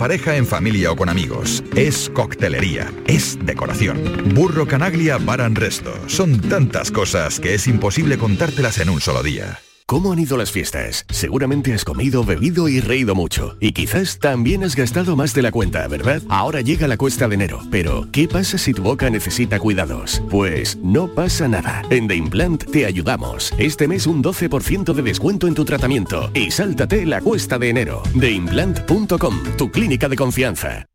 pareja, 0.00 0.36
en 0.36 0.46
familia 0.46 0.90
o 0.90 0.96
con 0.96 1.10
amigos. 1.10 1.62
Es 1.76 2.08
coctelería, 2.08 2.90
es 3.06 3.38
decoración. 3.44 4.00
Burro 4.34 4.66
Canaglia 4.66 5.18
Baran 5.18 5.54
Resto. 5.54 5.92
Son 6.06 6.40
tantas 6.40 6.90
cosas 6.90 7.38
que 7.38 7.52
es 7.52 7.68
imposible 7.68 8.16
contártelas 8.16 8.78
en 8.78 8.88
un 8.88 9.02
solo 9.02 9.22
día. 9.22 9.58
¿Cómo 9.90 10.12
han 10.12 10.20
ido 10.20 10.36
las 10.36 10.52
fiestas? 10.52 11.04
Seguramente 11.10 11.74
has 11.74 11.84
comido, 11.84 12.22
bebido 12.22 12.68
y 12.68 12.78
reído 12.78 13.16
mucho. 13.16 13.56
Y 13.58 13.72
quizás 13.72 14.20
también 14.20 14.62
has 14.62 14.76
gastado 14.76 15.16
más 15.16 15.34
de 15.34 15.42
la 15.42 15.50
cuenta, 15.50 15.88
¿verdad? 15.88 16.22
Ahora 16.28 16.60
llega 16.60 16.86
la 16.86 16.96
cuesta 16.96 17.26
de 17.26 17.34
enero. 17.34 17.60
Pero, 17.72 18.06
¿qué 18.12 18.28
pasa 18.28 18.56
si 18.56 18.72
tu 18.72 18.84
boca 18.84 19.10
necesita 19.10 19.58
cuidados? 19.58 20.22
Pues 20.30 20.76
no 20.76 21.12
pasa 21.12 21.48
nada. 21.48 21.82
En 21.90 22.06
The 22.06 22.14
Implant 22.14 22.70
te 22.70 22.86
ayudamos. 22.86 23.52
Este 23.58 23.88
mes 23.88 24.06
un 24.06 24.22
12% 24.22 24.94
de 24.94 25.02
descuento 25.02 25.48
en 25.48 25.56
tu 25.56 25.64
tratamiento. 25.64 26.30
Y 26.34 26.52
sáltate 26.52 27.04
la 27.04 27.20
cuesta 27.20 27.58
de 27.58 27.70
enero. 27.70 28.04
TheImplant.com, 28.16 29.40
tu 29.58 29.72
clínica 29.72 30.08
de 30.08 30.14
confianza. 30.14 30.86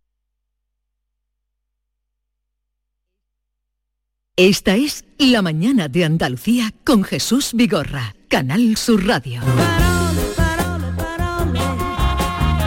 Esta 4.37 4.77
es 4.77 5.03
La 5.17 5.41
mañana 5.41 5.89
de 5.89 6.05
Andalucía 6.05 6.73
con 6.85 7.03
Jesús 7.03 7.51
Vigorra. 7.53 8.14
Canal 8.35 8.75
Sur 8.75 8.99
Radio. 9.07 9.39
Parole, 9.39 10.19
parole, 10.35 10.91
parole. 10.97 11.59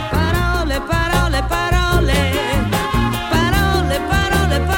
Parole, 0.09 0.81
parole, 0.89 1.39
parole. 1.45 2.19
Parole, 3.29 3.95
parole, 4.09 4.71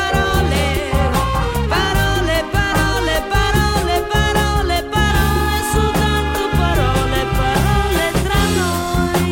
parole, 2.51 3.95
parole, 4.11 4.83
parole, 4.91 5.63
soltanto 5.71 6.41
parole, 6.59 7.19
parole 7.39 8.05
tra 8.25 8.41
noi. 8.57 9.31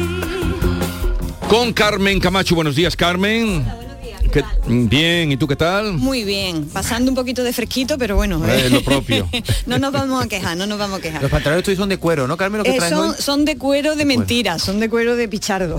Con 1.49 1.73
Carmen 1.73 2.21
Camacho, 2.21 2.55
buenos 2.55 2.75
días 2.75 2.95
Carmen. 2.95 3.88
¿Qué- 4.31 4.43
Bien, 4.67 5.31
¿y 5.31 5.37
tú 5.37 5.47
qué 5.47 5.55
tal? 5.55 5.93
Muy 5.93 6.23
bien, 6.23 6.65
pasando 6.65 7.09
un 7.09 7.15
poquito 7.15 7.43
de 7.43 7.51
fresquito, 7.53 7.97
pero 7.97 8.15
bueno. 8.15 8.41
Eh, 8.47 8.69
lo 8.69 8.83
propio. 8.83 9.27
no 9.65 9.79
nos 9.79 9.91
vamos 9.91 10.23
a 10.23 10.27
quejar, 10.29 10.55
no 10.55 10.67
nos 10.67 10.77
vamos 10.77 10.99
a 10.99 11.01
quejar. 11.01 11.21
Los 11.21 11.31
pantalones 11.31 11.63
tuyos 11.63 11.79
son 11.79 11.89
de 11.89 11.97
cuero, 11.97 12.27
¿no, 12.27 12.37
Carmen? 12.37 12.59
Lo 12.59 12.63
que 12.63 12.71
Eh, 12.71 12.77
traes 12.77 12.93
son, 12.93 13.09
hoy? 13.09 13.15
son 13.19 13.45
de 13.45 13.57
cuero 13.57 13.95
de 13.95 14.05
mentira, 14.05 14.59
son 14.59 14.79
de 14.79 14.89
cuero 14.89 15.15
de 15.15 15.27
pichardo. 15.27 15.77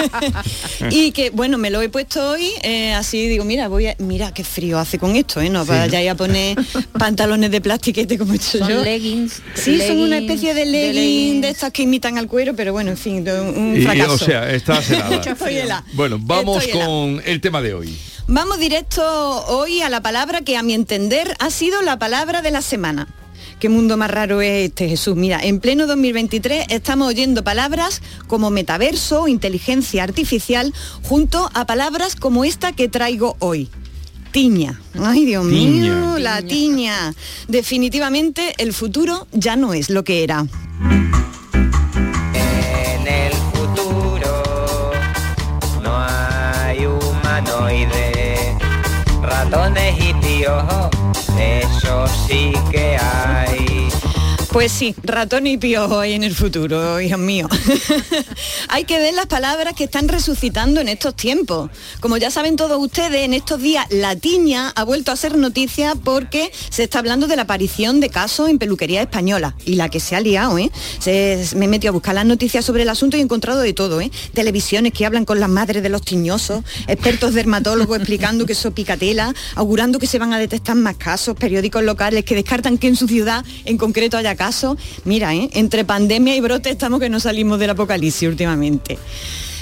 y 0.90 1.12
que 1.12 1.30
bueno, 1.30 1.58
me 1.58 1.70
lo 1.70 1.80
he 1.82 1.88
puesto 1.88 2.30
hoy, 2.30 2.50
eh, 2.62 2.92
así 2.92 3.26
digo, 3.28 3.44
mira, 3.44 3.68
voy 3.68 3.86
a, 3.86 3.96
mira 3.98 4.32
qué 4.32 4.44
frío 4.44 4.78
hace 4.78 4.98
con 4.98 5.14
esto, 5.16 5.40
¿eh? 5.40 5.48
No 5.50 5.64
Sí. 5.64 5.70
vayáis 5.70 6.10
a 6.10 6.14
poner 6.16 6.56
pantalones 6.98 7.50
de 7.50 7.60
plastiquete 7.60 8.18
como 8.18 8.32
he 8.32 8.36
hecho 8.36 8.58
Son 8.58 8.68
yo. 8.68 8.82
leggings, 8.82 9.42
Sí, 9.54 9.78
son 9.86 9.98
una 9.98 10.18
especie 10.18 10.54
de 10.54 10.60
de 10.60 10.66
legging 10.66 10.94
de, 10.94 11.00
leggings. 11.00 11.46
estas 11.46 11.72
que 11.72 11.82
imitan 11.84 12.18
al 12.18 12.26
cuero, 12.26 12.54
pero 12.56 12.72
bueno, 12.72 12.90
en 12.90 12.96
fin, 12.96 13.22
de 13.24 13.40
un, 13.40 13.56
un 13.56 13.76
Y, 13.76 13.82
fracaso. 13.82 14.14
o 14.14 14.18
sea, 14.18 14.50
estás 14.50 14.90
helada. 14.90 15.14
Estoy 15.16 15.56
helada. 15.56 15.84
Bueno, 15.92 16.18
vamos 16.20 16.58
Estoy 16.64 16.72
helada. 16.80 16.86
con 16.86 17.22
el 17.24 17.40
tema 17.40 17.59
de 17.62 17.74
hoy. 17.74 17.98
Vamos 18.26 18.58
directo 18.58 19.02
hoy 19.46 19.82
a 19.82 19.88
la 19.88 20.00
palabra 20.02 20.40
que 20.42 20.56
a 20.56 20.62
mi 20.62 20.74
entender 20.74 21.34
ha 21.40 21.50
sido 21.50 21.82
la 21.82 21.98
palabra 21.98 22.42
de 22.42 22.50
la 22.50 22.62
semana. 22.62 23.08
Qué 23.58 23.68
mundo 23.68 23.96
más 23.98 24.10
raro 24.10 24.40
es 24.40 24.68
este, 24.68 24.88
Jesús. 24.88 25.16
Mira, 25.16 25.38
en 25.42 25.60
pleno 25.60 25.86
2023 25.86 26.66
estamos 26.70 27.08
oyendo 27.08 27.44
palabras 27.44 28.00
como 28.26 28.50
metaverso, 28.50 29.28
inteligencia 29.28 30.02
artificial, 30.02 30.72
junto 31.02 31.50
a 31.52 31.66
palabras 31.66 32.16
como 32.16 32.44
esta 32.44 32.72
que 32.72 32.88
traigo 32.88 33.36
hoy. 33.38 33.68
Tiña. 34.32 34.80
Ay, 34.98 35.26
Dios 35.26 35.46
Tiña. 35.46 35.94
mío, 35.94 36.18
la 36.18 36.40
tiña. 36.40 37.14
Definitivamente 37.48 38.54
el 38.58 38.72
futuro 38.72 39.26
ya 39.32 39.56
no 39.56 39.74
es 39.74 39.90
lo 39.90 40.04
que 40.04 40.22
era. 40.22 40.46
Sí 52.30 52.52
que 52.70 52.96
hay. 52.96 53.39
Pues 54.52 54.72
sí, 54.72 54.96
ratón 55.04 55.46
y 55.46 55.58
piojo 55.58 56.00
hay 56.00 56.14
en 56.14 56.24
el 56.24 56.34
futuro, 56.34 57.00
hijos 57.00 57.20
míos. 57.20 57.48
hay 58.68 58.82
que 58.82 58.98
ver 58.98 59.14
las 59.14 59.26
palabras 59.26 59.74
que 59.74 59.84
están 59.84 60.08
resucitando 60.08 60.80
en 60.80 60.88
estos 60.88 61.14
tiempos. 61.14 61.70
Como 62.00 62.16
ya 62.16 62.32
saben 62.32 62.56
todos 62.56 62.76
ustedes, 62.82 63.24
en 63.24 63.32
estos 63.32 63.62
días 63.62 63.86
la 63.90 64.16
tiña 64.16 64.72
ha 64.74 64.82
vuelto 64.82 65.12
a 65.12 65.16
ser 65.16 65.38
noticia 65.38 65.94
porque 65.94 66.50
se 66.68 66.82
está 66.82 66.98
hablando 66.98 67.28
de 67.28 67.36
la 67.36 67.42
aparición 67.42 68.00
de 68.00 68.10
casos 68.10 68.48
en 68.48 68.58
peluquería 68.58 69.02
española. 69.02 69.54
Y 69.66 69.76
la 69.76 69.88
que 69.88 70.00
se 70.00 70.16
ha 70.16 70.20
liado, 70.20 70.58
¿eh? 70.58 70.72
Se- 70.98 71.46
me 71.54 71.66
he 71.66 71.68
metido 71.68 71.90
a 71.90 71.92
buscar 71.92 72.16
las 72.16 72.26
noticias 72.26 72.64
sobre 72.64 72.82
el 72.82 72.88
asunto 72.88 73.16
y 73.16 73.20
he 73.20 73.22
encontrado 73.22 73.60
de 73.60 73.72
todo, 73.72 74.00
¿eh? 74.00 74.10
Televisiones 74.34 74.92
que 74.92 75.06
hablan 75.06 75.26
con 75.26 75.38
las 75.38 75.48
madres 75.48 75.80
de 75.84 75.90
los 75.90 76.02
tiñosos, 76.02 76.64
expertos 76.88 77.34
dermatólogos 77.34 77.98
explicando 77.98 78.46
que 78.46 78.54
eso 78.54 78.72
pica 78.72 78.96
tela, 78.96 79.32
augurando 79.54 80.00
que 80.00 80.08
se 80.08 80.18
van 80.18 80.32
a 80.32 80.38
detectar 80.40 80.74
más 80.74 80.96
casos, 80.96 81.36
periódicos 81.36 81.84
locales 81.84 82.24
que 82.24 82.34
descartan 82.34 82.78
que 82.78 82.88
en 82.88 82.96
su 82.96 83.06
ciudad 83.06 83.44
en 83.64 83.78
concreto 83.78 84.16
haya 84.16 84.34
casos. 84.40 84.78
Mira, 85.04 85.34
¿eh? 85.34 85.50
entre 85.52 85.84
pandemia 85.84 86.34
y 86.34 86.40
brote 86.40 86.70
estamos 86.70 86.98
que 86.98 87.10
no 87.10 87.20
salimos 87.20 87.58
del 87.58 87.68
apocalipsis 87.68 88.26
últimamente. 88.26 88.98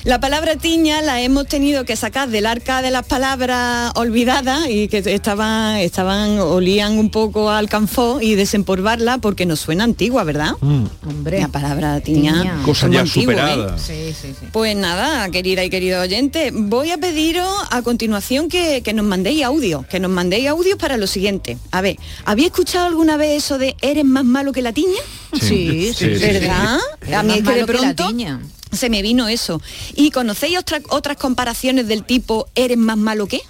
La 0.09 0.21
palabra 0.21 0.57
tiña 0.57 1.03
la 1.03 1.21
hemos 1.21 1.47
tenido 1.47 1.85
que 1.85 1.95
sacar 1.95 2.31
del 2.31 2.47
arca 2.47 2.81
de 2.81 2.91
las 2.91 3.05
palabras 3.05 3.93
olvidadas 3.95 4.67
y 4.67 4.89
que 4.89 5.03
estaban, 5.05 5.77
estaban, 5.77 6.39
olían 6.39 6.99
un 6.99 7.11
poco 7.11 7.51
al 7.51 7.69
canfó 7.69 8.19
y 8.23 8.35
desempolvarla 8.35 9.19
porque 9.19 9.45
nos 9.45 9.61
suena 9.61 9.85
antigua, 9.85 10.25
¿verdad? 10.25 10.53
Hombre. 10.63 11.41
La 11.41 11.49
palabra 11.49 12.01
tiña. 12.01 12.41
Tiña. 12.41 12.63
Cosa 12.63 12.87
como 12.87 12.95
ya 12.95 13.01
antigua, 13.01 13.35
¿eh? 13.35 13.37
superada. 13.37 13.79
Sí, 13.79 14.15
sí, 14.19 14.29
sí. 14.29 14.47
Pues 14.51 14.75
nada, 14.77 15.29
querida 15.29 15.63
y 15.63 15.69
querido 15.69 16.01
oyente, 16.01 16.53
voy 16.55 16.91
a 16.91 16.97
pediros 16.97 17.47
a 17.71 17.83
continuación 17.83 18.49
que, 18.49 18.81
que 18.81 18.95
nos 18.95 19.05
mandéis 19.05 19.45
audio, 19.45 19.85
que 19.91 20.01
nos 20.01 20.11
mandéis 20.11 20.49
audio 20.49 20.79
para 20.79 20.97
lo 20.97 21.07
siguiente. 21.07 21.59
A 21.71 21.83
ver, 21.83 21.99
¿habéis 22.25 22.47
escuchado 22.47 22.87
alguna 22.87 23.19
vez 23.19 23.45
eso 23.45 23.59
de 23.59 23.77
eres 23.83 24.07
más 24.07 24.25
malo 24.25 24.53
que 24.53 24.63
la 24.63 24.73
tiña? 24.73 25.03
Sí, 25.35 25.93
sí, 25.93 25.93
sí, 25.93 26.19
sí. 26.19 26.25
¿Verdad? 26.25 26.79
A 27.15 27.23
mí 27.23 27.35
es 27.35 27.43
que 27.43 27.43
de 27.43 27.43
malo 27.43 27.67
que 27.67 27.73
la 27.75 27.95
pronto 27.95 28.07
tiña. 28.07 28.41
Se 28.73 28.91
me 28.91 29.03
vino 29.03 29.29
eso. 29.29 29.61
¿Y 29.95 30.11
conocéis 30.11 30.59
otra- 30.59 30.81
otras 30.91 31.17
comparaciones 31.17 31.87
del 31.89 32.05
tipo 32.05 32.49
eres 32.55 32.79
más 32.79 32.97
malo 32.97 33.27
que? 33.27 33.41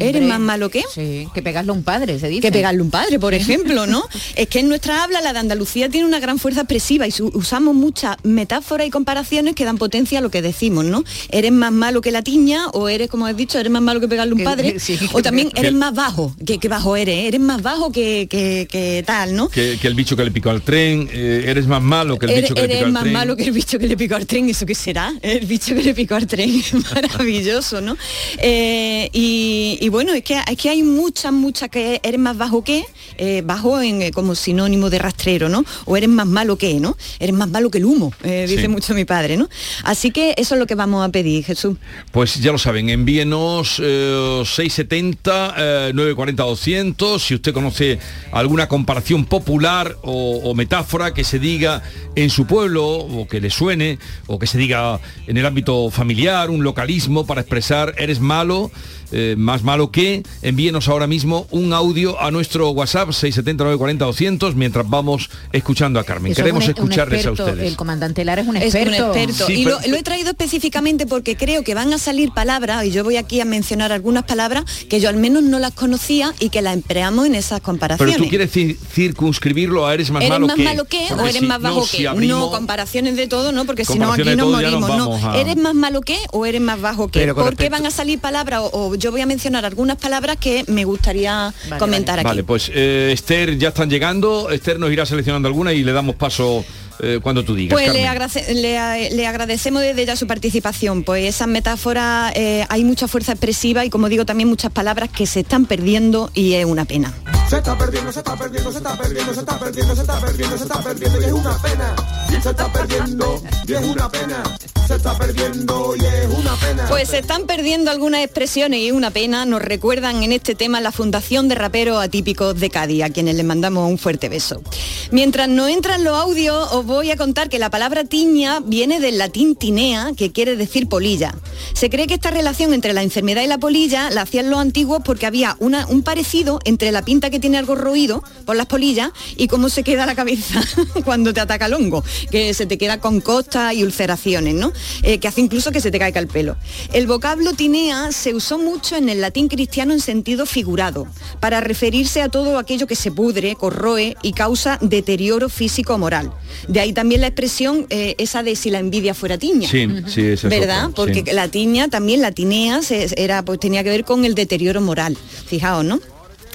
¿Eres 0.00 0.22
más 0.22 0.40
malo 0.40 0.70
que? 0.70 0.82
Sí, 0.94 1.28
que 1.34 1.42
pegarle 1.42 1.70
a 1.70 1.74
un 1.74 1.82
padre, 1.82 2.18
se 2.18 2.28
dice. 2.28 2.40
Que 2.42 2.52
pegarle 2.52 2.82
un 2.82 2.90
padre, 2.90 3.18
por 3.18 3.34
ejemplo, 3.34 3.86
¿no? 3.86 4.04
es 4.36 4.46
que 4.48 4.60
en 4.60 4.68
nuestra 4.68 5.02
habla 5.04 5.20
la 5.20 5.32
de 5.32 5.38
Andalucía 5.40 5.88
tiene 5.88 6.06
una 6.06 6.20
gran 6.20 6.38
fuerza 6.38 6.60
expresiva 6.60 7.06
y 7.06 7.10
su- 7.10 7.28
usamos 7.34 7.74
muchas 7.74 8.16
metáforas 8.22 8.86
y 8.86 8.90
comparaciones 8.90 9.54
que 9.54 9.64
dan 9.64 9.78
potencia 9.78 10.18
a 10.18 10.22
lo 10.22 10.30
que 10.30 10.42
decimos, 10.42 10.84
¿no? 10.84 11.04
Eres 11.30 11.52
más 11.52 11.72
malo 11.72 12.00
que 12.00 12.10
la 12.10 12.22
tiña 12.22 12.68
o 12.68 12.88
eres, 12.88 13.08
como 13.08 13.26
has 13.26 13.36
dicho, 13.36 13.58
eres 13.58 13.70
más 13.72 13.82
malo 13.82 14.00
que 14.00 14.08
pegarle 14.08 14.32
un 14.34 14.38
Que- 14.38 14.44
padre 14.44 14.78
sí, 14.80 14.98
o 15.12 15.22
también 15.22 15.50
que- 15.50 15.60
eres 15.60 15.72
más 15.72 15.94
bajo, 15.94 16.34
que, 16.46 16.58
que 16.58 16.68
bajo 16.68 16.96
eres, 16.96 17.26
eres 17.26 17.40
más 17.40 17.62
bajo 17.62 17.90
que, 17.92 18.26
que- 18.30 18.66
que 18.70 19.02
tal, 19.06 19.34
¿no? 19.34 19.48
Que, 19.48 19.78
que 19.80 19.86
el 19.88 19.94
bicho 19.94 20.16
que 20.16 20.24
le 20.24 20.30
picó 20.30 20.50
al 20.50 20.62
tren, 20.62 21.08
eh, 21.12 21.44
eres 21.46 21.66
más 21.66 21.82
malo 21.82 22.18
que 22.18 22.26
el 22.26 22.32
Eres, 22.32 22.42
bicho 22.44 22.54
que 22.54 22.60
le 22.62 22.66
eres 22.66 22.76
picó 22.78 22.86
al 22.86 22.92
más 22.92 23.02
tren. 23.02 23.12
malo 23.12 23.36
que 23.36 23.44
el 23.44 23.52
bicho 23.52 23.78
que 23.78 23.86
le 23.86 23.96
picó 23.96 24.14
al 24.16 24.26
tren, 24.26 24.48
¿eso 24.48 24.66
qué 24.66 24.74
será? 24.74 25.12
El 25.22 25.46
bicho 25.46 25.74
que 25.74 25.82
le 25.82 25.94
picó 25.94 26.14
al 26.14 26.26
tren, 26.26 26.62
maravilloso, 26.94 27.80
¿no? 27.80 27.96
Eh, 28.38 29.08
y, 29.12 29.67
y 29.80 29.88
bueno, 29.88 30.12
es 30.14 30.22
que, 30.22 30.38
es 30.50 30.56
que 30.56 30.68
hay 30.70 30.82
muchas, 30.82 31.32
muchas 31.32 31.68
que 31.68 32.00
eres 32.02 32.20
más 32.20 32.36
bajo 32.38 32.62
que, 32.64 32.84
eh, 33.18 33.42
bajo 33.44 33.80
en, 33.80 34.02
eh, 34.02 34.10
como 34.12 34.34
sinónimo 34.34 34.88
de 34.88 34.98
rastrero, 34.98 35.48
¿no? 35.48 35.64
O 35.84 35.96
eres 35.96 36.08
más 36.08 36.26
malo 36.26 36.56
que, 36.56 36.78
¿no? 36.80 36.96
Eres 37.18 37.34
más 37.34 37.48
malo 37.48 37.70
que 37.70 37.78
el 37.78 37.84
humo, 37.84 38.12
eh, 38.22 38.46
dice 38.48 38.62
Sí. 38.62 38.68
mucho 38.68 38.94
mi 38.94 39.04
padre, 39.04 39.36
¿no? 39.36 39.48
Así 39.84 40.10
que 40.10 40.34
eso 40.36 40.54
es 40.54 40.58
lo 40.60 40.66
que 40.66 40.74
vamos 40.74 41.04
a 41.06 41.10
pedir, 41.10 41.44
Jesús. 41.44 41.76
Pues 42.12 42.36
ya 42.40 42.52
lo 42.52 42.58
saben, 42.58 42.88
envíenos 42.90 43.80
eh, 43.82 44.42
670 44.44 45.54
eh, 45.56 45.90
940 45.94 46.42
200 46.44 47.22
si 47.22 47.34
usted 47.34 47.52
conoce 47.52 47.98
alguna 48.32 48.68
comparación 48.68 49.24
popular 49.24 49.96
o, 50.02 50.40
o 50.44 50.54
metáfora 50.54 51.12
que 51.14 51.24
se 51.24 51.38
diga 51.38 51.82
en 52.14 52.30
su 52.30 52.46
pueblo 52.46 52.86
o 52.86 53.26
que 53.26 53.40
le 53.40 53.50
suene 53.50 53.98
o 54.26 54.38
que 54.38 54.46
se 54.46 54.58
diga 54.58 55.00
en 55.26 55.36
el 55.36 55.46
ámbito 55.46 55.90
familiar, 55.90 56.50
un 56.50 56.62
localismo 56.64 57.26
para 57.26 57.40
expresar 57.40 57.94
eres 57.98 58.20
malo, 58.20 58.70
eh, 59.12 59.34
más 59.38 59.62
malo 59.62 59.90
que, 59.90 60.22
envíenos 60.42 60.88
ahora 60.88 61.06
mismo 61.06 61.46
un 61.50 61.72
audio 61.72 62.20
a 62.20 62.30
nuestro 62.30 62.70
WhatsApp 62.70 63.10
670 63.12 63.64
940 63.64 64.04
200 64.04 64.54
mientras 64.54 64.88
vamos 64.88 65.30
escuchando 65.52 65.98
a 66.00 66.04
Carmen. 66.04 66.32
Eso 66.32 66.40
es 66.40 66.44
Queremos 66.44 66.64
un 66.64 66.70
escucharles 66.70 67.26
a 67.26 67.28
experto, 67.30 67.50
ustedes. 67.52 67.68
El 67.70 67.76
comandante 67.76 68.24
Lara 68.24 68.42
es 68.42 68.48
un 68.48 68.56
Es 68.56 68.74
experto. 68.74 69.10
un 69.12 69.18
experto. 69.18 69.46
Sí, 69.46 69.52
y 69.60 69.64
pero- 69.64 69.78
lo, 69.80 69.88
lo 69.88 69.96
he 69.96 70.02
traído 70.02 70.30
específicamente 70.30 71.06
porque 71.06 71.36
creo 71.36 71.62
que 71.64 71.74
van 71.74 71.92
a 71.92 71.98
salir 71.98 72.32
palabras, 72.32 72.84
y 72.84 72.90
yo 72.90 73.04
voy 73.04 73.16
aquí 73.16 73.40
a 73.40 73.44
mencionar 73.44 73.92
algunas 73.92 74.24
palabras 74.24 74.64
que 74.88 75.00
yo 75.00 75.08
al 75.08 75.16
menos 75.16 75.42
no 75.42 75.58
las 75.58 75.72
conocía 75.72 76.34
y 76.40 76.50
que 76.50 76.62
las 76.62 76.74
empleamos 76.74 77.26
en 77.26 77.34
esas 77.34 77.60
comparaciones. 77.60 78.14
Pero 78.14 78.24
tú 78.24 78.30
quieres 78.30 78.54
ci- 78.54 78.76
circunscribirlo 78.92 79.86
a 79.86 79.94
eres 79.94 80.10
más 80.10 80.22
¿Eres 80.22 80.30
malo 80.30 80.46
más 80.46 80.56
que. 80.56 80.62
malo 80.64 80.84
que 80.84 80.98
o 81.06 81.08
Porque 81.16 81.22
eres 81.30 81.40
si- 81.40 81.46
más 81.46 81.60
bajo 81.60 81.76
no, 81.76 81.82
que? 81.82 81.96
si 81.96 82.06
abrimos- 82.06 82.38
No, 82.40 82.50
comparaciones 82.50 83.16
de 83.16 83.26
todo, 83.26 83.52
¿no? 83.52 83.64
Porque 83.64 83.84
si 83.84 83.98
no 83.98 84.12
aquí 84.12 84.22
nos 84.36 84.50
morimos. 84.50 84.88
vamos 84.88 85.20
no. 85.22 85.30
a- 85.32 85.38
¿Eres 85.40 85.56
más 85.56 85.74
malo 85.74 86.00
que 86.02 86.18
o 86.32 86.46
eres 86.46 86.60
más 86.60 86.80
bajo 86.80 87.08
que? 87.08 87.20
Pero 87.20 87.34
con 87.34 87.44
¿Por 87.44 87.54
qué 87.56 87.64
respecto- 87.64 87.82
van 87.82 87.86
a 87.86 87.90
salir 87.90 88.18
palabras? 88.18 88.60
O, 88.72 88.88
o 88.88 88.94
yo 88.98 89.10
voy 89.10 89.20
a 89.20 89.26
mencionar 89.26 89.64
algunas 89.64 89.96
palabras 89.96 90.36
que 90.36 90.64
me 90.68 90.84
gustaría 90.84 91.52
comentar 91.78 92.18
aquí. 92.18 92.26
Vale, 92.26 92.44
pues 92.44 92.70
eh, 92.74 93.10
Esther 93.12 93.56
ya 93.56 93.68
están 93.68 93.88
llegando. 93.88 94.50
Esther 94.50 94.78
nos 94.78 94.92
irá 94.92 95.06
seleccionando 95.06 95.48
alguna 95.48 95.72
y 95.72 95.82
le 95.82 95.92
damos 95.92 96.16
paso 96.16 96.64
eh, 97.00 97.20
cuando 97.22 97.44
tú 97.44 97.54
digas. 97.54 97.72
Pues 97.72 97.92
le 97.92 99.26
agradecemos 99.26 99.82
desde 99.82 100.04
ya 100.04 100.16
su 100.16 100.26
participación, 100.26 101.04
pues 101.04 101.24
esas 101.24 101.48
metáforas 101.48 102.32
eh, 102.34 102.66
hay 102.68 102.84
mucha 102.84 103.08
fuerza 103.08 103.32
expresiva 103.32 103.84
y 103.84 103.90
como 103.90 104.08
digo 104.08 104.26
también 104.26 104.48
muchas 104.48 104.72
palabras 104.72 105.08
que 105.08 105.26
se 105.26 105.40
están 105.40 105.66
perdiendo 105.66 106.30
y 106.34 106.54
es 106.54 106.64
una 106.64 106.84
pena. 106.84 107.14
Se 107.48 107.56
está 107.56 107.78
perdiendo, 107.78 108.12
se 108.12 108.18
está 108.18 108.36
perdiendo, 108.36 108.70
se 108.70 108.78
está 108.78 108.98
perdiendo, 108.98 109.32
se 109.32 109.40
está 109.40 109.58
perdiendo, 109.58 109.94
se 109.94 110.00
está 110.02 110.20
perdiendo, 110.20 110.58
se 110.58 110.62
está 110.64 110.82
perdiendo 110.82 111.20
y 111.20 111.24
es 111.24 111.32
una 111.32 111.62
pena. 111.62 111.96
Se 112.28 112.50
está 112.50 112.72
perdiendo 112.72 113.42
y 113.66 113.72
es 113.72 113.84
una 113.84 114.10
pena. 114.10 114.42
Se 114.86 114.94
está 114.94 115.18
perdiendo 115.18 115.96
y 115.96 116.04
es 116.04 116.26
una 116.26 116.56
pena. 116.56 116.86
Pues 116.88 117.08
se 117.10 117.18
están 117.18 117.44
perdiendo 117.46 117.90
algunas 117.90 118.22
expresiones 118.22 118.80
y 118.80 118.90
una 118.90 119.10
pena. 119.10 119.44
Nos 119.44 119.60
recuerdan 119.60 120.22
en 120.22 120.32
este 120.32 120.54
tema 120.54 120.80
la 120.80 120.92
Fundación 120.92 121.48
de 121.48 121.56
Raperos 121.56 122.02
Atípicos 122.02 122.58
de 122.58 122.70
Cádiz, 122.70 123.02
a 123.02 123.10
quienes 123.10 123.36
les 123.36 123.44
mandamos 123.44 123.90
un 123.90 123.98
fuerte 123.98 124.30
beso. 124.30 124.62
Mientras 125.10 125.48
no 125.48 125.68
entran 125.68 126.04
los 126.04 126.18
audios, 126.18 126.72
os 126.72 126.86
voy 126.86 127.10
a 127.10 127.16
contar 127.16 127.50
que 127.50 127.58
la 127.58 127.68
palabra 127.68 128.04
tiña 128.04 128.60
viene 128.60 128.98
del 128.98 129.18
latín 129.18 129.56
tinea, 129.56 130.12
que 130.16 130.32
quiere 130.32 130.56
decir 130.56 130.88
polilla. 130.88 131.34
Se 131.74 131.90
cree 131.90 132.06
que 132.06 132.14
esta 132.14 132.30
relación 132.30 132.72
entre 132.72 132.94
la 132.94 133.02
enfermedad 133.02 133.42
y 133.42 133.46
la 133.46 133.58
polilla 133.58 134.08
la 134.10 134.22
hacían 134.22 134.48
los 134.48 134.58
antiguos 134.58 135.02
porque 135.04 135.26
había 135.26 135.56
un 135.60 136.02
parecido 136.02 136.60
entre 136.64 136.92
la 136.92 137.02
pinta 137.02 137.28
que 137.28 137.37
tiene 137.38 137.58
algo 137.58 137.74
roído 137.74 138.22
por 138.44 138.56
las 138.56 138.66
polillas 138.66 139.10
y 139.36 139.48
cómo 139.48 139.68
se 139.68 139.82
queda 139.82 140.06
la 140.06 140.14
cabeza 140.14 140.60
cuando 141.04 141.32
te 141.34 141.40
ataca 141.40 141.66
el 141.66 141.74
hongo, 141.74 142.04
que 142.30 142.54
se 142.54 142.66
te 142.66 142.78
queda 142.78 143.00
con 143.00 143.20
costas 143.20 143.74
y 143.74 143.82
ulceraciones, 143.84 144.54
¿no? 144.54 144.72
eh, 145.02 145.18
que 145.18 145.28
hace 145.28 145.40
incluso 145.40 145.70
que 145.72 145.80
se 145.80 145.90
te 145.90 145.98
caiga 145.98 146.20
el 146.20 146.28
pelo. 146.28 146.56
El 146.92 147.06
vocablo 147.06 147.52
tinea 147.52 148.12
se 148.12 148.34
usó 148.34 148.58
mucho 148.58 148.96
en 148.96 149.08
el 149.08 149.20
latín 149.20 149.48
cristiano 149.48 149.92
en 149.92 150.00
sentido 150.00 150.46
figurado, 150.46 151.06
para 151.40 151.60
referirse 151.60 152.22
a 152.22 152.28
todo 152.28 152.58
aquello 152.58 152.86
que 152.86 152.96
se 152.96 153.10
pudre, 153.12 153.54
corroe 153.54 154.16
y 154.22 154.32
causa 154.32 154.78
deterioro 154.80 155.48
físico 155.48 155.94
o 155.94 155.98
moral. 155.98 156.32
De 156.68 156.80
ahí 156.80 156.92
también 156.92 157.20
la 157.20 157.28
expresión 157.28 157.86
eh, 157.90 158.14
esa 158.18 158.42
de 158.42 158.56
si 158.56 158.70
la 158.70 158.78
envidia 158.78 159.14
fuera 159.14 159.38
tiña. 159.38 159.68
Sí, 159.68 159.86
sí, 160.06 160.22
¿Verdad? 160.48 160.86
otra, 160.86 160.94
Porque 160.94 161.24
sí. 161.26 161.32
la 161.34 161.48
tiña, 161.48 161.88
también 161.88 162.20
la 162.20 162.32
tinea, 162.32 162.82
se- 162.82 163.08
era, 163.16 163.42
pues, 163.42 163.60
tenía 163.60 163.82
que 163.84 163.90
ver 163.90 164.04
con 164.04 164.24
el 164.24 164.34
deterioro 164.34 164.80
moral. 164.80 165.16
Fijaos, 165.46 165.84
¿no? 165.84 166.00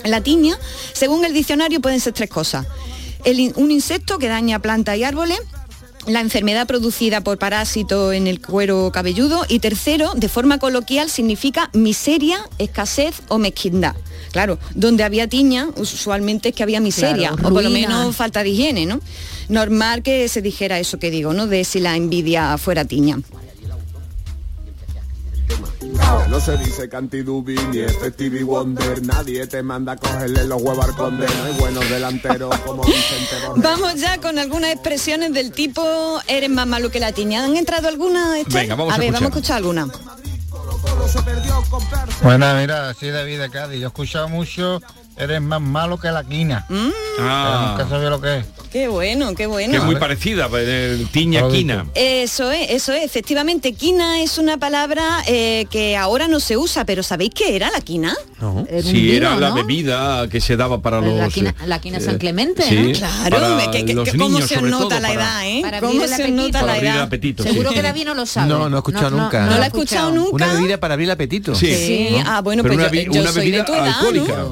La 0.03 0.21
tiña, 0.21 0.57
según 0.93 1.25
el 1.25 1.33
diccionario, 1.33 1.81
pueden 1.81 1.99
ser 1.99 2.13
tres 2.13 2.29
cosas. 2.29 2.65
El 3.23 3.53
un 3.55 3.71
insecto 3.71 4.19
que 4.19 4.27
daña 4.27 4.59
plantas 4.59 4.97
y 4.97 5.03
árboles, 5.03 5.39
la 6.07 6.19
enfermedad 6.19 6.67
producida 6.67 7.21
por 7.21 7.37
parásito 7.37 8.11
en 8.11 8.27
el 8.27 8.41
cuero 8.41 8.91
cabelludo 8.91 9.45
y 9.47 9.59
tercero, 9.59 10.11
de 10.15 10.27
forma 10.27 10.59
coloquial, 10.59 11.09
significa 11.09 11.69
miseria, 11.73 12.39
escasez 12.57 13.21
o 13.29 13.37
mezquindad. 13.37 13.95
Claro, 14.31 14.59
donde 14.73 15.03
había 15.03 15.27
tiña, 15.27 15.69
usualmente 15.77 16.49
es 16.49 16.55
que 16.55 16.63
había 16.63 16.81
miseria, 16.81 17.29
Claro, 17.29 17.47
o 17.47 17.53
por 17.53 17.63
lo 17.63 17.69
menos 17.69 18.15
falta 18.15 18.43
de 18.43 18.49
higiene, 18.49 18.85
¿no? 18.85 18.99
Normal 19.47 20.01
que 20.01 20.27
se 20.27 20.41
dijera 20.41 20.79
eso 20.79 20.97
que 20.99 21.11
digo, 21.11 21.33
¿no? 21.33 21.47
De 21.47 21.63
si 21.63 21.79
la 21.79 21.95
envidia 21.95 22.57
fuera 22.57 22.83
tiña. 22.83 23.19
No 26.29 26.39
se 26.39 26.57
dice 26.57 26.89
Cantidubi 26.89 27.55
ni 27.71 27.79
este 27.79 28.09
Stevie 28.11 28.43
Wonder. 28.43 29.05
Nadie 29.05 29.45
te 29.47 29.61
manda 29.61 29.93
a 29.93 29.97
cogerle 29.97 30.45
los 30.45 30.61
huevos 30.61 30.85
al 30.85 30.95
conde. 30.95 31.27
No 31.27 31.43
hay 31.43 31.53
buenos 31.59 31.89
delanteros 31.89 32.57
como 32.59 32.83
Vicente 32.83 33.35
Borges. 33.45 33.63
Vamos 33.63 33.95
ya 33.95 34.17
con 34.19 34.39
algunas 34.39 34.71
expresiones 34.71 35.33
del 35.33 35.51
tipo 35.51 35.83
eres 36.27 36.49
más 36.49 36.67
malo 36.67 36.89
que 36.89 36.99
la 36.99 37.11
tiña. 37.11 37.43
¿Han 37.43 37.55
entrado 37.55 37.87
algunas? 37.87 38.37
Esther? 38.37 38.61
Venga, 38.63 38.75
vamos 38.75 38.93
a 38.93 38.97
ver, 38.97 39.11
vamos 39.11 39.23
a 39.23 39.29
escuchar. 39.29 39.61
escuchar 39.61 39.81
alguna. 39.83 40.13
Bueno, 42.21 42.53
mira, 42.55 42.93
soy 42.93 43.09
David 43.09 43.39
de 43.39 43.49
Cádiz. 43.49 43.79
Yo 43.79 43.87
he 43.87 43.87
escuchado 43.87 44.29
mucho, 44.29 44.81
eres 45.17 45.41
más 45.41 45.61
malo 45.61 45.97
que 45.99 46.09
la 46.11 46.23
quina. 46.23 46.65
Ah. 47.19 47.75
Pero 47.77 47.83
nunca 47.83 47.89
sabía 47.95 48.09
lo 48.09 48.21
que 48.21 48.37
es. 48.39 48.45
Qué 48.71 48.87
bueno, 48.87 49.35
qué 49.35 49.45
bueno. 49.45 49.71
Que 49.71 49.77
es 49.77 49.83
muy 49.83 49.97
parecida, 49.97 50.49
pues, 50.49 50.67
el 50.67 51.07
tiña 51.09 51.47
quina. 51.47 51.85
Eso 51.93 52.51
es, 52.51 52.71
eso 52.71 52.91
es. 52.91 53.03
Efectivamente, 53.03 53.73
quina 53.73 54.21
es 54.21 54.39
una 54.39 54.57
palabra 54.57 55.21
eh, 55.27 55.67
que 55.69 55.95
ahora 55.95 56.27
no 56.27 56.39
se 56.39 56.57
usa, 56.57 56.83
pero 56.83 57.03
¿sabéis 57.03 57.31
qué 57.35 57.55
era 57.55 57.69
la 57.69 57.81
quina? 57.81 58.15
No. 58.41 58.65
Era 58.67 58.77
un 58.77 58.83
Sí, 58.83 58.93
vino, 58.93 59.15
era 59.15 59.35
la 59.35 59.51
bebida 59.51 60.27
que 60.27 60.41
se 60.41 60.57
daba 60.57 60.81
para 60.81 61.01
los... 61.01 61.13
La 61.15 61.29
quina, 61.29 61.51
eh, 61.51 61.67
la 61.67 61.79
quina 61.79 61.99
eh, 61.99 62.01
San 62.01 62.17
Clemente, 62.17 62.63
sí, 62.63 62.75
¿no? 62.75 62.97
Claro, 62.97 63.37
para 63.59 63.71
que- 63.71 63.85
que- 63.85 63.93
cómo 63.95 64.29
niños, 64.29 64.49
se 64.49 64.59
nota 64.61 64.77
todo, 64.79 64.89
la 64.89 65.01
para- 65.01 65.13
edad, 65.13 65.47
¿eh? 65.47 65.59
Para 65.61 65.79
¿Cómo 65.79 65.91
abrir 65.91 66.03
el 66.09 66.15
se 66.17 66.31
nota 66.31 66.51
Para 66.59 66.65
la 66.65 66.73
abrir 66.73 66.89
el 66.89 66.95
edad? 66.95 67.03
apetito, 67.05 67.43
Seguro 67.43 67.69
sí. 67.69 67.75
que 67.75 67.81
David 67.83 68.05
no 68.05 68.15
lo 68.15 68.25
sabe. 68.25 68.49
No, 68.49 68.69
no 68.69 68.75
he 68.77 68.79
escuchado 68.79 69.11
nunca. 69.11 69.45
¿No 69.45 69.55
lo 69.57 69.61
ha 69.63 69.67
escuchado 69.67 70.11
nunca? 70.11 70.31
Una 70.33 70.53
bebida 70.55 70.79
para 70.79 70.95
abrir 70.95 71.07
el 71.07 71.11
apetito. 71.11 71.53
Sí. 71.53 71.73
Sí, 71.75 72.15
ah, 72.25 72.41
bueno, 72.41 72.63
Pero 72.63 72.73
pues 72.75 72.87
una 72.91 72.97
yo, 72.97 73.09
bi- 73.11 73.15
yo 73.15 73.21
una 73.21 73.31
soy 73.31 73.51
de 73.51 73.63
tu 73.63 73.73
edad, 73.73 73.85
alcohólica. 73.87 74.45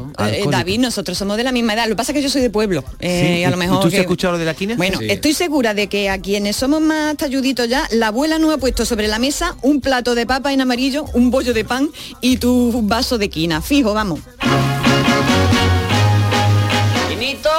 David, 0.52 0.80
nosotros 0.80 1.18
somos 1.18 1.38
de 1.38 1.44
la 1.44 1.52
misma 1.52 1.74
edad. 1.74 1.84
Lo 1.86 1.90
que 1.92 1.96
pasa 1.98 2.12
es 2.12 2.16
que 2.18 2.22
yo 2.22 2.30
soy 2.30 2.42
de 2.42 2.50
pueblo. 2.50 2.84
eh, 3.00 3.24
Sí, 3.36 3.40
y 3.40 3.44
a 3.44 3.50
lo 3.50 3.56
¿y- 3.56 3.60
mejor 3.60 3.78
¿Y 3.80 3.82
tú 3.84 3.90
que- 3.90 3.96
has 3.98 4.02
escuchado 4.02 4.34
lo 4.34 4.40
de 4.40 4.46
la 4.46 4.54
quina? 4.54 4.76
Bueno, 4.76 5.00
Sí. 5.00 5.08
estoy 5.10 5.34
segura 5.34 5.74
de 5.74 5.88
que 5.88 6.10
a 6.10 6.20
quienes 6.20 6.56
somos 6.56 6.82
más 6.82 7.16
talluditos 7.18 7.68
ya, 7.70 7.88
la 7.92 8.08
abuela 8.08 8.38
nos 8.40 8.54
ha 8.54 8.58
puesto 8.58 8.86
sobre 8.86 9.08
la 9.08 9.20
mesa 9.20 9.56
un 9.62 9.82
plato 9.82 10.16
de 10.16 10.26
papa 10.26 10.54
en 10.54 10.62
amarillo, 10.62 11.06
un 11.14 11.32
bollo 11.32 11.54
de 11.54 11.64
pan 11.66 11.90
y 12.22 12.38
tu 12.38 12.82
vaso 12.84 13.18
de 13.18 13.30
quina. 13.30 13.62
Fijo, 13.62 13.94
vamos. 13.94 14.20
¡Quinito! 17.10 17.50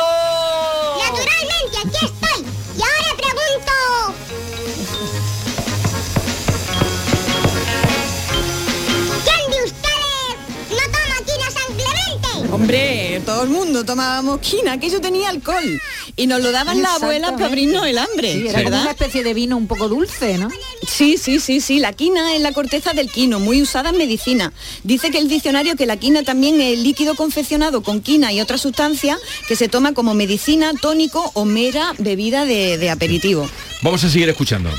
Hombre, 12.62 13.20
todo 13.26 13.42
el 13.42 13.50
mundo 13.50 13.84
tomábamos 13.84 14.38
quina, 14.38 14.78
que 14.78 14.88
yo 14.88 15.00
tenía 15.00 15.30
alcohol. 15.30 15.82
Y 16.14 16.28
nos 16.28 16.40
lo 16.42 16.52
daban 16.52 16.80
las 16.80 17.02
abuelas 17.02 17.32
para 17.32 17.46
abrirnos 17.46 17.84
el 17.88 17.98
hambre. 17.98 18.34
Sí, 18.34 18.46
era 18.46 18.68
una 18.68 18.90
especie 18.92 19.24
de 19.24 19.34
vino 19.34 19.56
un 19.56 19.66
poco 19.66 19.88
dulce, 19.88 20.38
¿no? 20.38 20.48
Sí, 20.86 21.18
sí, 21.18 21.40
sí, 21.40 21.60
sí. 21.60 21.80
La 21.80 21.92
quina 21.92 22.36
es 22.36 22.40
la 22.40 22.52
corteza 22.52 22.92
del 22.92 23.10
quino, 23.10 23.40
muy 23.40 23.60
usada 23.60 23.90
en 23.90 23.98
medicina. 23.98 24.52
Dice 24.84 25.10
que 25.10 25.18
el 25.18 25.26
diccionario 25.26 25.74
que 25.74 25.86
la 25.86 25.96
quina 25.96 26.22
también 26.22 26.60
es 26.60 26.74
el 26.74 26.84
líquido 26.84 27.16
confeccionado 27.16 27.82
con 27.82 28.00
quina 28.00 28.32
y 28.32 28.40
otras 28.40 28.60
sustancias 28.60 29.18
que 29.48 29.56
se 29.56 29.68
toma 29.68 29.92
como 29.92 30.14
medicina, 30.14 30.72
tónico 30.80 31.32
o 31.34 31.44
mera 31.44 31.94
bebida 31.98 32.44
de, 32.44 32.78
de 32.78 32.90
aperitivo. 32.90 33.44
Vamos 33.82 34.04
a 34.04 34.08
seguir 34.08 34.28
escuchando. 34.28 34.70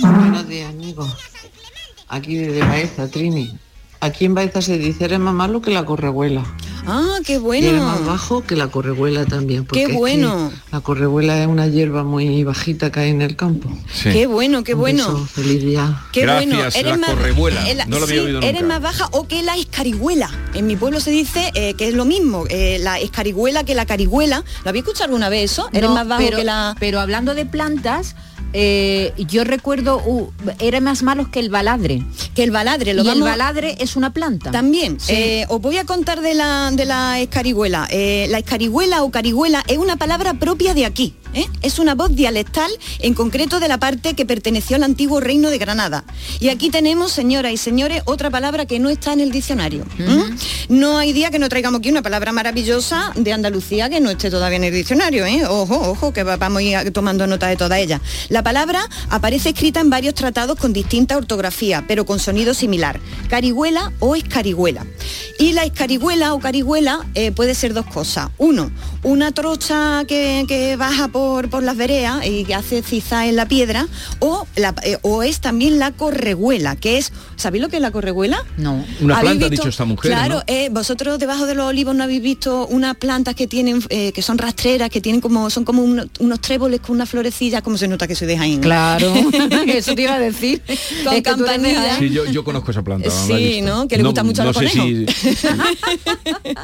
Buenos 0.00 0.48
días, 0.48 0.70
amigos. 0.70 1.10
Aquí 2.08 2.36
desde 2.36 2.60
Baeza, 2.60 3.10
Trini. 3.10 3.58
Aquí 4.02 4.24
en 4.24 4.34
Baeza 4.34 4.62
se 4.62 4.78
dice 4.78 5.04
eres 5.04 5.18
más 5.18 5.34
malo 5.34 5.60
que 5.60 5.70
la 5.70 5.84
correhuela. 5.84 6.42
Ah, 6.86 7.18
qué 7.26 7.34
Y 7.34 7.58
eres 7.58 7.74
más 7.82 7.96
bueno. 7.98 8.06
bajo 8.10 8.42
que 8.42 8.56
la 8.56 8.68
correhuela 8.68 9.26
también. 9.26 9.66
porque 9.66 9.80
Qué 9.80 9.84
es 9.84 9.90
que 9.90 9.96
bueno. 9.96 10.50
La 10.72 10.80
correhuela 10.80 11.38
es 11.42 11.46
una 11.46 11.66
hierba 11.66 12.02
muy 12.02 12.42
bajita 12.42 12.90
que 12.90 13.00
hay 13.00 13.10
en 13.10 13.20
el 13.20 13.36
campo. 13.36 13.68
Qué 14.02 14.26
bueno, 14.26 14.64
qué 14.64 14.72
Un 14.72 14.80
bueno. 14.80 15.04
beso, 15.12 15.26
feliz 15.26 15.62
día. 15.62 16.00
Qué 16.12 16.24
bueno. 16.26 16.58
Eres 16.74 16.98
más, 16.98 17.10
correhuela. 17.10 17.68
eh, 17.68 17.74
la- 17.74 17.84
No 17.84 17.98
lo 17.98 18.04
había 18.06 18.22
oído 18.22 18.40
Eres 18.40 18.62
más 18.64 18.80
baja 18.80 19.08
o 19.12 19.28
que 19.28 19.42
la 19.42 19.56
escarigüela. 19.58 20.30
En 20.54 20.66
mi 20.66 20.76
pueblo 20.76 20.98
se 21.00 21.10
dice 21.10 21.50
eh, 21.54 21.74
que 21.74 21.88
es 21.88 21.94
lo 21.94 22.06
mismo, 22.06 22.44
eh, 22.48 22.78
la 22.80 22.98
escarigüela 22.98 23.64
que 23.64 23.74
la 23.74 23.84
carigüela. 23.84 24.42
¿Lo 24.64 24.70
habéis 24.70 24.84
escuchado 24.84 25.04
alguna 25.04 25.28
vez 25.28 25.52
eso? 25.52 25.68
Eres 25.74 25.90
No, 25.90 25.94
más 25.96 26.08
bajo 26.08 26.22
pero, 26.24 26.38
que 26.38 26.44
la... 26.44 26.74
pero 26.80 27.00
hablando 27.00 27.34
de 27.34 27.44
plantas, 27.44 28.16
eh, 28.52 29.12
yo 29.28 29.44
recuerdo, 29.44 30.02
uh, 30.04 30.30
era 30.58 30.80
más 30.80 31.02
malos 31.02 31.28
que 31.28 31.40
el 31.40 31.50
baladre. 31.50 32.02
Que 32.34 32.42
el 32.42 32.50
baladre, 32.50 32.94
lo 32.94 33.02
y 33.04 33.08
el 33.08 33.22
baladre 33.22 33.76
es 33.80 33.96
una 33.96 34.12
planta. 34.12 34.50
También, 34.50 34.98
Sí. 35.00 35.12
eh, 35.14 35.46
os 35.48 35.60
voy 35.60 35.78
a 35.78 35.84
contar 35.84 36.20
de 36.20 36.34
la, 36.34 36.70
de 36.72 36.84
la 36.84 37.20
escarigüela. 37.20 37.86
Eh, 37.90 38.26
la 38.30 38.38
escarigüela 38.38 39.02
o 39.02 39.10
carigüela 39.10 39.62
es 39.68 39.78
una 39.78 39.96
palabra 39.96 40.34
propia 40.34 40.74
de 40.74 40.86
aquí. 40.86 41.14
¿Eh? 41.34 41.46
Es 41.62 41.78
una 41.78 41.94
voz 41.94 42.14
dialectal, 42.14 42.70
en 43.00 43.14
concreto 43.14 43.60
de 43.60 43.68
la 43.68 43.78
parte 43.78 44.14
que 44.14 44.26
perteneció 44.26 44.76
al 44.76 44.82
antiguo 44.82 45.20
reino 45.20 45.50
de 45.50 45.58
Granada. 45.58 46.04
Y 46.40 46.48
aquí 46.48 46.70
tenemos, 46.70 47.12
señoras 47.12 47.52
y 47.52 47.56
señores, 47.56 48.02
otra 48.06 48.30
palabra 48.30 48.66
que 48.66 48.78
no 48.78 48.88
está 48.90 49.12
en 49.12 49.20
el 49.20 49.30
diccionario. 49.30 49.84
¿m? 49.98 50.24
No 50.68 50.98
hay 50.98 51.12
día 51.12 51.30
que 51.30 51.38
no 51.38 51.48
traigamos 51.48 51.78
aquí 51.80 51.90
una 51.90 52.02
palabra 52.02 52.32
maravillosa 52.32 53.12
de 53.16 53.32
Andalucía 53.32 53.88
que 53.90 54.00
no 54.00 54.10
esté 54.10 54.30
todavía 54.30 54.56
en 54.56 54.64
el 54.64 54.74
diccionario. 54.74 55.26
¿eh? 55.26 55.44
Ojo, 55.46 55.74
ojo, 55.90 56.12
que 56.12 56.22
va- 56.22 56.36
vamos 56.36 56.60
a 56.60 56.62
ir 56.62 56.90
tomando 56.92 57.26
nota 57.26 57.48
de 57.48 57.56
toda 57.56 57.78
ella. 57.78 58.00
La 58.28 58.42
palabra 58.42 58.80
aparece 59.08 59.50
escrita 59.50 59.80
en 59.80 59.90
varios 59.90 60.14
tratados 60.14 60.58
con 60.58 60.72
distinta 60.72 61.16
ortografía, 61.16 61.84
pero 61.86 62.06
con 62.06 62.18
sonido 62.18 62.54
similar. 62.54 63.00
Carigüela 63.28 63.92
o 64.00 64.16
escarigüela. 64.16 64.86
Y 65.38 65.52
la 65.52 65.64
escarigüela 65.64 66.34
o 66.34 66.38
carigüela 66.40 67.06
eh, 67.14 67.32
puede 67.32 67.54
ser 67.54 67.72
dos 67.74 67.86
cosas. 67.86 68.28
Uno, 68.38 68.70
una 69.02 69.32
trocha 69.32 70.04
que, 70.06 70.44
que 70.46 70.76
baja 70.76 71.08
por, 71.08 71.19
por 71.50 71.62
las 71.62 71.76
vereas 71.76 72.26
y 72.26 72.44
que 72.44 72.54
hace 72.54 72.82
ciza 72.82 73.26
en 73.26 73.36
la 73.36 73.46
piedra, 73.46 73.86
o, 74.18 74.46
eh, 74.56 74.98
o 75.02 75.22
es 75.22 75.40
también 75.40 75.78
la 75.78 75.92
corregüela, 75.92 76.76
que 76.76 76.98
es, 76.98 77.12
¿sabéis 77.40 77.62
lo 77.62 77.68
que 77.68 77.76
es 77.76 77.82
la 77.82 77.90
corregüela? 77.90 78.44
No. 78.56 78.84
Una 79.00 79.16
¿Habéis 79.18 79.30
planta, 79.32 79.46
ha 79.46 79.48
dicho 79.50 79.68
esta 79.68 79.84
mujer, 79.84 80.10
Claro, 80.12 80.36
¿no? 80.36 80.42
eh, 80.46 80.68
vosotros 80.70 81.18
debajo 81.18 81.46
de 81.46 81.54
los 81.54 81.66
olivos 81.66 81.94
no 81.94 82.04
habéis 82.04 82.22
visto 82.22 82.66
unas 82.68 82.96
plantas 82.96 83.34
que 83.34 83.46
tienen, 83.46 83.82
eh, 83.88 84.12
que 84.12 84.22
son 84.22 84.38
rastreras, 84.38 84.90
que 84.90 85.00
tienen 85.00 85.20
como, 85.20 85.50
son 85.50 85.64
como 85.64 85.82
unos, 85.82 86.06
unos 86.20 86.40
tréboles 86.40 86.80
con 86.80 86.96
una 86.96 87.06
florecilla, 87.06 87.62
como 87.62 87.76
se 87.78 87.88
nota 87.88 88.06
que 88.06 88.14
soy 88.14 88.28
de 88.28 88.38
Jaén. 88.38 88.60
Claro, 88.60 89.12
eso 89.66 89.94
te 89.94 90.02
iba 90.02 90.14
a 90.14 90.18
decir. 90.20 90.62
Con 91.04 91.14
Es 91.14 91.22
que 91.22 91.30
tú 91.34 91.44
eres 91.44 91.62
de 91.62 91.72
campanilla. 91.72 91.80
Jaén. 91.94 91.98
Sí, 91.98 92.10
yo, 92.10 92.24
yo 92.26 92.44
conozco 92.44 92.70
esa 92.70 92.82
planta. 92.82 93.10
Sí. 93.10 93.60
¿no? 93.62 93.88
Que 93.88 93.96
le 93.96 94.02
gusta 94.04 94.22
mucho 94.22 94.42
a 94.42 94.44
no 94.46 94.52
los 94.52 94.58
sé 94.62 94.68
si- 94.68 95.06
conejos. 95.06 95.14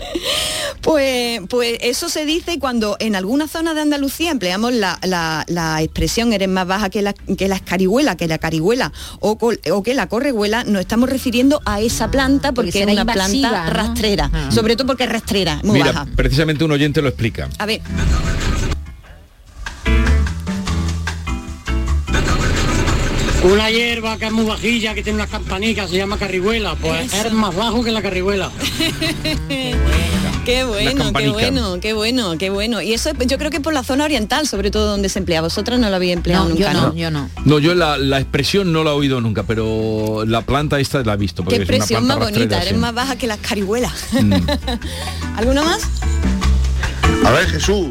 Pues, 0.82 1.40
pues 1.48 1.78
eso 1.80 2.08
se 2.08 2.24
dice 2.26 2.58
cuando 2.58 2.96
en 3.00 3.16
alguna 3.16 3.48
zona 3.48 3.74
de 3.74 3.80
Andalucía 3.80 4.30
empleamos 4.30 4.72
la, 4.72 4.98
la- 5.02 5.44
la 5.48 5.82
expresión 5.82 6.32
eres 6.32 6.48
más 6.48 6.66
baja 6.66 6.90
que 6.90 7.02
la, 7.02 7.12
que 7.12 7.48
la 7.48 7.56
escarigüela, 7.56 8.16
que 8.16 8.28
la 8.28 8.38
carigüela 8.38 8.92
o, 9.20 9.36
col- 9.38 9.60
o 9.72 9.82
que 9.82 9.94
la 9.94 10.08
corregüela, 10.08 10.64
nos 10.66 10.80
estamos 10.80 11.08
refiriendo 11.08 11.60
a 11.64 11.80
esa 11.80 12.10
planta 12.10 12.52
porque, 12.52 12.68
porque 12.72 12.78
es 12.80 12.84
una 12.84 13.00
invasiva, 13.00 13.48
planta 13.50 13.66
¿no? 13.66 13.72
rastrera, 13.74 14.30
Ah. 14.32 14.50
sobre 14.50 14.76
todo 14.76 14.86
porque 14.88 15.04
es 15.04 15.10
rastrera, 15.10 15.60
muy 15.62 15.78
Mira, 15.78 15.92
baja. 15.92 16.06
precisamente 16.16 16.64
un 16.64 16.72
oyente 16.72 17.00
lo 17.02 17.08
explica. 17.08 17.48
A 17.58 17.66
ver, 17.66 17.80
Una 23.44 23.70
hierba 23.70 24.16
que 24.18 24.26
es 24.26 24.32
muy 24.32 24.44
vajilla, 24.44 24.92
que 24.94 25.02
tiene 25.04 25.18
unas 25.18 25.30
campanicas, 25.30 25.88
se 25.90 25.96
llama 25.96 26.18
carrihuela. 26.18 26.74
Pues 26.74 27.12
es 27.12 27.32
más 27.32 27.54
bajo 27.54 27.84
que 27.84 27.92
la 27.92 28.02
carrihuela. 28.02 28.50
qué 30.47 30.64
bueno, 30.64 31.12
qué 31.12 31.28
bueno, 31.28 31.80
qué 31.80 31.92
bueno, 31.92 32.38
qué 32.38 32.51
bueno. 32.51 32.80
Y 32.80 32.94
eso 32.94 33.11
es- 33.11 33.26
yo 33.26 33.36
creo 33.36 33.51
que 33.51 33.61
por 33.61 33.74
la 33.74 33.82
zona 33.82 34.05
oriental, 34.05 34.47
sobre 34.47 34.70
todo 34.70 34.86
donde 34.86 35.09
se 35.09 35.18
emplea. 35.18 35.42
Vosotras 35.42 35.78
no 35.78 35.90
lo 35.90 35.97
habéis 35.97 36.14
empleado 36.14 36.44
No, 36.44 36.51
nunca, 36.51 36.72
yo 36.72 36.80
no, 36.80 36.86
¿no? 36.88 36.94
yo 36.94 37.11
no. 37.11 37.30
No, 37.44 37.59
yo 37.59 37.74
la, 37.74 37.99
la 37.99 38.20
expresión 38.20 38.72
no 38.72 38.84
la 38.84 38.90
he 38.92 38.94
oído 38.94 39.20
nunca, 39.20 39.42
pero 39.42 40.24
la 40.26 40.40
planta 40.42 40.80
esta 40.80 41.03
la 41.03 41.14
he 41.14 41.16
visto. 41.16 41.42
Qué 41.42 41.44
Porque 41.44 41.62
es 41.62 41.68
una 41.68 41.76
expresión 41.76 42.07
más 42.07 42.16
planta 42.16 42.34
bonita, 42.38 42.57
eres 42.59 42.68
sí. 42.70 42.76
más 42.76 42.94
baja 42.94 43.16
que 43.16 43.26
las 43.26 43.38
carihuelas. 43.38 43.92
Mm. 44.12 44.32
¿Alguna 45.36 45.62
más? 45.64 45.82
A 47.24 47.30
ver, 47.32 47.47
Jesús, 47.49 47.90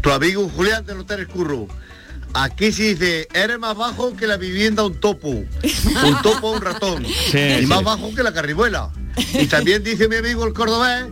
tu 0.00 0.10
amigo 0.10 0.48
Julián 0.56 0.86
de 0.86 0.92
Hotel 0.92 1.26
Curro. 1.26 1.66
Aquí 2.32 2.70
se 2.70 2.94
dice, 2.94 3.26
eres 3.34 3.58
más 3.58 3.76
bajo 3.76 4.14
que 4.16 4.28
la 4.28 4.36
vivienda 4.36 4.84
un 4.84 4.94
topo. 5.00 5.28
Un 5.28 6.22
topo 6.22 6.52
un 6.52 6.60
ratón. 6.60 7.04
Sí, 7.04 7.38
y 7.38 7.60
sí. 7.62 7.66
más 7.66 7.82
bajo 7.82 8.14
que 8.14 8.22
la 8.22 8.32
carribuela. 8.32 8.90
Y 9.34 9.46
también 9.46 9.82
dice 9.82 10.06
mi 10.08 10.14
amigo 10.16 10.46
el 10.46 10.52
cordobés 10.52 11.06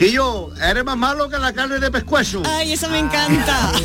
que 0.00 0.10
yo, 0.10 0.50
eres 0.66 0.82
más 0.82 0.96
malo 0.96 1.28
que 1.28 1.36
la 1.36 1.52
carne 1.52 1.78
de 1.78 1.90
pescuezo. 1.90 2.42
Ay, 2.46 2.72
eso 2.72 2.88
me 2.88 2.98
encanta. 2.98 3.68
Así. 3.68 3.84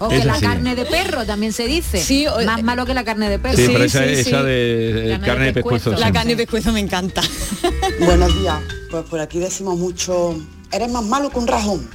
O 0.00 0.08
que 0.08 0.24
la 0.24 0.40
carne 0.40 0.74
de 0.74 0.84
perro 0.84 1.24
también 1.24 1.52
se 1.52 1.68
dice. 1.68 2.02
Sí, 2.02 2.26
o- 2.26 2.44
Más 2.44 2.60
malo 2.64 2.84
que 2.84 2.92
la 2.92 3.04
carne 3.04 3.30
de 3.30 3.38
perro. 3.38 3.56
Sí, 3.56 3.68
pero 3.68 3.84
esa, 3.84 4.04
esa 4.04 4.42
de 4.42 4.90
eh, 4.90 5.10
Carne 5.10 5.18
de 5.20 5.26
carne 5.26 5.44
de 5.46 5.52
pescuezo. 5.52 5.92
La 5.92 6.08
sí. 6.08 6.12
carne 6.12 6.30
de 6.34 6.36
pescuezo 6.38 6.72
me 6.72 6.80
encanta. 6.80 7.22
Buenos 8.00 8.36
días. 8.40 8.58
Pues 8.90 9.04
por 9.04 9.20
aquí 9.20 9.38
decimos 9.38 9.78
mucho, 9.78 10.36
eres 10.72 10.90
más 10.90 11.04
malo 11.04 11.30
que 11.30 11.38
un 11.38 11.46
rajón. 11.46 11.88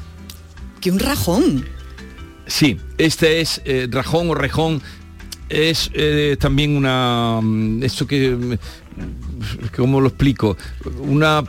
Que 0.79 0.89
un 0.89 0.99
rajón. 0.99 1.67
Sí, 2.47 2.79
este 2.97 3.41
es 3.41 3.61
eh, 3.65 3.89
rajón 3.91 4.29
o 4.29 4.35
rejón. 4.35 4.81
Es 5.49 5.91
eh, 5.93 6.37
también 6.39 6.77
una... 6.77 7.39
mm, 7.41 7.83
Esto 7.83 8.07
que... 8.07 8.57
¿Cómo 9.75 10.01
lo 10.01 10.07
explico? 10.07 10.57
Una... 11.01 11.43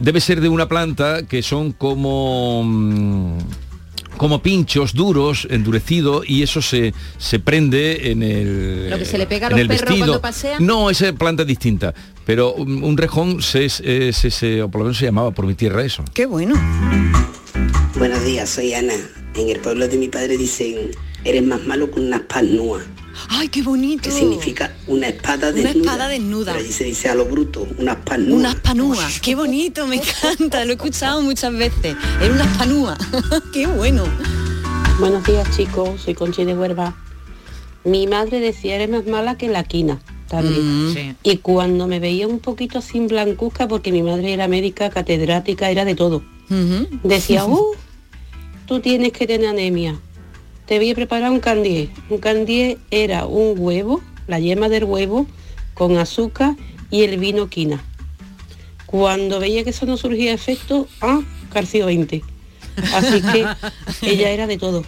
Debe 0.00 0.20
ser 0.20 0.40
de 0.40 0.48
una 0.48 0.68
planta 0.68 1.26
que 1.26 1.42
son 1.42 1.72
como... 1.72 2.62
mm, 2.64 3.38
como 4.16 4.40
pinchos 4.40 4.94
duros, 4.94 5.46
endurecidos, 5.50 6.26
y 6.26 6.42
eso 6.42 6.62
se, 6.62 6.94
se 7.18 7.38
prende 7.38 8.10
en 8.10 8.22
el 8.22 8.88
Lo 8.88 8.96
que 8.96 9.04
se 9.04 9.18
le 9.18 9.26
pega 9.26 9.48
a 9.48 9.50
los 9.50 9.60
perros 9.60 9.80
vestido. 9.80 9.98
cuando 9.98 10.20
pasean. 10.22 10.64
No, 10.64 10.88
esa 10.88 11.12
planta 11.12 11.42
es 11.42 11.48
distinta. 11.48 11.92
Pero 12.24 12.54
un, 12.54 12.82
un 12.82 12.96
rejón 12.96 13.42
se, 13.42 13.68
se, 13.68 14.14
se- 14.14 14.30
se- 14.30 14.62
o 14.62 14.70
por 14.70 14.80
lo 14.80 14.84
menos 14.86 14.96
se 14.96 15.04
llamaba 15.04 15.32
por 15.32 15.46
mi 15.46 15.54
tierra 15.54 15.84
eso. 15.84 16.02
Qué 16.14 16.24
bueno. 16.24 16.54
Buenos 17.98 18.24
días, 18.24 18.48
soy 18.48 18.72
Ana. 18.72 18.94
En 19.34 19.50
el 19.50 19.60
pueblo 19.60 19.86
de 19.86 19.98
mi 19.98 20.08
padre 20.08 20.38
dicen, 20.38 20.92
eres 21.24 21.42
más 21.44 21.66
malo 21.66 21.90
que 21.90 22.00
una 22.00 22.16
espadnúa, 22.16 22.80
Ay, 23.28 23.48
qué 23.48 23.62
bonito. 23.62 24.02
que 24.04 24.12
significa 24.12 24.74
una 24.86 25.08
espada 25.08 25.48
Una 25.48 25.56
desnuda. 25.62 25.80
espada 25.80 26.08
desnuda. 26.08 26.52
Pero 26.52 26.64
allí 26.64 26.72
se 26.72 26.84
dice 26.84 27.08
a 27.08 27.14
lo 27.14 27.24
bruto, 27.24 27.66
una 27.78 27.92
espadnúa. 27.92 28.36
Una 28.36 28.50
espanúa. 28.50 29.08
Qué 29.22 29.34
bonito, 29.34 29.86
me 29.86 29.96
encanta. 29.96 30.64
Lo 30.64 30.72
he 30.72 30.74
escuchado 30.74 31.22
muchas 31.22 31.52
veces. 31.52 31.96
Era 32.20 32.32
una 32.32 32.44
espanúa. 32.44 32.98
qué 33.52 33.66
bueno. 33.66 34.04
Buenos 34.98 35.24
días 35.24 35.48
chicos, 35.56 36.00
soy 36.02 36.14
Conchi 36.14 36.44
de 36.44 36.54
Huerva. 36.56 36.96
Mi 37.84 38.06
madre 38.06 38.40
decía 38.40 38.74
eres 38.76 38.90
más 38.90 39.06
mala 39.06 39.36
que 39.36 39.48
la 39.48 39.62
quina 39.64 40.00
también. 40.28 41.16
Y 41.22 41.36
cuando 41.38 41.86
me 41.86 42.00
veía 42.00 42.26
un 42.26 42.40
poquito 42.40 42.80
sin 42.80 43.06
blancuzca, 43.06 43.68
porque 43.68 43.92
mi 43.92 44.02
madre 44.02 44.32
era 44.32 44.48
médica, 44.48 44.90
catedrática, 44.90 45.70
era 45.70 45.84
de 45.84 45.94
todo, 45.94 46.22
decía, 47.02 47.44
uh, 47.46 47.74
tú 48.66 48.80
tienes 48.80 49.12
que 49.12 49.26
tener 49.26 49.48
anemia. 49.48 50.00
Te 50.66 50.78
voy 50.78 50.90
a 50.90 50.94
preparar 50.96 51.30
un 51.30 51.38
candié. 51.38 51.90
Un 52.10 52.18
candié 52.18 52.78
era 52.90 53.26
un 53.26 53.54
huevo, 53.56 54.02
la 54.26 54.40
yema 54.40 54.68
del 54.68 54.84
huevo, 54.84 55.26
con 55.74 55.96
azúcar 55.96 56.56
y 56.90 57.04
el 57.04 57.18
vino 57.18 57.48
quina. 57.48 57.84
Cuando 58.86 59.38
veía 59.38 59.62
que 59.62 59.70
eso 59.70 59.86
no 59.86 59.96
surgía 59.96 60.32
efecto, 60.32 60.88
ah, 61.00 61.20
Carcio 61.52 61.86
20. 61.86 62.22
Así 62.94 63.22
que 63.22 63.46
ella 64.02 64.30
era 64.30 64.48
de 64.48 64.58
todo. 64.58 64.84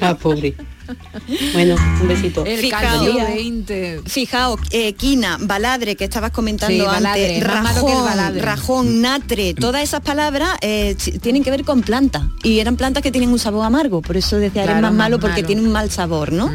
La 0.00 0.16
pobre. 0.18 0.54
Bueno, 1.52 1.76
un 2.00 2.08
besito. 2.08 2.44
El 2.44 2.58
Fijaos. 2.60 2.82
calcio 3.06 3.14
20. 3.14 4.00
Fijaos, 4.06 4.60
eh, 4.70 4.92
quina, 4.94 5.38
baladre, 5.40 5.96
que 5.96 6.04
estabas 6.04 6.30
comentando 6.30 6.74
Sí, 6.74 6.80
baladre, 6.80 7.36
antes, 7.36 7.44
rajón, 7.46 8.04
baladre. 8.04 8.42
rajón, 8.42 9.00
natre, 9.02 9.54
todas 9.54 9.82
esas 9.82 10.00
palabras 10.00 10.50
eh, 10.60 10.96
tienen 11.20 11.42
que 11.44 11.50
ver 11.50 11.64
con 11.64 11.82
plantas. 11.82 12.22
Y 12.42 12.58
eran 12.60 12.76
plantas 12.76 13.02
que 13.02 13.10
tienen 13.10 13.30
un 13.30 13.38
sabor 13.38 13.64
amargo, 13.64 14.02
por 14.02 14.16
eso 14.16 14.36
decía 14.36 14.62
eres 14.64 14.72
Claro, 14.74 14.82
más 14.82 14.92
más 14.92 14.98
malo 14.98 15.18
porque 15.20 15.36
malo. 15.42 15.46
tiene 15.46 15.62
un 15.62 15.72
mal 15.72 15.90
sabor, 15.90 16.32
¿no? 16.32 16.50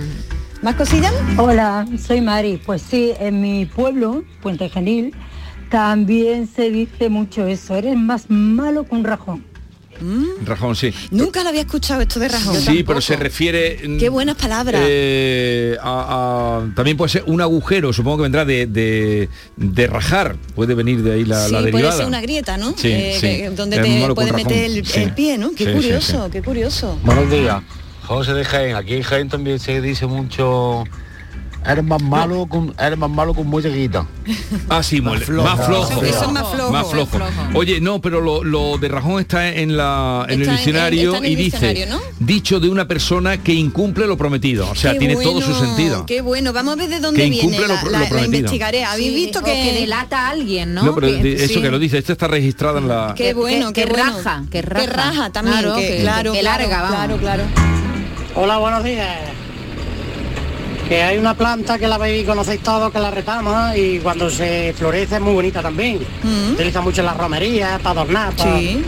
¿Más 0.61 0.75
cosillas? 0.75 1.13
Hola, 1.37 1.87
soy 2.05 2.21
Mari. 2.21 2.59
Pues 2.65 2.81
sí, 2.81 3.11
en 3.19 3.41
mi 3.41 3.65
pueblo, 3.67 4.23
Puente 4.41 4.69
Genil, 4.69 5.13
también 5.69 6.47
se 6.53 6.69
dice 6.71 7.09
mucho 7.09 7.45
eso. 7.45 7.75
Eres 7.75 7.95
más 7.97 8.25
malo 8.29 8.85
que 8.85 8.95
un 8.95 9.03
rajón. 9.03 9.43
Rajón, 10.45 10.75
sí. 10.75 10.93
Nunca 11.11 11.43
lo 11.43 11.49
había 11.49 11.61
escuchado 11.61 12.01
esto 12.01 12.19
de 12.19 12.27
rajón. 12.29 12.55
Sí, 12.55 12.83
pero 12.83 13.01
se 13.01 13.15
refiere... 13.15 13.79
mm, 13.87 13.97
Qué 13.97 14.09
buenas 14.09 14.35
palabras. 14.35 14.81
eh, 14.85 15.77
a- 15.81 16.59
a- 16.69 16.75
también 16.75 16.97
puede 16.97 17.09
ser 17.09 17.23
un 17.27 17.41
agujero, 17.41 17.93
supongo 17.93 18.17
que 18.17 18.23
vendrá 18.23 18.45
de, 18.45 18.65
de, 18.67 19.29
de 19.55 19.87
rajar, 19.87 20.35
puede 20.55 20.73
venir 20.75 21.01
de 21.03 21.13
ahí 21.13 21.25
la, 21.25 21.45
sí, 21.45 21.51
la 21.51 21.59
puede 21.59 21.71
derivada. 21.71 21.97
ser 21.97 22.05
una 22.05 22.21
grieta, 22.21 22.57
¿no? 22.57 22.73
Sí, 22.77 22.89
Eh, 22.91 23.13
sí. 23.15 23.21
que- 23.21 23.49
donde 23.51 23.77
Es 23.77 23.81
te 24.07 24.13
puede 24.15 24.33
meter 24.33 24.63
el, 24.65 24.85
Sí. 24.85 25.01
el 25.01 25.13
pie, 25.13 25.37
¿no? 25.37 25.51
Qué 25.51 25.65
Sí, 25.65 25.69
sí, 25.69 25.75
curioso, 25.75 26.25
sí. 26.25 26.31
qué 26.31 26.41
curioso. 26.41 26.99
Buenos 27.03 27.29
días, 27.31 27.61
José 28.05 28.33
de 28.33 28.45
Jaén. 28.45 28.75
Aquí 28.75 28.93
en 28.95 29.03
Jaén 29.03 29.29
también 29.29 29.59
se 29.59 29.81
dice 29.81 30.05
mucho, 30.07 30.83
eres 31.67 31.83
más 31.83 32.01
malo 32.01 32.45
con, 32.47 32.73
eres 32.79 32.97
más 32.97 33.09
malo 33.09 33.33
con 33.33 33.47
muñequita. 33.47 34.05
Ah, 34.69 34.83
sí, 34.83 35.01
flojo. 35.01 35.43
más 35.47 35.65
flojo. 35.65 36.03
Eso 36.03 36.23
es 36.25 36.31
más 36.31 36.47
flojo. 36.49 36.71
Más 36.71 36.87
flojo. 36.89 37.19
Oye, 37.53 37.79
no, 37.79 38.01
pero 38.01 38.19
lo, 38.21 38.43
lo 38.43 38.77
de 38.77 38.87
rajón 38.89 39.21
está 39.21 39.49
en 39.49 39.77
la 39.77 40.25
en 40.27 40.41
Está 40.41 40.51
el 40.51 40.57
diccionario 40.57 41.15
en 41.15 41.25
y 41.25 41.35
dice 41.35 41.43
diccionario, 41.73 41.85
¿no? 41.87 42.01
dicho 42.19 42.59
de 42.59 42.69
una 42.69 42.87
persona 42.87 43.37
que 43.41 43.53
incumple 43.53 44.07
lo 44.07 44.17
prometido. 44.17 44.69
O 44.69 44.75
sea, 44.75 44.93
Qué 44.93 44.99
tiene 44.99 45.15
todo 45.15 45.41
su 45.41 45.53
sentido. 45.53 46.05
Qué 46.05 46.21
bueno, 46.21 46.51
vamos 46.53 46.73
a 46.73 46.75
ver 46.77 46.89
de 46.89 46.99
dónde 46.99 47.21
Que 47.23 47.29
viene. 47.29 47.59
La, 47.59 47.67
lo- 47.67 47.75
lo 47.85 47.89
la- 47.91 47.99
la 48.01 48.09
prometido. 48.09 48.35
investigaré. 48.37 48.83
¿Habéis 48.83 49.09
Sí, 49.09 49.15
visto 49.15 49.41
que, 49.41 49.53
que 49.53 49.73
delata 49.81 50.27
a 50.27 50.29
alguien, 50.31 50.73
¿no? 50.73 50.83
No, 50.83 50.95
pero 50.95 51.07
Que- 51.07 51.33
eso 51.45 51.53
sí. 51.55 51.61
que 51.61 51.71
lo 51.71 51.79
dice, 51.79 51.97
esta 51.97 52.11
está 52.13 52.27
registrada 52.27 52.79
en 52.79 52.87
la. 52.89 53.13
Qué 53.15 53.33
bueno, 53.33 53.71
que 53.71 53.83
qué 53.85 53.89
bueno. 53.89 54.03
raja, 54.17 54.43
que 54.51 54.61
raja. 54.61 55.29
también, 55.31 55.59
Claro, 55.59 55.75
que, 55.77 55.87
que- 55.87 56.01
claro, 56.01 56.33
que 56.33 56.39
claro, 56.41 56.59
larga, 56.63 56.81
vamos. 56.81 56.95
claro, 56.97 57.17
claro. 57.17 57.43
Hola, 58.35 58.57
buenos 58.57 58.83
días. 58.83 59.07
Que 60.87 61.03
hay 61.03 61.17
una 61.17 61.33
planta 61.33 61.77
que 61.77 61.87
la 61.87 61.97
veis 61.97 62.25
conocéis 62.25 62.61
todos, 62.63 62.91
que 62.93 62.99
la 62.99 63.11
retama 63.11 63.75
y 63.75 63.99
cuando 63.99 64.29
se 64.29 64.73
florece 64.77 65.15
es 65.15 65.21
muy 65.21 65.33
bonita 65.33 65.61
también. 65.61 65.99
Se 66.21 66.53
utiliza 66.53 66.79
mucho 66.81 67.01
en 67.01 67.07
las 67.07 67.17
romerías, 67.17 67.79
para 67.81 68.01
adornar. 68.01 68.33
para- 68.33 68.57
Sí. 68.57 68.81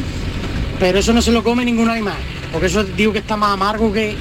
Pero 0.80 1.00
eso 1.00 1.12
no 1.12 1.22
se 1.22 1.32
lo 1.34 1.44
come 1.44 1.66
ningún 1.66 1.90
animal. 1.90 2.16
Porque 2.52 2.68
eso 2.68 2.84
digo 2.84 3.14
que 3.14 3.20
está 3.20 3.38
más 3.38 3.54
amargo 3.54 3.92
que... 3.94 4.16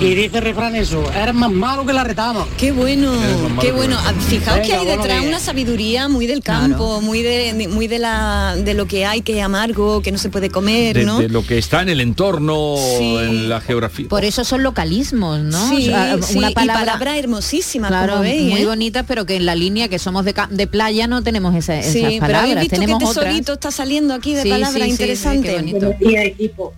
Y 0.00 0.14
dice 0.14 0.38
el 0.38 0.44
refrán 0.44 0.76
eso, 0.76 1.02
eres 1.12 1.34
más 1.34 1.50
malo 1.50 1.84
que 1.84 1.92
la 1.92 2.04
retama. 2.04 2.46
Qué 2.56 2.70
bueno, 2.70 3.12
qué 3.60 3.72
bueno. 3.72 3.96
Ah, 3.98 4.12
Fijaos 4.28 4.60
que 4.60 4.74
hay 4.74 4.86
detrás 4.86 5.24
una 5.24 5.40
sabiduría 5.40 6.08
muy 6.08 6.26
del 6.26 6.42
campo, 6.42 7.00
muy 7.00 7.22
de, 7.22 7.66
muy 7.68 7.88
de 7.88 7.98
la 7.98 8.54
de 8.56 8.74
lo 8.74 8.86
que 8.86 9.06
hay 9.06 9.22
que 9.22 9.38
es 9.38 9.44
amargo, 9.44 10.02
que 10.02 10.12
no 10.12 10.18
se 10.18 10.28
puede 10.28 10.50
comer, 10.50 10.96
de, 10.98 11.04
¿no? 11.04 11.18
de 11.18 11.28
lo 11.28 11.44
que 11.44 11.58
está 11.58 11.82
en 11.82 11.88
el 11.88 12.00
entorno, 12.00 12.76
en 13.00 13.48
la 13.48 13.60
geografía. 13.60 14.06
Por 14.08 14.24
eso 14.24 14.44
son 14.44 14.62
localismos, 14.62 15.40
¿no? 15.40 15.68
Sí, 15.70 15.88
O 15.88 15.90
sea, 15.90 16.18
sí, 16.22 16.38
una 16.38 16.50
y 16.50 16.54
palabra, 16.54 16.84
palabras 16.84 17.16
hermosísimas, 17.18 17.88
claro, 17.90 18.12
como 18.12 18.22
veis, 18.24 18.50
muy 18.50 18.60
¿eh? 18.62 18.66
bonitas, 18.66 19.04
pero 19.08 19.24
que 19.26 19.36
en 19.36 19.46
la 19.46 19.54
línea 19.56 19.88
que 19.88 19.98
somos 19.98 20.24
de, 20.24 20.66
playa 20.66 21.06
no 21.08 21.22
tenemos 21.22 21.54
esa- 21.56 21.78
esas 21.80 21.92
Sí, 21.92 22.00
pero 22.02 22.20
palabras. 22.20 22.42
habéis 22.52 22.70
visto 22.70 22.94
otras. 22.96 23.14
tesorito 23.14 23.52
está 23.54 23.70
saliendo 23.70 24.14
aquí 24.14 24.34
de 24.34 24.42
Sí, 24.42 24.50
palabras 24.50 24.74
sí, 24.74 24.80
sí, 24.80 24.86
sí, 24.86 24.92
interesantes. 24.92 25.50
qué 25.50 25.56
bonito. 25.56 25.94
Buenos 26.00 26.24
equipo. 26.26 26.74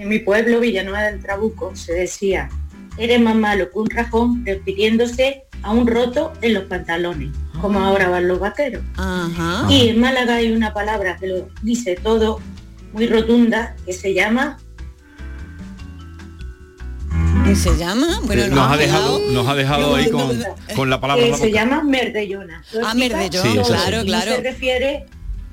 En 0.00 0.08
mi 0.08 0.18
pueblo, 0.18 0.60
Villanueva 0.60 1.02
del 1.02 1.20
Trabuco, 1.20 1.76
se 1.76 1.92
decía, 1.92 2.48
eres 2.96 3.20
más 3.20 3.36
malo 3.36 3.70
que 3.70 3.78
un 3.78 3.90
rajón 3.90 4.42
refiriéndose 4.46 5.44
a 5.62 5.72
un 5.72 5.86
roto 5.86 6.32
en 6.40 6.54
los 6.54 6.64
pantalones, 6.64 7.28
como 7.60 7.80
ahora 7.80 8.08
van 8.08 8.26
los 8.26 8.38
vaqueros. 8.40 8.82
Ajá. 8.96 9.66
Y 9.68 9.90
en 9.90 10.00
Málaga 10.00 10.36
hay 10.36 10.52
una 10.52 10.72
palabra 10.72 11.18
que 11.18 11.26
lo 11.26 11.48
dice 11.60 11.96
todo, 12.02 12.40
muy 12.94 13.08
rotunda, 13.08 13.76
que 13.84 13.92
se 13.92 14.14
llama 14.14 14.56
¿Qué 17.44 17.54
se 17.56 17.76
llama? 17.76 18.20
Bueno, 18.24 18.44
Eh, 18.44 18.48
no, 18.48 18.56
nos, 18.56 18.68
ha 18.68 18.72
ha 18.72 18.76
dejado, 18.78 19.18
nos 19.32 19.48
ha 19.48 19.54
dejado 19.54 19.94
ahí 19.96 20.08
con, 20.10 20.42
con 20.76 20.88
la 20.88 20.98
palabra. 21.00 21.24
que 21.24 21.30
la 21.32 21.36
se 21.36 21.52
llama 21.52 21.82
merdellona. 21.82 22.62
Ah, 22.84 22.94
merdellón, 22.94 23.42
Sí, 23.44 23.58
claro, 23.66 24.02
Y 24.02 24.06
claro. 24.06 24.36
Se 24.36 24.40
refiere 24.40 25.06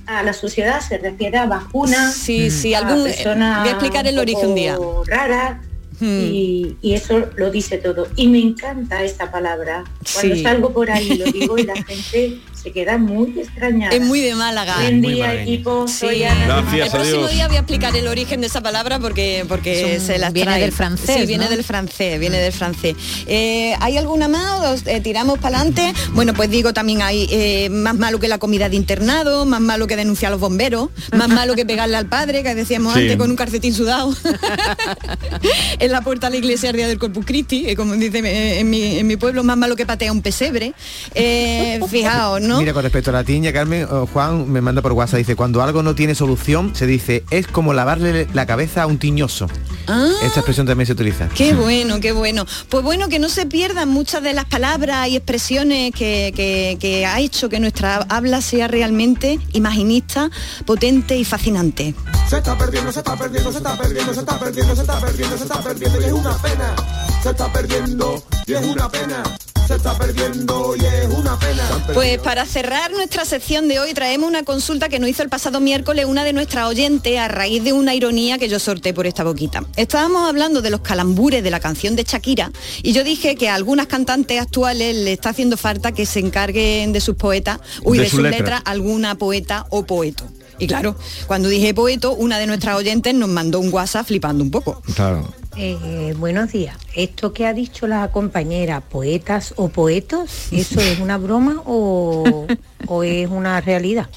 a 0.07 0.23
la 0.23 0.33
sociedad, 0.33 0.79
se 0.81 0.97
refiere 0.97 1.37
a 1.37 1.45
bajuna, 1.45 2.11
Sí, 2.11 2.49
sí, 2.49 2.73
a 2.73 2.79
algún- 2.79 3.03
persona 3.03 3.59
voy 3.59 3.69
a 3.69 3.71
explicar 3.73 4.07
el 4.07 4.17
origen 4.17 4.49
un 4.49 4.55
día. 4.55 4.75
poco 4.77 5.03
rara, 5.05 5.61
Hmm. 5.99 6.19
y, 6.31 6.77
y 6.83 6.93
eso 6.93 7.27
lo 7.37 7.49
dice 7.49 7.79
todo. 7.79 8.07
Y 8.15 8.27
me 8.27 8.37
encanta 8.39 9.03
esta 9.03 9.31
palabra. 9.31 9.83
Cuando 10.13 10.35
Sí. 10.35 10.43
salgo 10.43 10.71
por 10.71 10.91
ahí 10.91 11.17
lo 11.17 11.25
digo 11.31 11.57
y 11.57 11.63
la 11.63 11.73
gente 11.87 12.37
se 12.67 12.73
queda 12.73 12.97
muy 12.97 13.33
extrañada. 13.39 13.95
Es 13.95 14.01
muy 14.01 14.19
de 14.19 14.35
Málaga. 14.35 14.75
Buen 14.81 15.01
día, 15.01 15.41
equipo. 15.41 15.87
Soy 15.87 16.17
Sí. 16.17 16.23
Ana. 16.25 16.45
Gracias, 16.61 16.85
el 16.87 16.91
próximo 16.91 17.17
adiós. 17.19 17.31
día 17.31 17.47
voy 17.47 17.55
a 17.55 17.59
explicar 17.59 17.95
el 17.95 18.07
origen 18.07 18.41
de 18.41 18.47
esa 18.47 18.59
palabra 18.61 18.99
porque 18.99 19.45
porque 19.47 19.99
se 20.01 20.17
las 20.17 20.33
viene 20.33 20.51
trae. 20.51 20.61
del 20.61 20.71
francés, 20.73 21.15
Sí, 21.21 21.25
viene 21.25 21.47
del 21.47 21.63
francés, 21.63 22.19
viene 22.19 22.37
del 22.39 22.51
francés. 22.51 22.95
Eh, 23.27 23.73
¿Hay 23.79 23.97
alguna 23.97 24.27
más? 24.27 24.59
¿Os, 24.65 24.87
eh, 24.87 24.99
tiramos 24.99 25.39
para 25.39 25.59
adelante? 25.59 25.93
Bueno, 26.11 26.33
pues 26.33 26.49
digo 26.49 26.73
también 26.73 27.01
hay 27.03 27.27
eh, 27.31 27.69
más 27.69 27.95
malo 27.95 28.19
que 28.19 28.27
la 28.27 28.37
comida 28.37 28.67
de 28.67 28.75
internado, 28.75 29.45
más 29.45 29.61
malo 29.61 29.87
que 29.87 29.95
denunciar 29.95 30.29
a 30.29 30.31
los 30.31 30.41
bomberos, 30.41 30.89
más 31.15 31.29
malo 31.29 31.55
que 31.55 31.65
pegarle 31.65 31.95
al 31.95 32.07
padre, 32.07 32.43
que 32.43 32.53
decíamos 32.53 32.93
Sí. 32.95 33.01
antes 33.01 33.15
con 33.17 33.29
un 33.29 33.35
calcetín 33.37 33.73
sudado 33.73 34.13
en 35.79 35.91
la 35.91 36.01
puerta 36.01 36.27
de 36.27 36.31
la 36.31 36.37
iglesia 36.37 36.71
día 36.73 36.87
del 36.87 36.97
Corpus 36.99 37.25
Christi, 37.25 37.69
eh, 37.69 37.75
como 37.75 37.93
dice 37.95 38.19
eh, 38.19 38.59
en 38.59 38.69
mi, 38.69 38.97
en 38.99 39.07
mi 39.07 39.15
pueblo, 39.15 39.43
más 39.43 39.57
malo 39.57 39.75
que 39.75 39.85
patea 39.85 40.11
un 40.11 40.21
pesebre. 40.21 40.73
Eh, 41.15 41.79
fijaos, 41.89 42.41
¿no? 42.41 42.56
Mira, 42.59 42.73
con 42.73 42.83
respecto 42.83 43.09
a 43.09 43.13
la 43.13 43.23
tiña, 43.23 43.51
Carmen, 43.53 43.87
oh, 43.89 44.07
Juan 44.07 44.49
me 44.51 44.61
manda 44.61 44.81
por 44.81 44.93
WhatsApp, 44.93 45.17
dice, 45.19 45.35
cuando 45.35 45.61
algo 45.61 45.83
no 45.83 45.95
tiene 45.95 46.15
solución, 46.15 46.75
se 46.75 46.85
dice, 46.85 47.23
es 47.29 47.47
como 47.47 47.73
lavarle 47.73 48.27
la 48.33 48.45
cabeza 48.45 48.83
a 48.83 48.87
un 48.87 48.97
tiñoso. 48.97 49.47
Ah. 49.87 50.09
Esta 50.23 50.39
expresión 50.41 50.65
también 50.67 50.85
se 50.87 50.93
utiliza. 50.93 51.29
Qué 51.29 51.53
bueno, 51.53 51.99
qué 51.99 52.11
bueno. 52.11 52.45
Pues 52.69 52.83
bueno, 52.83 53.07
que 53.09 53.19
no 53.19 53.29
se 53.29 53.45
pierdan 53.45 53.89
muchas 53.89 54.21
de 54.23 54.33
las 54.33 54.45
palabras 54.45 55.07
y 55.07 55.15
expresiones 55.15 55.91
que, 55.93 56.33
que- 56.35 56.77
que 56.79 57.05
ha 57.05 57.19
hecho 57.19 57.49
que 57.49 57.59
nuestra 57.59 58.05
habla 58.09 58.41
sea 58.41 58.67
realmente 58.67 59.39
imaginista, 59.53 60.29
potente 60.65 61.15
y 61.17 61.23
fascinante. 61.25 61.95
Se 62.29 62.37
está 62.37 62.57
perdiendo, 62.57 62.91
se 62.91 62.99
está 62.99 63.15
perdiendo, 63.15 63.51
se 63.51 63.57
está 63.59 63.77
perdiendo, 63.77 64.13
se 64.13 64.19
está 64.19 64.39
perdiendo, 64.39 64.75
se 64.75 64.81
está 64.81 64.99
perdiendo, 64.99 65.37
se 65.37 65.43
está 65.43 65.61
perdiendo 65.63 66.01
y 66.01 66.05
es 66.05 66.11
una 66.11 66.37
pena. 66.41 66.75
Se 67.23 67.29
está 67.29 67.51
perdiendo 67.53 68.23
y 68.45 68.53
es 68.53 68.65
una 68.65 68.89
pena. 68.89 69.23
Se 69.67 69.75
está 69.75 69.97
perdiendo 69.97 70.75
y 70.77 70.85
es 70.85 71.07
una 71.07 71.37
pena. 71.37 71.63
Pues 71.93 72.19
para 72.19 72.45
cerrar 72.45 72.89
nuestra 72.91 73.25
sección 73.25 73.67
de 73.67 73.79
hoy 73.79 73.93
traemos 73.93 74.29
una 74.29 74.43
consulta 74.43 74.87
que 74.87 74.97
nos 74.97 75.09
hizo 75.09 75.23
el 75.23 75.29
pasado 75.29 75.59
miércoles 75.59 76.05
una 76.05 76.23
de 76.23 76.31
nuestras 76.31 76.67
oyentes 76.67 77.17
a 77.19 77.27
raíz 77.27 77.61
de 77.65 77.73
una 77.73 77.93
ironía 77.93 78.37
que 78.37 78.47
yo 78.47 78.59
sorteé 78.59 78.93
por 78.93 79.07
esta 79.07 79.25
boquita. 79.25 79.65
Estábamos 79.75 80.29
hablando 80.29 80.61
de 80.61 80.69
los 80.69 80.79
calambures 80.79 81.43
de 81.43 81.51
la 81.51 81.59
canción 81.59 81.97
de 81.97 82.03
Shakira 82.03 82.49
y 82.81 82.93
yo 82.93 83.03
dije 83.03 83.35
que 83.35 83.49
a 83.49 83.55
algunas 83.55 83.87
cantantes 83.87 84.39
actuales 84.39 84.95
le 84.95 85.11
está 85.11 85.31
haciendo 85.31 85.57
falta 85.57 85.91
que 85.91 86.05
se 86.05 86.19
encarguen 86.19 86.93
de 86.93 87.01
sus 87.01 87.17
poetas, 87.17 87.59
uy, 87.83 87.97
De 87.97 88.05
de, 88.05 88.09
sus 88.09 88.17
sus 88.17 88.23
letras. 88.23 88.39
letras, 88.41 88.61
alguna 88.63 89.15
poeta 89.15 89.65
o 89.69 89.85
poeto. 89.85 90.23
Y 90.59 90.67
claro, 90.67 90.95
cuando 91.27 91.49
dije 91.49 91.73
poeto, 91.73 92.13
una 92.13 92.39
de 92.39 92.47
nuestras 92.47 92.75
oyentes 92.75 93.13
nos 93.13 93.29
mandó 93.29 93.59
un 93.59 93.71
WhatsApp 93.71 94.07
flipando 94.07 94.43
un 94.43 94.51
poco. 94.51 94.81
Claro. 94.95 95.27
Eh, 95.55 96.13
buenos 96.17 96.51
días. 96.51 96.77
Esto 96.95 97.33
que 97.33 97.45
ha 97.47 97.53
dicho 97.53 97.87
la 97.87 98.11
compañera, 98.11 98.81
poetas 98.81 99.53
o 99.57 99.69
poetos, 99.69 100.29
¿eso 100.51 100.79
es 100.79 100.99
una 100.99 101.17
broma 101.17 101.63
o, 101.65 102.45
o 102.87 103.03
es 103.03 103.27
una 103.27 103.59
realidad? 103.61 104.07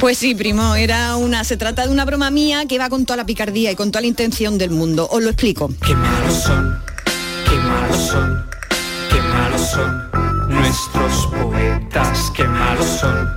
Pues 0.00 0.18
sí, 0.18 0.34
primo, 0.34 0.74
era 0.74 1.16
una, 1.16 1.44
se 1.44 1.56
trata 1.56 1.86
de 1.86 1.92
una 1.92 2.04
broma 2.04 2.30
mía 2.30 2.66
que 2.66 2.78
va 2.78 2.90
con 2.90 3.06
toda 3.06 3.16
la 3.16 3.26
picardía 3.26 3.70
y 3.70 3.74
con 3.74 3.90
toda 3.90 4.02
la 4.02 4.08
intención 4.08 4.58
del 4.58 4.70
mundo. 4.70 5.08
Os 5.10 5.22
lo 5.22 5.30
explico. 5.30 5.70
Qué 5.86 5.94
malos 5.94 6.34
son, 6.34 6.78
qué 7.48 7.56
malos 7.56 7.96
son, 7.96 8.44
qué 9.10 9.20
malos 9.22 9.60
son 9.70 10.10
nuestros 10.50 11.26
poetas, 11.28 12.32
qué 12.36 12.44
malos 12.44 12.86
son, 13.00 13.28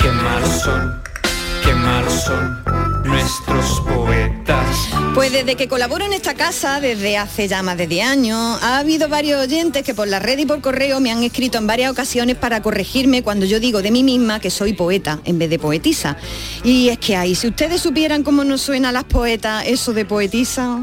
qué 0.00 0.10
malos 0.10 0.62
son, 0.62 1.01
qué 1.64 1.74
malos 1.74 2.12
son 2.24 2.62
nuestros 3.04 3.80
poetas. 3.80 4.88
Pues 5.14 5.32
desde 5.32 5.56
que 5.56 5.68
colaboro 5.68 6.04
en 6.04 6.12
esta 6.12 6.34
casa, 6.34 6.80
desde 6.80 7.18
hace 7.18 7.46
ya 7.48 7.62
más 7.62 7.76
de 7.76 7.86
10 7.86 8.06
años, 8.06 8.58
ha 8.62 8.78
habido 8.78 9.08
varios 9.08 9.40
oyentes 9.40 9.82
que 9.82 9.94
por 9.94 10.08
la 10.08 10.18
red 10.18 10.38
y 10.38 10.46
por 10.46 10.60
correo 10.60 11.00
me 11.00 11.10
han 11.10 11.22
escrito 11.22 11.58
en 11.58 11.66
varias 11.66 11.90
ocasiones 11.92 12.36
para 12.36 12.62
corregirme 12.62 13.22
cuando 13.22 13.44
yo 13.44 13.60
digo 13.60 13.82
de 13.82 13.90
mí 13.90 14.02
misma 14.02 14.40
que 14.40 14.50
soy 14.50 14.72
poeta 14.72 15.20
en 15.24 15.38
vez 15.38 15.50
de 15.50 15.58
poetisa. 15.58 16.16
Y 16.64 16.88
es 16.88 16.98
que 16.98 17.16
ahí, 17.16 17.34
si 17.34 17.48
ustedes 17.48 17.80
supieran 17.80 18.22
cómo 18.22 18.44
nos 18.44 18.62
suena 18.62 18.88
a 18.88 18.92
las 18.92 19.04
poetas 19.04 19.64
eso 19.66 19.92
de 19.92 20.04
poetisa. 20.04 20.80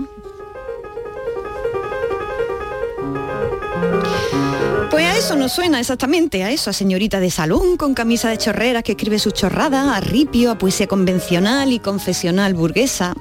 Eso 5.19 5.35
nos 5.35 5.51
suena 5.51 5.81
exactamente, 5.81 6.45
a 6.45 6.51
eso, 6.51 6.69
a 6.69 6.73
señorita 6.73 7.19
de 7.19 7.29
salón 7.29 7.75
con 7.75 7.93
camisa 7.93 8.29
de 8.29 8.37
chorreras 8.37 8.83
que 8.83 8.93
escribe 8.93 9.19
sus 9.19 9.33
chorradas, 9.33 9.85
a 9.85 9.99
ripio, 9.99 10.49
a 10.49 10.57
poesía 10.57 10.87
convencional 10.87 11.73
y 11.73 11.79
confesional 11.79 12.53
burguesa. 12.53 13.13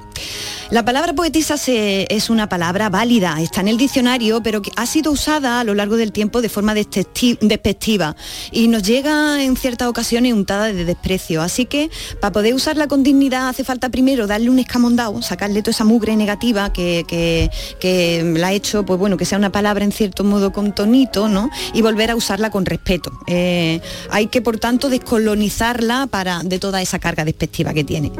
La 0.71 0.85
palabra 0.85 1.13
poetisa 1.13 1.55
es 1.67 2.29
una 2.29 2.47
palabra 2.47 2.89
válida, 2.89 3.37
está 3.41 3.61
en 3.61 3.69
el 3.69 3.77
diccionario, 3.77 4.41
pero 4.43 4.61
que 4.61 4.71
ha 4.75 4.85
sido 4.85 5.11
usada 5.11 5.59
a 5.59 5.63
lo 5.63 5.73
largo 5.73 5.97
del 5.97 6.11
tiempo 6.11 6.41
de 6.41 6.49
forma 6.49 6.75
despecti- 6.75 7.39
despectiva 7.41 8.15
y 8.51 8.67
nos 8.67 8.83
llega 8.83 9.43
en 9.43 9.55
ciertas 9.55 9.87
ocasiones 9.87 10.33
untada 10.33 10.67
de 10.71 10.85
desprecio. 10.85 11.41
Así 11.41 11.65
que 11.65 11.89
para 12.21 12.31
poder 12.31 12.53
usarla 12.53 12.87
con 12.87 13.01
dignidad 13.01 13.49
hace 13.49 13.63
falta 13.63 13.89
primero 13.89 14.27
darle 14.27 14.49
un 14.51 14.59
escamondado, 14.59 15.19
sacarle 15.23 15.61
toda 15.63 15.71
esa 15.71 15.85
mugre 15.85 16.15
negativa 16.15 16.71
que, 16.71 17.03
que- 17.07 17.49
que 17.79 18.23
la 18.37 18.47
ha 18.47 18.53
hecho, 18.53 18.85
pues 18.85 18.99
bueno, 18.99 19.17
que 19.17 19.25
sea 19.25 19.37
una 19.39 19.51
palabra 19.51 19.83
en 19.83 19.91
cierto 19.91 20.23
modo 20.23 20.51
con 20.53 20.75
tonito, 20.75 21.29
¿no? 21.29 21.49
Y 21.73 21.81
volver 21.81 22.11
a 22.11 22.15
usarla 22.15 22.51
con 22.51 22.65
respeto. 22.65 23.11
Eh, 23.27 23.81
hay 24.11 24.27
que, 24.27 24.41
por 24.41 24.59
tanto, 24.59 24.89
descolonizarla 24.89 26.07
para, 26.07 26.41
de 26.43 26.59
toda 26.59 26.81
esa 26.81 26.99
carga 26.99 27.25
despectiva 27.25 27.73
que 27.73 27.83
tiene. 27.83 28.11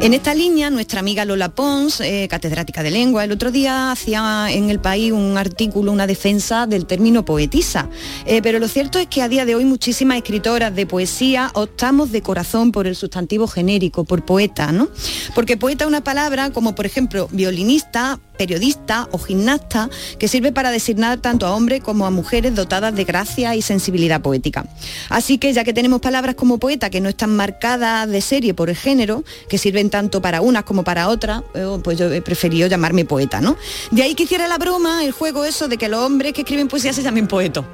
En 0.00 0.14
esta 0.14 0.34
línea, 0.34 0.70
nuestra 0.70 1.00
amiga 1.00 1.24
Lola 1.24 1.45
Pons, 1.50 2.00
eh, 2.00 2.26
catedrática 2.28 2.82
de 2.82 2.90
lengua, 2.90 3.24
el 3.24 3.32
otro 3.32 3.50
día 3.50 3.90
hacía 3.90 4.48
en 4.50 4.70
el 4.70 4.80
país 4.80 5.12
un 5.12 5.36
artículo, 5.36 5.92
una 5.92 6.06
defensa 6.06 6.66
del 6.66 6.86
término 6.86 7.24
poetisa. 7.24 7.88
Eh, 8.24 8.40
pero 8.42 8.58
lo 8.58 8.68
cierto 8.68 8.98
es 8.98 9.06
que 9.06 9.22
a 9.22 9.28
día 9.28 9.44
de 9.44 9.54
hoy 9.54 9.64
muchísimas 9.64 10.18
escritoras 10.18 10.74
de 10.74 10.86
poesía 10.86 11.50
optamos 11.54 12.12
de 12.12 12.22
corazón 12.22 12.72
por 12.72 12.86
el 12.86 12.96
sustantivo 12.96 13.46
genérico, 13.46 14.04
por 14.04 14.24
poeta, 14.24 14.72
¿no? 14.72 14.88
Porque 15.34 15.56
poeta 15.56 15.84
es 15.84 15.88
una 15.88 16.04
palabra 16.04 16.50
como, 16.50 16.74
por 16.74 16.86
ejemplo, 16.86 17.28
violinista, 17.30 18.18
periodista 18.36 19.08
o 19.12 19.18
gimnasta, 19.18 19.88
que 20.18 20.28
sirve 20.28 20.52
para 20.52 20.70
designar 20.70 21.18
tanto 21.18 21.46
a 21.46 21.54
hombres 21.54 21.82
como 21.82 22.06
a 22.06 22.10
mujeres 22.10 22.54
dotadas 22.54 22.94
de 22.94 23.04
gracia 23.04 23.54
y 23.56 23.62
sensibilidad 23.62 24.20
poética. 24.20 24.66
Así 25.08 25.38
que 25.38 25.52
ya 25.52 25.64
que 25.64 25.72
tenemos 25.72 26.00
palabras 26.00 26.34
como 26.34 26.58
poeta 26.58 26.90
que 26.90 27.00
no 27.00 27.08
están 27.08 27.34
marcadas 27.34 28.08
de 28.08 28.20
serie 28.20 28.54
por 28.54 28.70
el 28.70 28.76
género, 28.76 29.24
que 29.48 29.58
sirven 29.58 29.90
tanto 29.90 30.20
para 30.20 30.40
unas 30.40 30.64
como 30.64 30.84
para 30.84 31.08
otras, 31.08 31.35
eh, 31.54 31.78
pues 31.82 31.98
yo 31.98 32.12
he 32.12 32.22
preferido 32.22 32.68
llamarme 32.68 33.04
poeta, 33.04 33.40
¿no? 33.40 33.56
De 33.90 34.02
ahí 34.02 34.14
que 34.14 34.24
hiciera 34.24 34.48
la 34.48 34.58
broma, 34.58 35.04
el 35.04 35.12
juego 35.12 35.44
eso 35.44 35.68
de 35.68 35.76
que 35.76 35.88
los 35.88 36.00
hombres 36.00 36.32
que 36.32 36.42
escriben 36.42 36.68
poesía 36.68 36.92
se 36.92 37.02
llamen 37.02 37.26
poetos, 37.26 37.64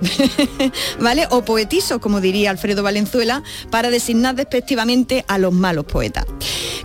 ¿vale? 1.00 1.26
O 1.30 1.44
poetizos, 1.44 1.98
como 1.98 2.20
diría 2.20 2.50
Alfredo 2.50 2.82
Valenzuela, 2.82 3.42
para 3.70 3.90
designar 3.90 4.34
despectivamente 4.34 5.24
a 5.28 5.38
los 5.38 5.52
malos 5.52 5.84
poetas. 5.84 6.26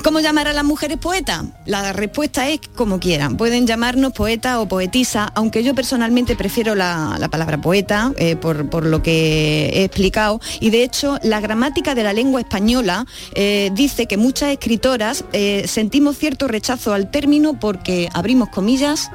¿Cómo 0.04 0.20
llamar 0.20 0.48
a 0.48 0.54
las 0.54 0.64
mujeres 0.64 0.98
poetas? 0.98 1.44
La 1.66 1.92
respuesta 1.92 2.48
es 2.48 2.62
como 2.76 3.00
quieran. 3.00 3.36
Pueden 3.36 3.68
llamarnos 3.68 4.14
poeta 4.14 4.62
o 4.62 4.68
poetisa, 4.68 5.32
aunque 5.36 5.64
yo 5.64 5.76
personalmente 5.76 6.36
prefiero 6.36 6.76
la, 6.76 7.18
la 7.20 7.30
palabra 7.30 7.60
poeta, 7.60 8.14
eh, 8.18 8.36
por, 8.36 8.86
lo 8.86 9.02
que 9.02 9.70
he 9.74 9.84
explicado. 9.84 10.40
Y 10.60 10.70
de 10.70 10.84
hecho, 10.84 11.18
la 11.24 11.42
gramática 11.42 11.96
de 11.96 12.04
la 12.04 12.14
lengua 12.14 12.42
española 12.42 13.06
eh, 13.34 13.70
dice 13.74 14.06
que 14.06 14.18
muchas 14.18 14.52
escritoras 14.52 15.26
sentimos 15.66 16.18
cierto 16.18 16.48
rechazo 16.48 16.67
al 16.70 17.10
término 17.12 17.60
porque, 17.60 18.10
abrimos 18.14 18.50
comillas, 18.50 19.10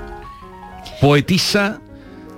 Poetisa 1.01 1.81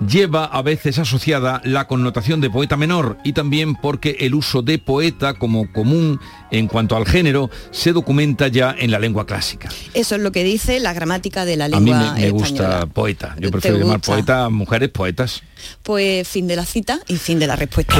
lleva 0.05 0.43
a 0.45 0.61
veces 0.61 0.99
asociada 0.99 1.61
la 1.63 1.87
connotación 1.87 2.41
de 2.41 2.49
poeta 2.49 2.75
menor 2.75 3.17
y 3.23 3.31
también 3.31 3.75
porque 3.75 4.17
el 4.19 4.35
uso 4.35 4.61
de 4.61 4.77
poeta 4.77 5.35
como 5.35 5.71
común 5.71 6.19
en 6.51 6.67
cuanto 6.67 6.97
al 6.97 7.05
género 7.05 7.49
se 7.71 7.93
documenta 7.93 8.49
ya 8.49 8.75
en 8.77 8.91
la 8.91 8.99
lengua 8.99 9.25
clásica. 9.25 9.69
eso 9.93 10.15
es 10.15 10.21
lo 10.21 10.33
que 10.33 10.43
dice 10.43 10.81
la 10.81 10.91
gramática 10.93 11.45
de 11.45 11.55
la 11.55 11.65
A 11.65 11.79
mí 11.79 11.91
lengua 11.91 12.11
me, 12.13 12.21
me 12.21 12.29
gusta 12.29 12.63
española. 12.63 12.85
poeta. 12.87 13.35
Yo 13.39 13.47
¿Te 13.47 13.51
prefiero 13.53 13.77
llamar 13.77 14.01
poeta 14.01 14.45
a 14.45 14.49
mujeres 14.49 14.89
poetas. 14.89 15.41
Pues 15.81 16.27
fin 16.27 16.45
de 16.47 16.57
la 16.57 16.65
cita 16.65 16.99
y 17.07 17.15
fin 17.15 17.39
de 17.39 17.47
la 17.47 17.55
respuesta. 17.55 17.95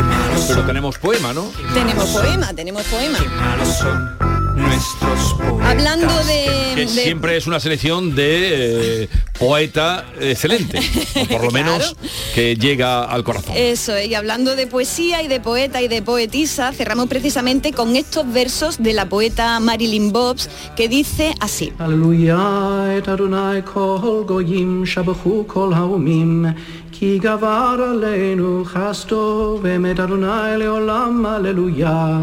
Pero 0.50 0.64
tenemos 0.66 0.98
poema, 0.98 1.32
¿no? 1.34 1.46
Tenemos 1.74 2.10
poema, 2.10 2.54
tenemos 2.54 2.84
poema 2.84 4.25
Nuestros 4.57 5.35
poetas. 5.35 5.71
Hablando 5.71 6.15
de, 6.25 6.41
Que 6.75 6.81
de- 6.83 6.89
siempre 6.89 7.37
es 7.37 7.47
una 7.47 7.61
selección 7.61 8.15
de 8.15 9.03
eh, 9.05 9.09
poeta 9.39 10.05
excelente, 10.21 10.79
o 11.23 11.25
por 11.27 11.43
lo 11.45 11.51
menos 11.51 11.97
que 12.35 12.57
llega 12.57 13.05
al 13.05 13.23
corazón. 13.25 13.55
Eso, 13.57 13.99
y 13.99 14.15
hablando 14.15 14.55
de 14.57 14.67
poesía 14.67 15.23
y 15.23 15.29
de 15.29 15.41
poeta 15.41 15.81
y 15.83 15.89
de 15.89 16.03
poetisa, 16.03 16.73
cerramos 16.73 17.07
precisamente 17.09 17.73
con 17.73 17.97
estos 17.97 18.31
versos 18.33 18.83
de 18.83 18.93
la 18.93 19.07
poeta 19.09 19.59
Marilyn 19.61 20.13
Bobs 20.13 20.49
que 20.77 20.89
dice 20.89 21.35
así. 21.41 21.73
הללויה 21.79 22.85
את 22.99 23.09
אדוני 23.09 23.61
כל 23.65 24.23
גויים 24.27 24.87
שבחו 24.87 25.45
כל 25.47 25.73
האומים 25.77 26.47
כי 26.93 27.19
גבר 27.19 27.77
עלינו 27.91 28.65
חסדו 28.67 29.59
ואמת 29.63 30.01
אדוני 30.01 30.57
לעולם 30.57 31.27
הללויה. 31.27 32.17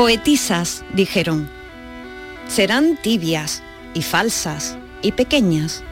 Poetisas, 0.00 0.82
dijeron, 0.94 1.46
serán 2.48 2.96
tibias 2.96 3.62
y 3.92 4.00
falsas 4.00 4.78
y 5.02 5.12
pequeñas. 5.12 5.82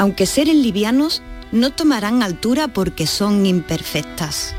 Aunque 0.00 0.26
seres 0.26 0.56
livianos, 0.56 1.22
no 1.52 1.70
tomarán 1.70 2.24
altura 2.24 2.66
porque 2.66 3.06
son 3.06 3.46
imperfectas. 3.46 4.56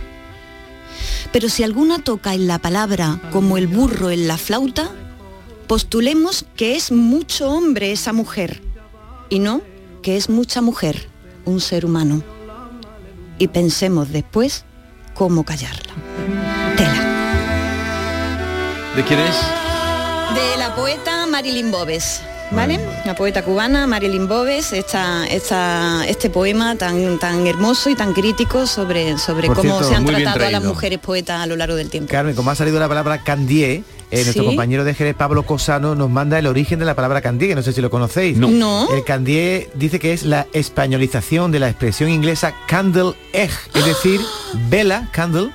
Pero 1.34 1.50
si 1.50 1.64
alguna 1.64 2.00
toca 2.00 2.34
en 2.34 2.48
la 2.48 2.58
palabra 2.58 3.20
como 3.34 3.58
el 3.58 3.68
burro 3.68 4.10
en 4.10 4.26
la 4.26 4.38
flauta, 4.38 4.90
postulemos 5.68 6.46
que 6.56 6.78
es 6.78 6.94
mucho 6.94 7.50
hombre 7.52 7.92
esa 7.92 8.14
mujer 8.14 8.62
y 9.28 9.40
no 9.40 9.64
que 10.02 10.16
es 10.16 10.30
mucha 10.30 10.62
mujer 10.62 11.10
un 11.44 11.60
ser 11.60 11.86
humano. 11.86 12.24
Y 13.38 13.50
pensemos 13.50 14.14
después 14.14 14.64
cómo 15.14 15.44
callarla. 15.44 15.94
¿De 18.96 19.04
quién 19.04 19.20
es? 19.20 19.36
De 20.36 20.58
la 20.58 20.74
poeta 20.74 21.26
Marilyn 21.26 21.70
Bobes. 21.70 22.22
¿Vale? 22.52 22.80
La 23.06 23.14
poeta 23.14 23.44
cubana 23.44 23.88
Marilyn 23.88 24.28
Bobes, 24.28 24.72
esta, 24.72 25.28
esta, 25.28 26.06
este 26.08 26.30
poema 26.30 26.78
tan, 26.78 27.20
tan 27.20 27.46
hermoso 27.46 27.90
y 27.90 27.96
tan 27.96 28.14
crítico 28.14 28.66
sobre, 28.68 29.18
sobre 29.18 29.48
Por 29.48 29.58
cómo 29.58 29.80
cierto, 29.80 29.90
se 29.90 29.96
han 29.96 30.06
tratado 30.06 30.46
a 30.46 30.52
las 30.52 30.64
mujeres 30.64 31.00
poetas 31.00 31.42
a 31.42 31.46
lo 31.48 31.58
largo 31.58 31.76
del 31.76 31.90
tiempo. 31.90 32.10
Carmen, 32.10 32.36
como 32.36 32.52
ha 32.52 32.56
salido 32.56 32.80
la 32.80 32.88
palabra 32.88 33.22
candié, 33.24 33.84
eh, 34.16 34.24
nuestro 34.24 34.44
Sí. 34.44 34.48
compañero 34.48 34.84
de 34.84 34.94
Jerez, 34.94 35.16
Pablo 35.16 35.44
Cosano, 35.44 35.96
nos 35.96 36.10
manda 36.10 36.40
el 36.40 36.48
origen 36.48 36.80
de 36.80 36.86
la 36.86 36.96
palabra 36.96 37.22
candié, 37.22 37.50
que 37.50 37.56
no 37.56 37.62
sé 37.62 37.74
si 37.74 37.82
lo 37.82 37.90
conocéis. 37.90 38.38
No. 38.38 38.48
No. 38.50 38.88
El 38.94 39.04
candié 39.04 39.70
dice 39.76 40.00
que 40.00 40.14
es 40.14 40.24
la 40.24 40.48
españolización 40.54 41.52
de 41.52 41.60
la 41.60 41.70
expresión 41.70 42.10
inglesa 42.10 42.54
candle 42.68 43.14
egg, 43.34 43.52
es 43.74 43.86
decir, 43.86 44.22
vela, 44.70 45.08
candle, 45.12 45.50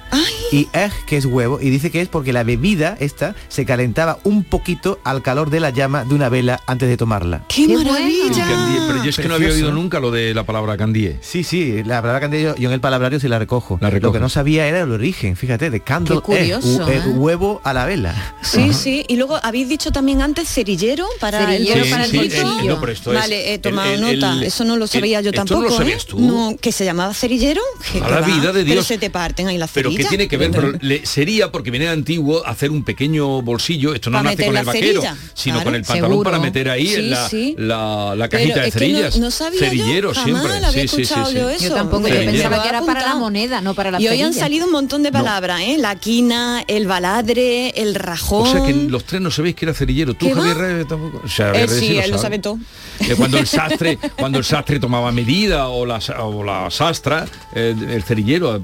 y 0.53 0.69
egg, 0.73 0.93
que 1.07 1.17
es 1.17 1.25
huevo, 1.27 1.61
y 1.61 1.71
dice 1.71 1.91
que 1.91 2.01
es 2.01 2.09
porque 2.09 2.33
la 2.33 2.43
bebida 2.43 2.97
esta 2.99 3.35
se 3.49 3.65
calentaba 3.65 4.19
un 4.25 4.43
poquito 4.45 4.99
al 5.05 5.23
calor 5.23 5.49
de 5.51 5.61
la 5.61 5.71
llama 5.71 6.05
de 6.05 6.15
una 6.15 6.29
vela 6.29 6.61
antes 6.67 6.89
de 6.89 6.97
tomarla. 6.97 7.45
¡Qué, 7.49 7.65
El 7.65 7.85
maravilla! 7.85 8.47
candie, 8.49 8.81
pero 8.89 9.05
yo 9.05 9.11
es 9.11 9.17
que 9.17 9.29
no 9.29 9.35
había 9.35 9.51
oído 9.51 9.71
nunca 9.73 10.01
lo 10.01 10.11
de 10.11 10.35
la 10.35 10.43
palabra 10.45 10.77
candie. 10.77 11.19
Sí, 11.21 11.45
sí, 11.45 11.83
la 11.85 12.01
palabra 12.01 12.21
candie 12.21 12.43
yo, 12.43 12.57
yo 12.57 12.69
en 12.69 12.75
el 12.75 12.81
palabrario 12.81 13.21
sí 13.21 13.29
la 13.29 13.39
recojo. 13.39 13.79
Lo 13.81 14.13
que 14.13 14.19
no 14.21 14.29
sabía 14.29 14.67
era 14.67 14.81
el 14.81 14.91
origen, 14.91 15.37
fíjate, 15.37 15.71
de 15.71 15.81
candle 15.81 16.17
Qué 16.17 16.23
curioso, 16.23 16.89
egg, 16.89 17.05
hu- 17.05 17.11
¿eh? 17.11 17.15
huevo 17.17 17.61
a 17.63 17.73
la 17.73 17.85
vela. 17.87 18.15
Sí, 18.51 18.73
sí. 18.73 19.05
Y 19.09 19.17
luego 19.17 19.39
habéis 19.43 19.69
dicho 19.69 19.91
también 19.93 20.21
antes 20.23 20.49
cerillero 20.49 21.07
para 21.21 21.47
Cerillero 21.47 21.85
el 21.85 21.91
para 21.91 22.05
el 22.05 22.13
bolsillo. 22.17 22.65
no, 22.65 22.81
pero 22.81 22.93
esto 22.93 23.13
Vale, 23.13 23.55
he 23.55 23.59
tomado 23.59 23.93
el- 23.93 24.01
nota. 24.21 24.33
el- 24.35 24.43
Eso 24.45 24.65
no 24.65 24.77
lo 24.77 24.87
sabía 24.87 25.19
el- 25.19 25.25
yo 25.27 25.31
¿esto 25.31 25.43
no 25.45 25.47
tampoco. 25.47 25.69
lo 25.69 25.75
¿eh? 25.75 25.79
sabías 25.79 26.07
tú? 26.07 26.19
No, 26.21 26.57
que 26.61 26.73
se 26.73 26.85
llamaba 26.85 27.15
cerillero. 27.15 27.61
¿Qué- 27.93 28.01
A 28.01 28.09
la 28.09 28.21
va? 28.21 28.27
vida 28.27 28.53
de 28.53 28.63
Pero 28.63 28.75
Dios. 28.75 28.87
se 28.87 28.99
te 28.99 29.11
parten 29.11 29.49
ahí 29.49 29.59
las 29.59 29.71
Pero 29.71 29.91
¿qué 29.91 29.97
cerillas. 29.97 30.09
tiene 30.11 30.29
que 30.29 30.37
ver? 30.37 30.51
Pero 30.51 30.73
le- 30.81 31.07
sería 31.07 31.53
porque 31.53 31.71
viene 31.71 31.87
de 31.87 31.93
antiguo 31.93 32.45
hacer 32.47 32.71
un 32.71 32.85
pequeño 32.85 33.43
bolsillo, 33.43 33.95
esto 33.95 34.11
no 34.11 34.19
Pa' 34.19 34.23
nace 34.25 34.37
meter 34.37 34.47
con 34.47 34.57
el 34.57 34.65
vaquero, 34.65 35.01
cerilla, 35.03 35.17
sino 35.35 35.55
claro. 35.57 35.65
con 35.67 35.75
el 35.77 35.83
pantalón 35.83 36.11
Seguro. 36.11 36.31
para 36.31 36.39
meter 36.43 36.69
ahí 36.71 36.87
Sí, 36.89 37.03
la, 37.03 37.29
sí. 37.29 37.55
la- 37.59 38.15
la 38.17 38.29
Pero 38.29 38.43
cajita 38.43 38.61
de 38.63 38.69
es 38.69 38.75
que 38.75 38.81
no- 38.81 38.87
cerillas. 38.87 39.19
no 39.19 39.31
sabía 39.31 39.61
Cerillero 39.61 40.15
siempre. 40.15 40.51
había 40.65 40.83
escuchado 40.83 41.31
yo 41.33 41.49
eso. 41.51 41.65
Yo 41.69 41.75
tampoco, 41.75 42.09
yo 42.09 42.15
pensaba 42.17 42.63
que 42.63 42.69
era 42.69 42.83
para 42.83 43.07
la 43.07 43.15
moneda, 43.15 43.61
no 43.61 43.75
para 43.75 43.91
la 43.91 44.01
Y 44.01 44.09
hoy 44.09 44.21
han 44.23 44.35
salido 44.35 44.67
un 44.67 44.73
montón 44.73 45.03
de 45.03 45.13
palabras, 45.13 45.61
¿eh? 45.63 45.77
La 45.79 45.95
quina, 45.97 46.65
el 46.67 46.87
baladre, 46.87 47.71
el 47.81 47.95
rajón. 47.95 48.30
O 48.39 48.47
sea 48.47 48.63
que 48.65 48.73
los 48.73 49.05
tres 49.05 49.21
no 49.21 49.31
sabéis 49.31 49.55
que 49.57 49.65
era 49.67 49.75
cerillero. 49.75 50.15
Tú. 50.15 50.31
Javier 50.33 50.57
Reyes, 50.57 50.89
tampoco. 50.89 51.21
O 51.25 51.29
sea, 51.29 51.53
Reyes 51.53 51.71
sí, 51.73 51.99
él 51.99 52.11
lo 52.11 52.19
sabe. 52.19 52.23
sabe 52.23 52.39
todo. 52.39 52.59
Eh, 53.01 53.15
cuando 53.17 53.39
el 53.39 53.47
sastre 53.49 53.99
cuando 54.19 54.39
el 54.39 54.45
sastre 54.45 54.79
tomaba 54.79 55.11
medida 55.13 55.69
o 55.69 55.87
la, 55.87 55.99
o 56.21 56.45
la 56.45 56.71
sastra 56.71 57.27
eh, 57.55 57.75
el 57.91 58.03
cerillero 58.03 58.57
eh, 58.57 58.61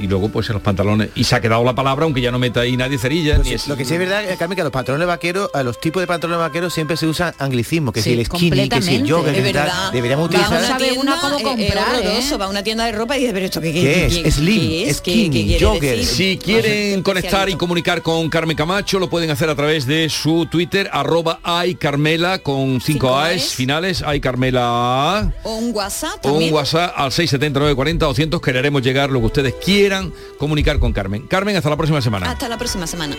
y 0.00 0.06
luego 0.06 0.28
pues 0.28 0.48
en 0.48 0.54
los 0.54 0.62
pantalones 0.62 1.10
y 1.14 1.24
se 1.24 1.34
ha 1.34 1.40
quedado 1.40 1.64
la 1.64 1.74
palabra 1.74 2.04
aunque 2.04 2.20
ya 2.20 2.30
no 2.30 2.38
meta 2.38 2.60
ahí 2.60 2.76
nadie 2.76 2.96
cerilla 2.98 3.36
Lo, 3.38 3.42
ni 3.42 3.48
sí- 3.50 3.54
es- 3.56 3.68
lo 3.68 3.76
que 3.76 3.84
sí 3.84 3.94
es 3.94 3.98
verdad, 4.00 4.24
eh, 4.30 4.36
Carmen, 4.38 4.54
que 4.56 4.62
a 4.62 4.64
los 4.64 4.72
pantalones 4.72 5.06
vaqueros, 5.06 5.50
a 5.52 5.62
los 5.62 5.80
tipos 5.80 6.00
de 6.00 6.06
pantalones 6.06 6.40
vaqueros 6.40 6.72
siempre 6.72 6.96
se 6.96 7.06
usan 7.06 7.34
anglicismos, 7.38 7.92
que 7.92 8.02
Sí, 8.02 8.10
si 8.14 8.18
el 8.20 8.26
skinny, 8.26 8.68
que 8.68 8.82
si 8.82 8.94
el 8.96 9.02
es 9.02 9.06
que 9.08 9.12
tal, 9.22 9.42
verdad. 9.42 9.92
deberíamos 9.92 10.30
Va 10.32 10.38
a 10.38 10.48
utilizar... 10.48 10.64
una 10.64 10.76
tienda, 10.78 11.18
cómo 11.20 11.36
eh, 11.36 11.40
eh, 11.40 11.42
comprar, 11.42 12.02
¿eh? 12.02 12.36
va 12.40 12.44
a 12.44 12.48
una 12.48 12.62
tienda 12.62 12.84
de 12.86 12.92
ropa 12.92 13.16
y 13.16 13.20
dice, 13.22 13.32
pero 13.32 13.46
esto 13.46 13.60
qué, 13.60 13.72
qué- 13.72 13.80
¿Qué 13.82 14.06
es? 14.28 14.34
Slim, 14.36 14.60
qué 14.60 14.90
es? 14.90 15.00
¿Qué- 15.00 15.12
skinny, 15.12 15.58
jogger. 15.60 16.04
Si 16.04 16.38
quieren 16.38 17.02
conectar 17.02 17.48
y 17.48 17.56
comunicar 17.56 18.02
con 18.02 18.28
Carmen 18.30 18.56
Camacho, 18.70 19.00
lo 19.00 19.10
pueden 19.10 19.30
hacer 19.30 19.50
a 19.50 19.56
través 19.56 19.84
de 19.84 20.08
su 20.08 20.46
Twitter, 20.46 20.88
arroba 20.92 21.40
iCarmela, 21.66 22.38
con 22.38 22.80
cinco 22.80 23.18
A's 23.18 23.52
finales, 23.56 24.04
iCarmela 24.14 25.32
O 25.42 25.56
un 25.56 25.74
WhatsApp 25.74 26.24
o 26.24 26.34
un. 26.34 26.52
WhatsApp 26.52 26.94
al 26.96 27.10
679 27.10 27.74
40 27.74 28.06
200 28.06 28.40
quereremos 28.40 28.82
llegar 28.82 29.10
lo 29.10 29.18
que 29.18 29.26
ustedes 29.26 29.54
quieran 29.54 30.12
comunicar 30.38 30.78
con 30.78 30.92
Carmen. 30.92 31.26
Carmen, 31.26 31.56
hasta 31.56 31.68
la 31.68 31.76
próxima 31.76 32.00
semana. 32.00 32.30
Hasta 32.30 32.48
la 32.48 32.58
próxima 32.58 32.86
semana. 32.86 33.16